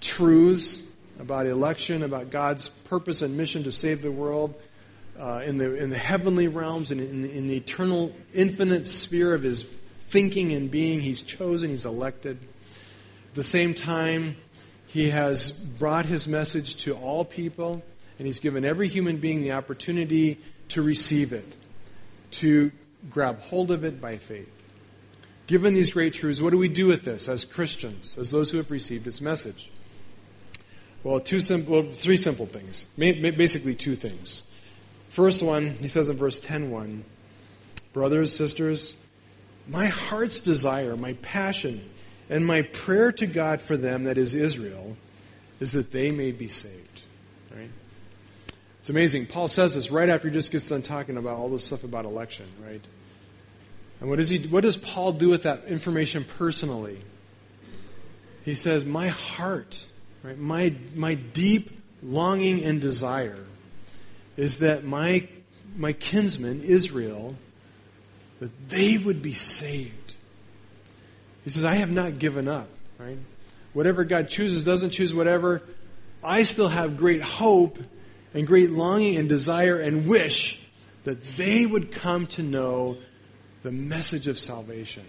truths 0.00 0.82
about 1.20 1.46
election, 1.46 2.02
about 2.02 2.30
God's 2.30 2.68
purpose 2.68 3.22
and 3.22 3.36
mission 3.36 3.64
to 3.64 3.72
save 3.72 4.02
the 4.02 4.10
world 4.10 4.54
uh, 5.18 5.42
in 5.44 5.58
the 5.58 5.74
in 5.76 5.90
the 5.90 5.98
heavenly 5.98 6.48
realms 6.48 6.90
and 6.90 7.00
in, 7.00 7.24
in 7.24 7.46
the 7.46 7.56
eternal, 7.56 8.12
infinite 8.32 8.86
sphere 8.86 9.34
of 9.34 9.42
His 9.42 9.62
thinking 10.08 10.52
and 10.52 10.70
being. 10.70 11.00
He's 11.00 11.22
chosen. 11.22 11.70
He's 11.70 11.86
elected. 11.86 12.38
At 13.28 13.34
the 13.34 13.42
same 13.42 13.74
time, 13.74 14.36
He 14.86 15.10
has 15.10 15.50
brought 15.52 16.06
His 16.06 16.28
message 16.28 16.76
to 16.84 16.94
all 16.94 17.24
people 17.24 17.82
and 18.18 18.26
He's 18.26 18.40
given 18.40 18.64
every 18.64 18.88
human 18.88 19.18
being 19.18 19.42
the 19.42 19.52
opportunity 19.52 20.38
to 20.70 20.82
receive 20.82 21.32
it, 21.32 21.56
to 22.32 22.70
grab 23.10 23.40
hold 23.40 23.70
of 23.70 23.84
it 23.84 24.00
by 24.00 24.18
faith. 24.18 24.50
Given 25.46 25.74
these 25.74 25.90
great 25.90 26.14
truths, 26.14 26.40
what 26.40 26.50
do 26.50 26.58
we 26.58 26.68
do 26.68 26.86
with 26.86 27.02
this 27.02 27.28
as 27.28 27.44
Christians, 27.44 28.16
as 28.18 28.30
those 28.30 28.50
who 28.50 28.56
have 28.56 28.70
received 28.70 29.06
its 29.06 29.20
message? 29.20 29.70
Well, 31.02 31.20
two 31.20 31.40
simple, 31.40 31.82
well, 31.82 31.92
three 31.92 32.16
simple 32.16 32.46
things. 32.46 32.86
Basically, 32.96 33.74
two 33.74 33.94
things. 33.94 34.42
First 35.14 35.44
one, 35.44 35.76
he 35.80 35.86
says 35.86 36.08
in 36.08 36.16
verse 36.16 36.40
10 36.40 36.72
1, 36.72 37.04
brothers, 37.92 38.34
sisters, 38.34 38.96
my 39.68 39.86
heart's 39.86 40.40
desire, 40.40 40.96
my 40.96 41.12
passion, 41.12 41.88
and 42.28 42.44
my 42.44 42.62
prayer 42.62 43.12
to 43.12 43.28
God 43.28 43.60
for 43.60 43.76
them, 43.76 44.04
that 44.04 44.18
is 44.18 44.34
Israel, 44.34 44.96
is 45.60 45.70
that 45.70 45.92
they 45.92 46.10
may 46.10 46.32
be 46.32 46.48
saved. 46.48 47.02
Right? 47.54 47.70
It's 48.80 48.90
amazing. 48.90 49.26
Paul 49.26 49.46
says 49.46 49.76
this 49.76 49.88
right 49.88 50.08
after 50.08 50.26
he 50.26 50.34
just 50.34 50.50
gets 50.50 50.68
done 50.68 50.82
talking 50.82 51.16
about 51.16 51.36
all 51.36 51.48
this 51.48 51.62
stuff 51.62 51.84
about 51.84 52.06
election, 52.06 52.46
right? 52.66 52.84
And 54.00 54.10
what 54.10 54.16
does 54.16 54.30
he 54.30 54.38
what 54.48 54.62
does 54.64 54.76
Paul 54.76 55.12
do 55.12 55.28
with 55.28 55.44
that 55.44 55.66
information 55.66 56.24
personally? 56.24 57.00
He 58.44 58.56
says, 58.56 58.84
My 58.84 59.10
heart, 59.10 59.86
right, 60.24 60.36
my 60.36 60.74
my 60.96 61.14
deep 61.14 61.70
longing 62.02 62.64
and 62.64 62.80
desire 62.80 63.38
is 64.36 64.58
that 64.58 64.84
my 64.84 65.28
my 65.76 65.92
kinsman, 65.92 66.62
Israel, 66.62 67.36
that 68.40 68.68
they 68.68 68.96
would 68.98 69.22
be 69.22 69.32
saved. 69.32 70.14
He 71.44 71.50
says, 71.50 71.64
I 71.64 71.74
have 71.74 71.90
not 71.90 72.18
given 72.18 72.48
up, 72.48 72.68
right? 72.98 73.18
Whatever 73.72 74.04
God 74.04 74.28
chooses 74.28 74.64
doesn't 74.64 74.90
choose 74.90 75.14
whatever. 75.14 75.62
I 76.22 76.44
still 76.44 76.68
have 76.68 76.96
great 76.96 77.22
hope 77.22 77.78
and 78.32 78.46
great 78.46 78.70
longing 78.70 79.16
and 79.16 79.28
desire 79.28 79.78
and 79.78 80.06
wish 80.06 80.58
that 81.02 81.22
they 81.36 81.66
would 81.66 81.92
come 81.92 82.26
to 82.28 82.42
know 82.42 82.96
the 83.62 83.72
message 83.72 84.26
of 84.26 84.38
salvation. 84.38 85.04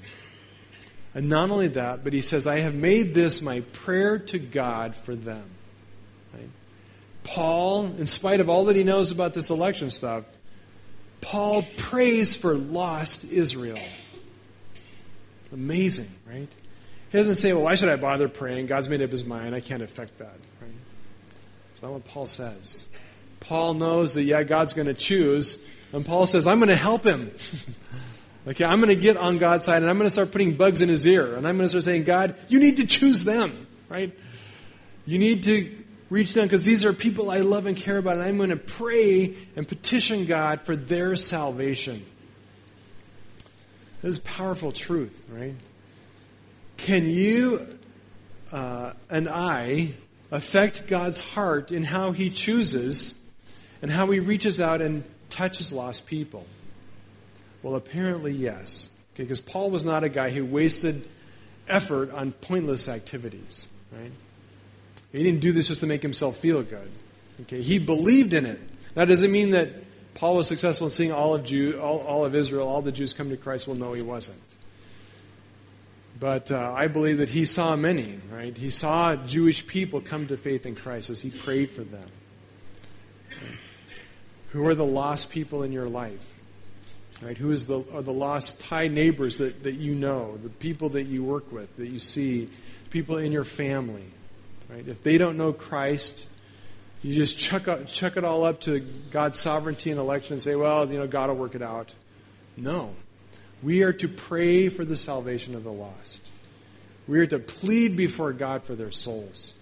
And 1.14 1.30
not 1.30 1.50
only 1.50 1.70
that, 1.70 2.04
but 2.04 2.12
he 2.12 2.22
says, 2.22 2.48
I 2.48 2.60
have 2.60 2.76
made 2.76 3.14
this 3.14 3.42
my 3.42 3.62
prayer 3.62 4.20
to 4.20 4.40
God 4.40 4.96
for 4.96 5.16
them. 5.16 5.50
Paul, 7.26 7.86
in 7.98 8.06
spite 8.06 8.40
of 8.40 8.50
all 8.50 8.66
that 8.66 8.76
he 8.76 8.84
knows 8.84 9.12
about 9.12 9.34
this 9.34 9.50
election 9.50 9.90
stuff, 9.90 10.24
Paul 11.22 11.66
prays 11.76 12.36
for 12.36 12.54
lost 12.54 13.26
Israel. 13.26 13.80
Amazing, 15.52 16.12
right? 16.28 16.48
He 17.10 17.18
doesn't 17.18 17.36
say, 17.36 17.52
well, 17.52 17.64
why 17.64 17.76
should 17.76 17.90
I 17.90 17.96
bother 17.96 18.30
praying? 18.30 18.68
God's 18.68 18.90
made 18.90 19.02
up 19.02 19.12
his 19.12 19.26
mind. 19.26 19.56
I 19.56 19.60
can't 19.60 19.82
affect 19.82 20.20
that. 20.20 20.38
Right? 20.62 20.72
That's 21.70 21.82
not 21.82 21.94
what 21.94 22.06
Paul 22.06 22.28
says. 22.28 22.86
Paul 23.40 23.74
knows 23.74 24.14
that, 24.14 24.24
yeah, 24.24 24.44
God's 24.44 24.74
going 24.74 24.88
to 24.88 24.94
choose. 24.94 25.58
And 25.94 26.06
Paul 26.06 26.28
says, 26.28 26.46
I'm 26.46 26.60
going 26.60 26.70
to 26.70 26.76
help 26.76 27.04
him. 27.04 27.32
okay, 28.48 28.66
I'm 28.66 28.80
going 28.82 28.94
to 28.94 29.00
get 29.00 29.18
on 29.18 29.40
God's 29.40 29.66
side 29.66 29.82
and 29.82 29.90
I'm 29.90 29.98
going 29.98 30.08
to 30.08 30.14
start 30.14 30.32
putting 30.32 30.56
bugs 30.56 30.82
in 30.82 30.90
his 30.90 31.08
ear. 31.08 31.36
And 31.36 31.48
I'm 31.48 31.58
going 31.58 31.66
to 31.66 31.70
start 31.70 31.84
saying, 31.86 32.04
God, 32.04 32.36
you 32.50 32.60
need 32.60 32.78
to 32.78 32.86
choose 32.86 33.24
them, 33.24 33.66
right? 33.90 34.16
You 35.06 35.18
need 35.18 35.44
to 35.44 35.85
reach 36.10 36.34
them 36.34 36.46
because 36.46 36.66
these 36.66 36.86
are 36.86 36.94
people 36.94 37.32
I 37.32 37.40
love 37.40 37.66
and 37.66 37.76
care 37.76 37.98
about. 37.98 38.14
And 38.14 38.24
I'm 38.24 38.38
going 38.38 38.50
to 38.50 38.58
pray 38.58 39.36
and 39.56 39.68
petition 39.68 40.26
God 40.26 40.62
for 40.62 40.76
their 40.76 41.16
salvation. 41.16 42.06
This 44.02 44.12
is 44.12 44.20
powerful 44.20 44.72
truth, 44.72 45.26
right? 45.30 45.56
Can 46.78 47.10
you 47.10 47.80
uh, 48.52 48.94
and 49.10 49.28
I 49.28 49.94
affect 50.32 50.88
God's 50.88 51.20
heart 51.20 51.72
in 51.72 51.84
how 51.84 52.12
He 52.12 52.30
chooses 52.30 53.16
and 53.82 53.92
how 53.92 54.08
he 54.08 54.20
reaches 54.20 54.60
out 54.60 54.82
and 54.82 55.04
touches 55.30 55.72
lost 55.72 56.06
people? 56.06 56.46
Well, 57.62 57.76
apparently, 57.76 58.32
yes. 58.34 58.90
Because 59.16 59.40
okay, 59.40 59.52
Paul 59.52 59.72
was 59.72 59.86
not 59.86 60.04
a 60.04 60.10
guy 60.10 60.30
who 60.30 60.46
wasted 60.46 61.08
effort 61.68 62.12
on 62.12 62.32
pointless 62.32 62.88
activities, 62.88 63.70
right? 63.92 64.12
He 65.16 65.24
didn't 65.24 65.40
do 65.40 65.54
this 65.54 65.70
just 65.70 65.80
to 65.80 65.88
make 65.88 66.02
himself 66.02 66.36
feel 66.36 66.62
good. 66.62 66.92
Okay, 67.44 67.62
he 67.62 67.80
believed 67.80 68.34
in 68.34 68.46
it. 68.46 68.60
That 68.96 69.06
doesn't 69.06 69.32
mean 69.32 69.52
that 69.52 69.70
Paul 70.14 70.36
was 70.36 70.48
successful 70.48 70.88
in 70.88 70.92
seeing 70.92 71.12
all 71.12 71.36
of 71.36 71.46
Jew, 71.46 71.80
all, 71.80 72.00
all 72.00 72.26
of 72.26 72.36
Israel, 72.36 72.68
all 72.68 72.82
the 72.82 72.92
Jews 72.92 73.14
come 73.14 73.30
to 73.30 73.38
Christ. 73.38 73.66
Well, 73.68 73.78
no, 73.78 73.94
he 73.94 74.02
wasn't. 74.02 74.42
But 76.20 76.52
uh, 76.52 76.74
I 76.76 76.88
believe 76.88 77.20
that 77.20 77.30
he 77.30 77.46
saw 77.46 77.76
many, 77.78 78.20
right? 78.32 78.56
He 78.56 78.70
saw 78.70 79.16
Jewish 79.16 79.66
people 79.66 80.02
come 80.02 80.28
to 80.28 80.38
faith 80.38 80.66
in 80.66 80.76
Christ 80.76 81.10
as 81.10 81.22
he 81.22 81.30
prayed 81.30 81.72
for 81.72 81.84
them. 81.84 82.10
Who 84.50 84.66
are 84.68 84.76
the 84.76 84.86
lost 84.86 85.30
people 85.30 85.64
in 85.64 85.72
your 85.72 85.88
life? 85.88 86.34
Right? 87.22 87.38
Who 87.38 87.52
is 87.52 87.66
the, 87.68 87.84
are 87.94 88.02
the 88.02 88.14
lost 88.14 88.60
Thai 88.60 88.88
neighbors 88.88 89.38
that, 89.38 89.64
that 89.64 89.76
you 89.76 89.96
know, 89.96 90.38
the 90.44 90.50
people 90.50 90.90
that 90.90 91.04
you 91.04 91.24
work 91.24 91.52
with, 91.52 91.76
that 91.78 91.88
you 91.88 92.00
see, 92.00 92.50
people 92.90 93.18
in 93.18 93.32
your 93.32 93.46
family? 93.46 94.06
Right? 94.70 94.88
If 94.88 95.04
they 95.04 95.18
don't 95.18 95.38
know 95.38 95.54
Christ, 95.54 96.28
you 97.02 97.14
just 97.14 97.38
chuck, 97.38 97.68
up, 97.68 97.88
chuck 97.88 98.18
it 98.18 98.24
all 98.24 98.46
up 98.46 98.62
to 98.62 98.80
God's 99.12 99.38
sovereignty 99.38 99.92
and 99.92 100.00
election 100.00 100.34
and 100.34 100.42
say, 100.42 100.56
well, 100.56 100.92
you 100.92 100.98
know, 100.98 101.08
God 101.08 101.30
will 101.30 101.38
work 101.38 101.56
it 101.56 101.62
out. 101.62 101.92
No. 102.58 102.96
We 103.62 103.84
are 103.84 103.94
to 103.94 104.08
pray 104.08 104.70
for 104.70 104.86
the 104.86 104.98
salvation 104.98 105.56
of 105.56 105.64
the 105.64 105.72
lost. 105.72 106.22
We 107.08 107.20
are 107.20 107.28
to 107.28 107.40
plead 107.40 107.96
before 107.96 108.34
God 108.34 108.64
for 108.64 108.76
their 108.76 108.92
souls. 108.92 109.54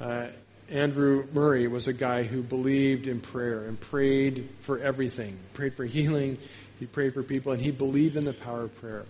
Uh, 0.00 0.28
Andrew 0.68 1.26
Murray 1.32 1.66
was 1.66 1.88
a 1.88 1.92
guy 1.92 2.22
who 2.22 2.42
believed 2.42 3.06
in 3.06 3.20
prayer 3.20 3.64
and 3.64 3.78
prayed 3.78 4.48
for 4.60 4.78
everything. 4.78 5.38
Prayed 5.52 5.74
for 5.74 5.84
healing, 5.84 6.38
he 6.78 6.86
prayed 6.86 7.12
for 7.12 7.22
people, 7.22 7.52
and 7.52 7.60
he 7.60 7.70
believed 7.70 8.16
in 8.16 8.24
the 8.24 8.32
power 8.32 8.62
of 8.62 8.80
prayer. 8.80 9.04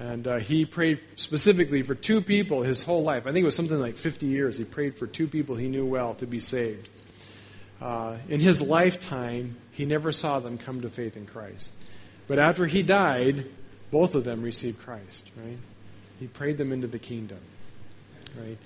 And 0.00 0.26
uh, 0.26 0.38
he 0.38 0.64
prayed 0.64 0.98
specifically 1.16 1.82
for 1.82 1.94
two 1.94 2.22
people 2.22 2.62
his 2.62 2.82
whole 2.82 3.02
life. 3.02 3.26
I 3.26 3.32
think 3.32 3.42
it 3.42 3.44
was 3.44 3.54
something 3.54 3.78
like 3.78 3.98
50 3.98 4.24
years. 4.26 4.56
He 4.56 4.64
prayed 4.64 4.96
for 4.96 5.06
two 5.06 5.28
people 5.28 5.56
he 5.56 5.68
knew 5.68 5.84
well 5.84 6.14
to 6.14 6.26
be 6.26 6.40
saved. 6.40 6.88
Uh, 7.82 8.16
in 8.30 8.40
his 8.40 8.62
lifetime, 8.62 9.56
he 9.72 9.84
never 9.84 10.10
saw 10.10 10.40
them 10.40 10.56
come 10.56 10.80
to 10.80 10.88
faith 10.88 11.18
in 11.18 11.26
Christ. 11.26 11.70
But 12.28 12.38
after 12.38 12.64
he 12.64 12.82
died, 12.82 13.44
both 13.90 14.14
of 14.14 14.24
them 14.24 14.40
received 14.40 14.78
Christ, 14.78 15.28
right? 15.36 15.58
He 16.18 16.28
prayed 16.28 16.56
them 16.56 16.72
into 16.72 16.86
the 16.86 16.98
kingdom, 16.98 17.40
right? 18.38 18.58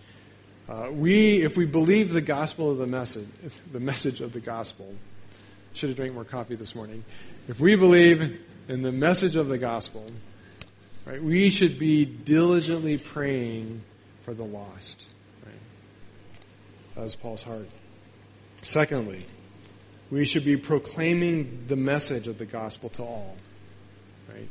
Uh, 0.69 0.93
we, 0.93 1.43
if 1.43 1.57
we 1.57 1.67
believe 1.67 2.13
the 2.13 2.21
gospel 2.21 2.71
of 2.71 2.79
the 2.79 2.87
message, 2.87 3.27
the 3.73 3.81
message 3.81 4.21
of 4.21 4.33
the 4.33 4.41
gospel, 4.41 4.95
should 5.73 5.89
have 5.89 5.97
drank 5.97 6.15
more 6.15 6.25
coffee 6.25 6.55
this 6.55 6.77
morning. 6.77 7.05
If 7.49 7.59
we 7.59 7.75
believe 7.75 8.41
in 8.69 8.83
the 8.83 8.93
message 8.93 9.35
of 9.35 9.49
the 9.49 9.59
gospel, 9.59 10.07
right, 11.07 11.23
we 11.23 11.51
should 11.51 11.79
be 11.79 12.05
diligently 12.05 12.99
praying 12.99 13.83
for 14.23 14.35
the 14.35 14.45
lost. 14.45 15.07
Right? 15.45 15.55
That 16.95 17.03
was 17.03 17.15
Paul's 17.15 17.43
heart. 17.43 17.69
Secondly, 18.63 19.27
we 20.11 20.25
should 20.25 20.45
be 20.45 20.57
proclaiming 20.57 21.65
the 21.67 21.77
message 21.77 22.29
of 22.29 22.39
the 22.39 22.47
gospel 22.47 22.89
to 22.91 23.03
all. 23.03 23.37
Right? 24.33 24.49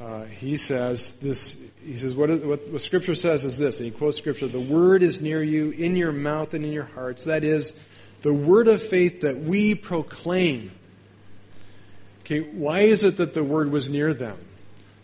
Uh, 0.00 0.24
he 0.24 0.56
says 0.56 1.12
this. 1.22 1.56
He 1.84 1.96
says 1.96 2.14
what, 2.14 2.30
what, 2.44 2.68
what 2.68 2.80
Scripture 2.80 3.14
says 3.14 3.44
is 3.44 3.58
this, 3.58 3.78
and 3.80 3.86
he 3.86 3.90
quotes 3.90 4.18
Scripture: 4.18 4.48
"The 4.48 4.60
word 4.60 5.02
is 5.02 5.20
near 5.20 5.42
you, 5.42 5.70
in 5.70 5.96
your 5.96 6.12
mouth 6.12 6.54
and 6.54 6.64
in 6.64 6.72
your 6.72 6.84
hearts. 6.84 7.24
That 7.24 7.44
is, 7.44 7.72
the 8.22 8.32
word 8.32 8.68
of 8.68 8.82
faith 8.82 9.20
that 9.20 9.38
we 9.38 9.74
proclaim." 9.74 10.72
Okay, 12.20 12.40
why 12.40 12.80
is 12.80 13.04
it 13.04 13.16
that 13.16 13.34
the 13.34 13.44
word 13.44 13.70
was 13.70 13.90
near 13.90 14.14
them? 14.14 14.38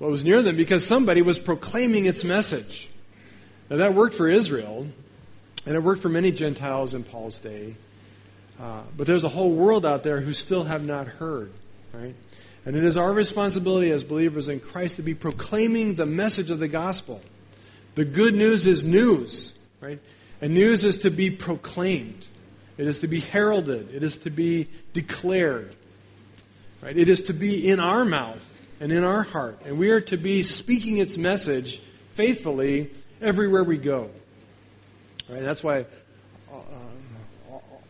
It 0.01 0.05
was 0.05 0.25
near 0.25 0.43
them 0.43 0.57
because 0.57 0.87
somebody 0.87 1.23
was 1.23 1.39
proclaiming 1.39 2.05
its 2.05 2.23
message. 2.25 2.89
Now 3.71 3.79
that 3.79 3.95
worked 3.95 4.15
for 4.15 4.29
Israel, 4.29 4.87
and 5.65 5.75
it 5.75 5.83
worked 5.83 6.03
for 6.03 6.09
many 6.09 6.31
Gentiles 6.33 6.95
in 6.95 7.03
Paul's 7.03 7.39
day. 7.39 7.75
Uh, 8.61 8.83
but 8.97 9.07
there's 9.07 9.25
a 9.25 9.29
whole 9.29 9.53
world 9.53 9.85
out 9.85 10.03
there 10.03 10.21
who 10.21 10.33
still 10.33 10.65
have 10.65 10.85
not 10.85 11.07
heard, 11.07 11.53
right? 11.93 12.15
And 12.65 12.77
it 12.77 12.85
is 12.85 12.97
our 12.97 13.13
responsibility 13.13 13.91
as 13.91 14.03
believers 14.03 14.49
in 14.49 14.61
Christ 14.61 14.97
to 14.97 15.03
be 15.03 15.15
proclaiming 15.15 15.95
the 15.95 16.07
message 16.07 16.51
of 16.51 16.59
the 16.59 16.69
gospel. 16.69 17.21
The 17.97 18.05
good 18.05 18.35
news 18.35 18.67
is 18.67 18.85
news, 18.85 19.55
right? 19.81 20.01
And 20.41 20.55
news 20.55 20.85
is 20.85 20.99
to 20.99 21.11
be 21.11 21.31
proclaimed. 21.31 22.27
It 22.79 22.87
is 22.87 23.01
to 23.01 23.09
be 23.09 23.21
heralded. 23.21 23.95
It 23.95 24.05
is 24.05 24.19
to 24.19 24.31
be 24.31 24.69
declared. 24.93 25.75
Right? 26.83 26.97
It 26.97 27.09
is 27.09 27.25
to 27.25 27.33
be 27.33 27.69
in 27.69 27.81
our 27.81 28.05
mouth 28.05 28.56
and 28.81 28.93
in 28.93 29.05
our 29.05 29.23
heart. 29.23 29.61
And 29.65 29.79
we 29.79 29.91
are 29.91 30.01
to 30.03 30.17
be 30.17 30.43
speaking 30.43 30.99
its 30.99 31.17
message 31.17 31.81
faithfully 32.15 32.91
everywhere 33.21 33.65
we 33.65 33.77
go. 33.77 34.11
Right? 35.29 35.43
That's 35.43 35.65
why 35.65 35.87
uh, 36.53 36.57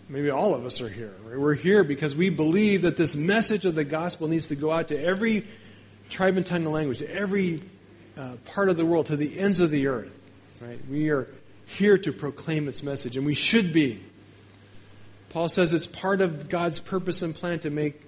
maybe 0.09 0.31
all 0.31 0.55
of 0.55 0.65
us 0.65 0.81
are 0.81 0.89
here. 0.89 1.15
Right? 1.25 1.39
We're 1.39 1.55
here 1.55 1.85
because 1.85 2.15
we 2.15 2.31
believe 2.31 2.83
that 2.83 2.97
this 2.97 3.17
message 3.17 3.65
of 3.65 3.75
the 3.75 3.85
gospel 3.85 4.29
needs 4.29 4.49
to 4.49 4.57
go 4.57 4.71
out 4.71 4.89
to 4.89 5.03
every 5.03 5.47
tribe 6.11 6.37
and 6.37 6.47
tongue 6.47 6.65
and 6.65 6.73
language, 6.73 6.99
to 6.99 7.11
every 7.11 7.63
uh, 8.17 8.37
part 8.47 8.69
of 8.69 8.77
the 8.77 8.87
world, 8.87 9.07
to 9.07 9.17
the 9.17 9.39
ends 9.39 9.61
of 9.61 9.71
the 9.71 9.89
earth. 9.89 10.13
Right? 10.61 10.81
We 10.89 11.11
are 11.11 11.29
here 11.67 11.99
to 11.99 12.13
proclaim 12.13 12.69
its 12.69 12.83
message, 12.83 13.17
and 13.17 13.27
we 13.27 13.35
should 13.35 13.73
be. 13.73 14.03
Paul 15.31 15.49
says 15.49 15.75
it's 15.75 15.87
part 15.87 16.21
of 16.21 16.49
God's 16.49 16.79
purpose 16.79 17.23
and 17.23 17.35
plan 17.35 17.59
to 17.61 17.71
make 17.71 18.06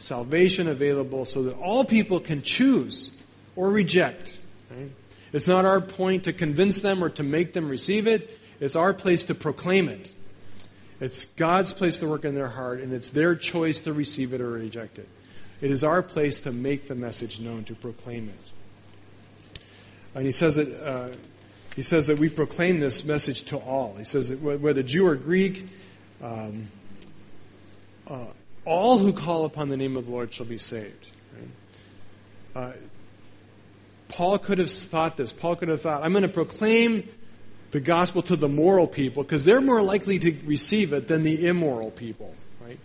salvation 0.00 0.66
available 0.68 1.24
so 1.24 1.44
that 1.44 1.56
all 1.58 1.84
people 1.84 2.20
can 2.20 2.42
choose 2.42 3.10
or 3.56 3.70
reject. 3.70 4.38
Right? 4.70 4.90
It's 5.32 5.46
not 5.46 5.64
our 5.64 5.80
point 5.80 6.24
to 6.24 6.32
convince 6.32 6.80
them 6.80 7.04
or 7.04 7.10
to 7.10 7.22
make 7.22 7.52
them 7.52 7.68
receive 7.68 8.06
it. 8.06 8.38
It's 8.58 8.76
our 8.76 8.92
place 8.92 9.24
to 9.24 9.34
proclaim 9.34 9.88
it. 9.88 10.12
It's 11.00 11.24
God's 11.24 11.72
place 11.72 11.98
to 12.00 12.08
work 12.08 12.24
in 12.24 12.34
their 12.34 12.48
heart, 12.48 12.80
and 12.80 12.92
it's 12.92 13.10
their 13.10 13.34
choice 13.34 13.82
to 13.82 13.92
receive 13.92 14.34
it 14.34 14.40
or 14.40 14.50
reject 14.50 14.98
it. 14.98 15.08
It 15.60 15.70
is 15.70 15.82
our 15.84 16.02
place 16.02 16.40
to 16.40 16.52
make 16.52 16.88
the 16.88 16.94
message 16.94 17.40
known, 17.40 17.64
to 17.64 17.74
proclaim 17.74 18.28
it. 18.28 19.60
And 20.14 20.26
he 20.26 20.32
says 20.32 20.56
that 20.56 20.86
uh, 20.86 21.10
he 21.76 21.82
says 21.82 22.08
that 22.08 22.18
we 22.18 22.28
proclaim 22.28 22.80
this 22.80 23.04
message 23.04 23.44
to 23.44 23.56
all. 23.58 23.94
He 23.94 24.04
says 24.04 24.28
that 24.30 24.40
whether 24.40 24.82
Jew 24.82 25.06
or 25.06 25.14
Greek, 25.14 25.68
um, 26.20 26.66
uh, 28.06 28.26
all 28.64 28.98
who 28.98 29.12
call 29.12 29.44
upon 29.44 29.68
the 29.68 29.76
name 29.76 29.96
of 29.96 30.06
the 30.06 30.10
Lord 30.10 30.32
shall 30.32 30.46
be 30.46 30.58
saved. 30.58 31.08
Right? 32.54 32.62
Uh, 32.62 32.72
Paul 34.08 34.38
could 34.38 34.58
have 34.58 34.70
thought 34.70 35.16
this. 35.16 35.32
Paul 35.32 35.56
could 35.56 35.68
have 35.68 35.80
thought, 35.80 36.02
I'm 36.02 36.12
going 36.12 36.22
to 36.22 36.28
proclaim 36.28 37.08
the 37.70 37.80
gospel 37.80 38.22
to 38.22 38.36
the 38.36 38.48
moral 38.48 38.86
people 38.86 39.22
because 39.22 39.44
they're 39.44 39.60
more 39.60 39.82
likely 39.82 40.18
to 40.18 40.36
receive 40.44 40.92
it 40.92 41.06
than 41.06 41.22
the 41.22 41.46
immoral 41.46 41.90
people. 41.90 42.34
Right? 42.60 42.78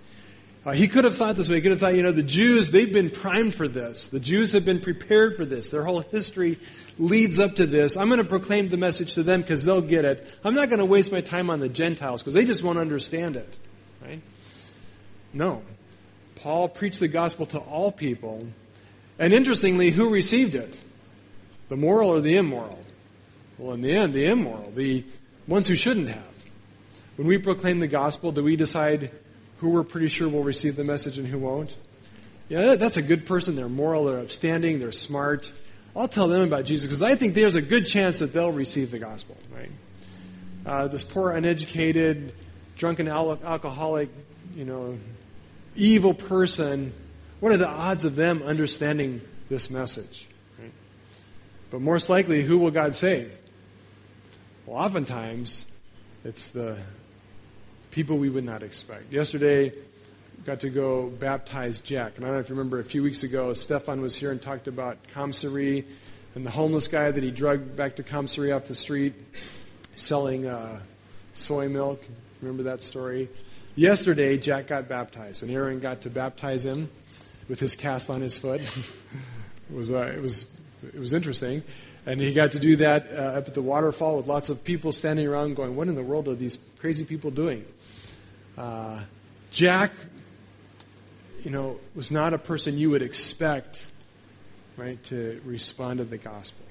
Uh, 0.65 0.71
he 0.73 0.87
could 0.87 1.03
have 1.03 1.15
thought 1.15 1.35
this 1.35 1.49
way. 1.49 1.55
He 1.55 1.61
could 1.61 1.71
have 1.71 1.79
thought, 1.79 1.95
you 1.95 2.03
know, 2.03 2.11
the 2.11 2.23
Jews, 2.23 2.71
they've 2.71 2.91
been 2.91 3.09
primed 3.09 3.55
for 3.55 3.67
this. 3.67 4.07
The 4.07 4.19
Jews 4.19 4.53
have 4.53 4.65
been 4.65 4.79
prepared 4.79 5.35
for 5.35 5.45
this. 5.45 5.69
Their 5.69 5.83
whole 5.83 6.01
history 6.01 6.59
leads 6.97 7.39
up 7.39 7.55
to 7.55 7.65
this. 7.65 7.97
I'm 7.97 8.07
going 8.07 8.19
to 8.19 8.23
proclaim 8.23 8.69
the 8.69 8.77
message 8.77 9.15
to 9.15 9.23
them 9.23 9.41
because 9.41 9.65
they'll 9.65 9.81
get 9.81 10.05
it. 10.05 10.25
I'm 10.43 10.53
not 10.53 10.69
going 10.69 10.79
to 10.79 10.85
waste 10.85 11.11
my 11.11 11.21
time 11.21 11.49
on 11.49 11.59
the 11.59 11.69
Gentiles 11.69 12.21
because 12.21 12.35
they 12.35 12.45
just 12.45 12.63
won't 12.63 12.77
understand 12.77 13.35
it. 13.35 13.51
Right? 14.01 14.21
No. 15.35 15.61
Paul 16.35 16.69
preached 16.69 16.99
the 16.99 17.07
gospel 17.07 17.45
to 17.47 17.59
all 17.59 17.91
people. 17.91 18.47
And 19.19 19.33
interestingly, 19.33 19.91
who 19.91 20.09
received 20.11 20.55
it? 20.55 20.81
The 21.69 21.77
moral 21.77 22.09
or 22.09 22.21
the 22.21 22.37
immoral? 22.37 22.79
Well, 23.57 23.73
in 23.73 23.81
the 23.81 23.93
end, 23.93 24.13
the 24.13 24.25
immoral, 24.25 24.71
the 24.75 25.03
ones 25.47 25.67
who 25.67 25.75
shouldn't 25.75 26.09
have. 26.09 26.23
When 27.17 27.27
we 27.27 27.37
proclaim 27.37 27.79
the 27.79 27.87
gospel, 27.87 28.31
do 28.31 28.43
we 28.43 28.55
decide 28.55 29.11
who 29.57 29.69
we're 29.69 29.83
pretty 29.83 30.07
sure 30.07 30.27
will 30.27 30.43
receive 30.43 30.75
the 30.75 30.83
message 30.83 31.17
and 31.17 31.27
who 31.27 31.39
won't? 31.39 31.75
Yeah, 32.49 32.75
that's 32.75 32.97
a 32.97 33.01
good 33.01 33.25
person. 33.25 33.55
They're 33.55 33.69
moral, 33.69 34.05
they're 34.05 34.19
upstanding, 34.19 34.79
they're 34.79 34.91
smart. 34.91 35.51
I'll 35.95 36.09
tell 36.09 36.27
them 36.27 36.41
about 36.41 36.65
Jesus 36.65 36.85
because 36.85 37.01
I 37.01 37.15
think 37.15 37.33
there's 37.33 37.55
a 37.55 37.61
good 37.61 37.87
chance 37.87 38.19
that 38.19 38.33
they'll 38.33 38.51
receive 38.51 38.91
the 38.91 38.99
gospel, 38.99 39.37
right? 39.55 39.71
Uh, 40.65 40.87
this 40.87 41.03
poor, 41.03 41.31
uneducated, 41.31 42.33
drunken 42.75 43.07
al- 43.07 43.39
alcoholic, 43.43 44.09
you 44.55 44.65
know, 44.65 44.97
evil 45.75 46.13
person, 46.13 46.93
what 47.39 47.51
are 47.51 47.57
the 47.57 47.67
odds 47.67 48.05
of 48.05 48.15
them 48.15 48.41
understanding 48.43 49.21
this 49.49 49.69
message? 49.69 50.27
But 51.71 51.81
most 51.81 52.09
likely, 52.09 52.41
who 52.41 52.57
will 52.57 52.71
God 52.71 52.95
save? 52.95 53.35
Well, 54.65 54.77
oftentimes, 54.77 55.65
it's 56.23 56.49
the 56.49 56.77
people 57.91 58.17
we 58.17 58.29
would 58.29 58.45
not 58.45 58.63
expect. 58.63 59.11
Yesterday, 59.11 59.73
got 60.45 60.61
to 60.61 60.69
go 60.69 61.07
baptize 61.07 61.81
Jack. 61.81 62.17
And 62.17 62.25
I 62.25 62.27
don't 62.27 62.35
know 62.35 62.41
if 62.41 62.49
you 62.49 62.55
remember 62.55 62.79
a 62.79 62.83
few 62.83 63.03
weeks 63.03 63.23
ago, 63.23 63.53
Stefan 63.53 64.01
was 64.01 64.15
here 64.15 64.31
and 64.31 64.41
talked 64.41 64.67
about 64.67 64.97
Kamsari 65.13 65.85
and 66.35 66.45
the 66.45 66.51
homeless 66.51 66.87
guy 66.87 67.09
that 67.09 67.23
he 67.23 67.31
drugged 67.31 67.75
back 67.75 67.95
to 67.95 68.03
Kamsari 68.03 68.55
off 68.55 68.67
the 68.67 68.75
street 68.75 69.13
selling 69.95 70.45
uh, 70.45 70.81
soy 71.33 71.67
milk. 71.67 72.03
Remember 72.41 72.63
that 72.63 72.81
story? 72.81 73.29
Yesterday, 73.75 74.37
Jack 74.37 74.67
got 74.67 74.87
baptized, 74.87 75.43
and 75.43 75.51
Aaron 75.51 75.79
got 75.79 76.01
to 76.01 76.09
baptize 76.09 76.65
him 76.65 76.89
with 77.49 77.59
his 77.59 77.75
cast 77.75 78.09
on 78.09 78.21
his 78.21 78.37
foot. 78.37 78.61
it 79.69 79.75
was 79.75 79.91
uh, 79.91 80.13
it 80.15 80.21
was 80.21 80.45
it 80.81 80.99
was 80.99 81.13
interesting, 81.13 81.63
and 82.05 82.21
he 82.21 82.33
got 82.33 82.53
to 82.53 82.59
do 82.59 82.77
that 82.77 83.07
uh, 83.11 83.37
up 83.37 83.47
at 83.47 83.53
the 83.53 83.61
waterfall 83.61 84.17
with 84.17 84.27
lots 84.27 84.49
of 84.49 84.63
people 84.63 84.91
standing 84.91 85.27
around, 85.27 85.55
going, 85.55 85.75
"What 85.75 85.87
in 85.87 85.95
the 85.95 86.03
world 86.03 86.27
are 86.27 86.35
these 86.35 86.57
crazy 86.79 87.03
people 87.03 87.31
doing?" 87.31 87.65
Uh, 88.57 89.01
Jack 89.51 89.91
you 91.45 91.51
know, 91.51 91.79
was 91.93 92.09
not 92.09 92.33
a 92.33 92.39
person 92.39 92.77
you 92.77 92.89
would 92.89 93.03
expect, 93.03 93.87
right, 94.77 95.01
to 95.05 95.39
respond 95.45 95.99
to 95.99 96.03
the 96.03 96.17
gospel. 96.17 96.65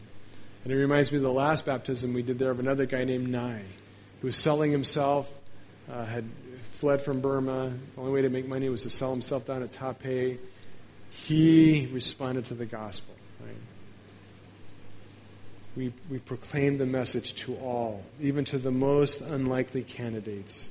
And 0.65 0.73
it 0.73 0.77
reminds 0.77 1.13
me 1.13 1.19
of 1.19 1.23
the 1.23 1.33
last 1.33 1.65
baptism 1.65 2.13
we 2.13 2.23
did 2.23 2.41
there 2.41 2.51
of 2.51 2.59
another 2.59 2.85
guy 2.85 3.05
named 3.05 3.29
Nye, 3.29 3.63
who 4.21 4.27
was 4.27 4.37
selling 4.37 4.73
himself, 4.73 5.33
uh, 5.89 6.05
had 6.05 6.25
fled 6.75 7.03
from 7.03 7.21
Burma. 7.21 7.73
The 7.95 8.01
only 8.01 8.13
way 8.13 8.23
to 8.23 8.29
make 8.29 8.47
money 8.47 8.69
was 8.69 8.83
to 8.83 8.91
sell 8.91 9.11
himself 9.11 9.47
down 9.47 9.63
at 9.63 9.73
Tha 9.73 9.95
Pae. 9.95 10.39
He 11.11 11.89
responded 11.93 12.47
to 12.47 12.55
the 12.55 12.67
gospel. 12.67 13.15
Right? 13.41 13.57
We, 15.77 15.93
we 16.11 16.19
proclaim 16.19 16.75
the 16.75 16.87
message 16.87 17.35
to 17.37 17.57
all, 17.57 18.05
even 18.21 18.45
to 18.47 18.59
the 18.59 18.71
most 18.71 19.21
unlikely 19.21 19.83
candidates. 19.83 20.71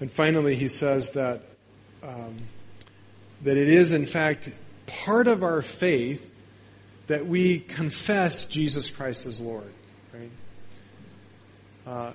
And 0.00 0.10
finally, 0.10 0.54
he 0.54 0.68
says 0.68 1.10
that 1.10 1.42
um, 2.02 2.38
that 3.42 3.56
it 3.56 3.68
is, 3.68 3.92
in 3.92 4.06
fact, 4.06 4.50
part 4.86 5.26
of 5.26 5.42
our 5.42 5.62
faith 5.62 6.30
that 7.06 7.26
we 7.26 7.58
confess 7.58 8.44
Jesus 8.44 8.90
Christ 8.90 9.26
as 9.26 9.40
Lord. 9.40 9.72
Right? 10.12 10.30
Uh, 11.86 12.12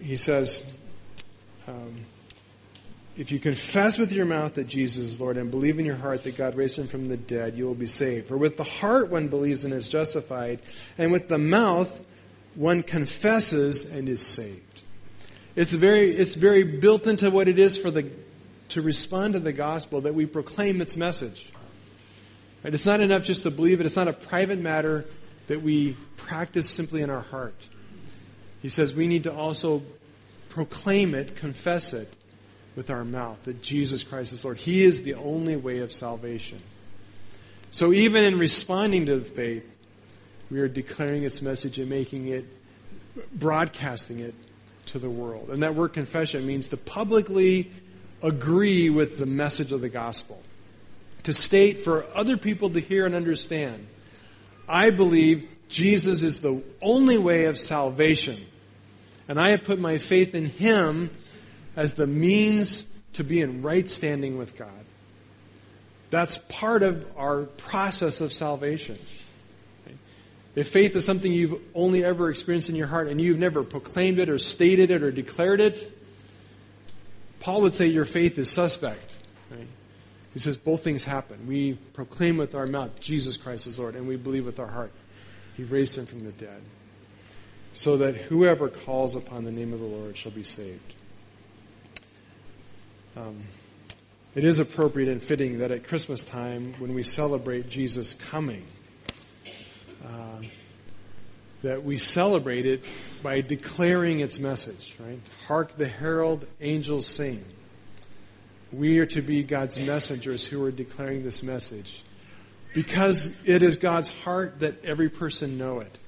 he 0.00 0.16
says, 0.16 0.64
um, 1.68 2.06
if 3.18 3.30
you 3.30 3.38
confess 3.38 3.98
with 3.98 4.12
your 4.12 4.24
mouth 4.24 4.54
that 4.54 4.68
Jesus 4.68 5.04
is 5.04 5.20
Lord 5.20 5.36
and 5.36 5.50
believe 5.50 5.78
in 5.78 5.84
your 5.84 5.96
heart 5.96 6.22
that 6.24 6.36
God 6.36 6.54
raised 6.54 6.78
him 6.78 6.86
from 6.86 7.08
the 7.08 7.16
dead, 7.16 7.56
you 7.56 7.66
will 7.66 7.74
be 7.74 7.86
saved. 7.86 8.28
For 8.28 8.38
with 8.38 8.56
the 8.56 8.64
heart 8.64 9.10
one 9.10 9.28
believes 9.28 9.64
and 9.64 9.74
is 9.74 9.88
justified, 9.88 10.62
and 10.96 11.12
with 11.12 11.28
the 11.28 11.38
mouth 11.38 12.00
one 12.54 12.82
confesses 12.82 13.84
and 13.84 14.08
is 14.08 14.26
saved. 14.26 14.82
It's 15.56 15.74
very, 15.74 16.12
it's 16.12 16.36
very 16.36 16.62
built 16.62 17.06
into 17.06 17.30
what 17.30 17.48
it 17.48 17.58
is 17.58 17.76
for 17.76 17.90
the 17.90 18.10
to 18.70 18.82
respond 18.82 19.32
to 19.32 19.40
the 19.40 19.52
gospel 19.52 20.02
that 20.02 20.14
we 20.14 20.26
proclaim 20.26 20.80
its 20.80 20.96
message. 20.96 21.50
Right? 22.62 22.72
It's 22.72 22.86
not 22.86 23.00
enough 23.00 23.24
just 23.24 23.42
to 23.44 23.50
believe 23.50 23.80
it. 23.80 23.86
It's 23.86 23.96
not 23.96 24.08
a 24.08 24.12
private 24.12 24.58
matter 24.58 25.06
that 25.46 25.62
we 25.62 25.96
practice 26.16 26.68
simply 26.68 27.02
in 27.02 27.10
our 27.10 27.22
heart. 27.22 27.56
He 28.60 28.68
says 28.68 28.94
we 28.94 29.06
need 29.06 29.24
to 29.24 29.34
also 29.34 29.82
proclaim 30.58 31.14
it, 31.14 31.36
confess 31.36 31.92
it 31.92 32.12
with 32.74 32.90
our 32.90 33.04
mouth 33.04 33.40
that 33.44 33.62
Jesus 33.62 34.02
Christ 34.02 34.32
is 34.32 34.44
Lord. 34.44 34.58
He 34.58 34.82
is 34.82 35.04
the 35.04 35.14
only 35.14 35.54
way 35.54 35.78
of 35.78 35.92
salvation. 35.92 36.60
So 37.70 37.92
even 37.92 38.24
in 38.24 38.40
responding 38.40 39.06
to 39.06 39.20
the 39.20 39.24
faith, 39.24 39.64
we 40.50 40.58
are 40.58 40.66
declaring 40.66 41.22
its 41.22 41.42
message 41.42 41.78
and 41.78 41.88
making 41.88 42.26
it, 42.26 42.44
broadcasting 43.32 44.18
it 44.18 44.34
to 44.86 44.98
the 44.98 45.08
world. 45.08 45.50
And 45.50 45.62
that 45.62 45.76
word 45.76 45.92
confession 45.92 46.44
means 46.44 46.70
to 46.70 46.76
publicly 46.76 47.70
agree 48.20 48.90
with 48.90 49.20
the 49.20 49.26
message 49.26 49.70
of 49.70 49.80
the 49.80 49.88
gospel. 49.88 50.42
To 51.22 51.32
state 51.32 51.84
for 51.84 52.04
other 52.16 52.36
people 52.36 52.70
to 52.70 52.80
hear 52.80 53.06
and 53.06 53.14
understand, 53.14 53.86
I 54.68 54.90
believe 54.90 55.48
Jesus 55.68 56.24
is 56.24 56.40
the 56.40 56.64
only 56.82 57.16
way 57.16 57.44
of 57.44 57.60
salvation. 57.60 58.44
And 59.28 59.38
I 59.38 59.50
have 59.50 59.64
put 59.64 59.78
my 59.78 59.98
faith 59.98 60.34
in 60.34 60.46
Him 60.46 61.10
as 61.76 61.94
the 61.94 62.06
means 62.06 62.86
to 63.12 63.24
be 63.24 63.40
in 63.40 63.62
right 63.62 63.88
standing 63.88 64.38
with 64.38 64.56
God. 64.56 64.70
That's 66.10 66.38
part 66.48 66.82
of 66.82 67.06
our 67.16 67.44
process 67.44 68.20
of 68.20 68.32
salvation. 68.32 68.98
If 70.54 70.70
faith 70.70 70.96
is 70.96 71.04
something 71.04 71.30
you've 71.30 71.60
only 71.74 72.04
ever 72.04 72.30
experienced 72.30 72.68
in 72.68 72.74
your 72.74 72.86
heart 72.86 73.06
and 73.06 73.20
you've 73.20 73.38
never 73.38 73.62
proclaimed 73.62 74.18
it 74.18 74.28
or 74.28 74.38
stated 74.38 74.90
it 74.90 75.02
or 75.02 75.12
declared 75.12 75.60
it, 75.60 75.92
Paul 77.38 77.60
would 77.62 77.74
say 77.74 77.86
your 77.86 78.04
faith 78.04 78.38
is 78.38 78.50
suspect. 78.50 79.14
Right? 79.50 79.68
He 80.32 80.40
says 80.40 80.56
both 80.56 80.82
things 80.82 81.04
happen. 81.04 81.46
We 81.46 81.74
proclaim 81.92 82.38
with 82.38 82.54
our 82.54 82.66
mouth 82.66 82.98
Jesus 83.00 83.36
Christ 83.36 83.66
is 83.66 83.78
Lord, 83.78 83.94
and 83.94 84.08
we 84.08 84.16
believe 84.16 84.46
with 84.46 84.58
our 84.58 84.66
heart 84.66 84.92
He 85.56 85.62
raised 85.62 85.96
him 85.96 86.06
from 86.06 86.24
the 86.24 86.32
dead, 86.32 86.60
so 87.74 87.98
that 87.98 88.16
whoever 88.16 88.68
calls 88.68 89.14
upon 89.14 89.44
the 89.44 89.52
name 89.52 89.72
of 89.72 89.80
the 89.80 89.86
Lord 89.86 90.16
shall 90.16 90.32
be 90.32 90.44
saved. 90.44 90.94
Um, 93.16 93.42
it 94.34 94.44
is 94.44 94.60
appropriate 94.60 95.08
and 95.08 95.22
fitting 95.22 95.58
that 95.58 95.72
at 95.72 95.84
Christmas 95.84 96.22
time, 96.22 96.74
when 96.78 96.94
we 96.94 97.02
celebrate 97.02 97.68
Jesus 97.68 98.14
coming, 98.14 98.64
uh, 100.04 100.42
that 101.62 101.82
we 101.82 101.98
celebrate 101.98 102.66
it 102.66 102.84
by 103.22 103.40
declaring 103.40 104.20
its 104.20 104.38
message, 104.38 104.94
right? 105.00 105.18
Hark 105.46 105.76
the 105.76 105.88
herald 105.88 106.46
angels 106.60 107.06
sing. 107.06 107.44
We 108.72 108.98
are 109.00 109.06
to 109.06 109.22
be 109.22 109.42
God's 109.42 109.78
messengers 109.78 110.46
who 110.46 110.62
are 110.62 110.70
declaring 110.70 111.24
this 111.24 111.42
message. 111.42 112.04
Because 112.74 113.30
it 113.44 113.62
is 113.62 113.76
God's 113.76 114.10
heart 114.22 114.60
that 114.60 114.84
every 114.84 115.08
person 115.08 115.58
know 115.58 115.80
it. 115.80 115.98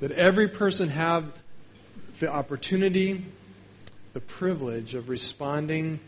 That 0.00 0.12
every 0.12 0.48
person 0.48 0.88
have 0.90 1.32
the 2.20 2.30
opportunity, 2.30 3.24
the 4.12 4.20
privilege 4.20 4.94
of 4.94 5.08
responding 5.08 6.00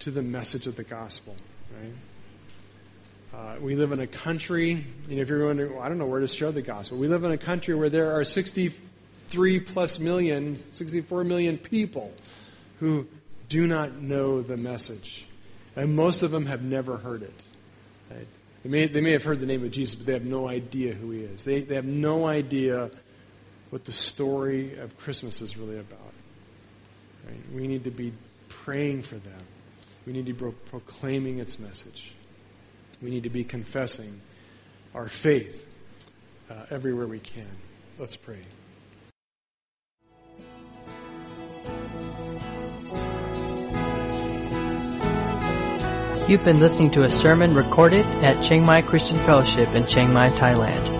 to 0.00 0.10
the 0.10 0.22
message 0.22 0.66
of 0.66 0.76
the 0.76 0.82
gospel, 0.82 1.36
right? 1.80 1.92
Uh, 3.32 3.60
we 3.60 3.76
live 3.76 3.92
in 3.92 4.00
a 4.00 4.06
country, 4.06 4.84
you 5.08 5.16
know, 5.16 5.22
if 5.22 5.28
you're 5.28 5.46
wondering, 5.46 5.74
well, 5.74 5.82
I 5.82 5.88
don't 5.88 5.98
know 5.98 6.06
where 6.06 6.20
to 6.20 6.26
share 6.26 6.50
the 6.50 6.62
gospel. 6.62 6.98
We 6.98 7.06
live 7.06 7.22
in 7.22 7.30
a 7.30 7.38
country 7.38 7.74
where 7.74 7.88
there 7.88 8.18
are 8.18 8.24
63 8.24 9.60
plus 9.60 9.98
million, 10.00 10.56
64 10.56 11.24
million 11.24 11.56
people 11.56 12.12
who 12.80 13.06
do 13.48 13.66
not 13.66 13.94
know 13.94 14.42
the 14.42 14.56
message. 14.56 15.26
And 15.76 15.94
most 15.94 16.22
of 16.22 16.32
them 16.32 16.46
have 16.46 16.62
never 16.62 16.96
heard 16.96 17.22
it. 17.22 17.42
Right? 18.10 18.26
They, 18.64 18.68
may, 18.68 18.86
they 18.88 19.00
may 19.00 19.12
have 19.12 19.22
heard 19.22 19.38
the 19.38 19.46
name 19.46 19.64
of 19.64 19.70
Jesus, 19.70 19.94
but 19.94 20.06
they 20.06 20.12
have 20.12 20.24
no 20.24 20.48
idea 20.48 20.92
who 20.92 21.10
he 21.12 21.20
is. 21.20 21.44
They, 21.44 21.60
they 21.60 21.76
have 21.76 21.84
no 21.84 22.26
idea 22.26 22.90
what 23.70 23.84
the 23.84 23.92
story 23.92 24.78
of 24.78 24.96
Christmas 24.98 25.40
is 25.40 25.56
really 25.56 25.78
about. 25.78 26.12
Right? 27.26 27.40
We 27.54 27.66
need 27.66 27.84
to 27.84 27.90
be 27.90 28.12
praying 28.48 29.02
for 29.02 29.16
them. 29.16 29.40
We 30.06 30.12
need 30.12 30.26
to 30.26 30.32
be 30.32 30.50
proclaiming 30.66 31.38
its 31.38 31.58
message. 31.58 32.12
We 33.00 33.10
need 33.10 33.22
to 33.22 33.30
be 33.30 33.44
confessing 33.44 34.20
our 34.94 35.08
faith 35.08 35.66
uh, 36.50 36.66
everywhere 36.70 37.06
we 37.06 37.20
can. 37.20 37.48
Let's 37.98 38.16
pray. 38.16 38.40
You've 46.28 46.44
been 46.44 46.60
listening 46.60 46.92
to 46.92 47.02
a 47.02 47.10
sermon 47.10 47.54
recorded 47.54 48.06
at 48.22 48.42
Chiang 48.42 48.64
Mai 48.64 48.82
Christian 48.82 49.16
Fellowship 49.18 49.68
in 49.74 49.86
Chiang 49.86 50.12
Mai, 50.12 50.30
Thailand. 50.30 50.99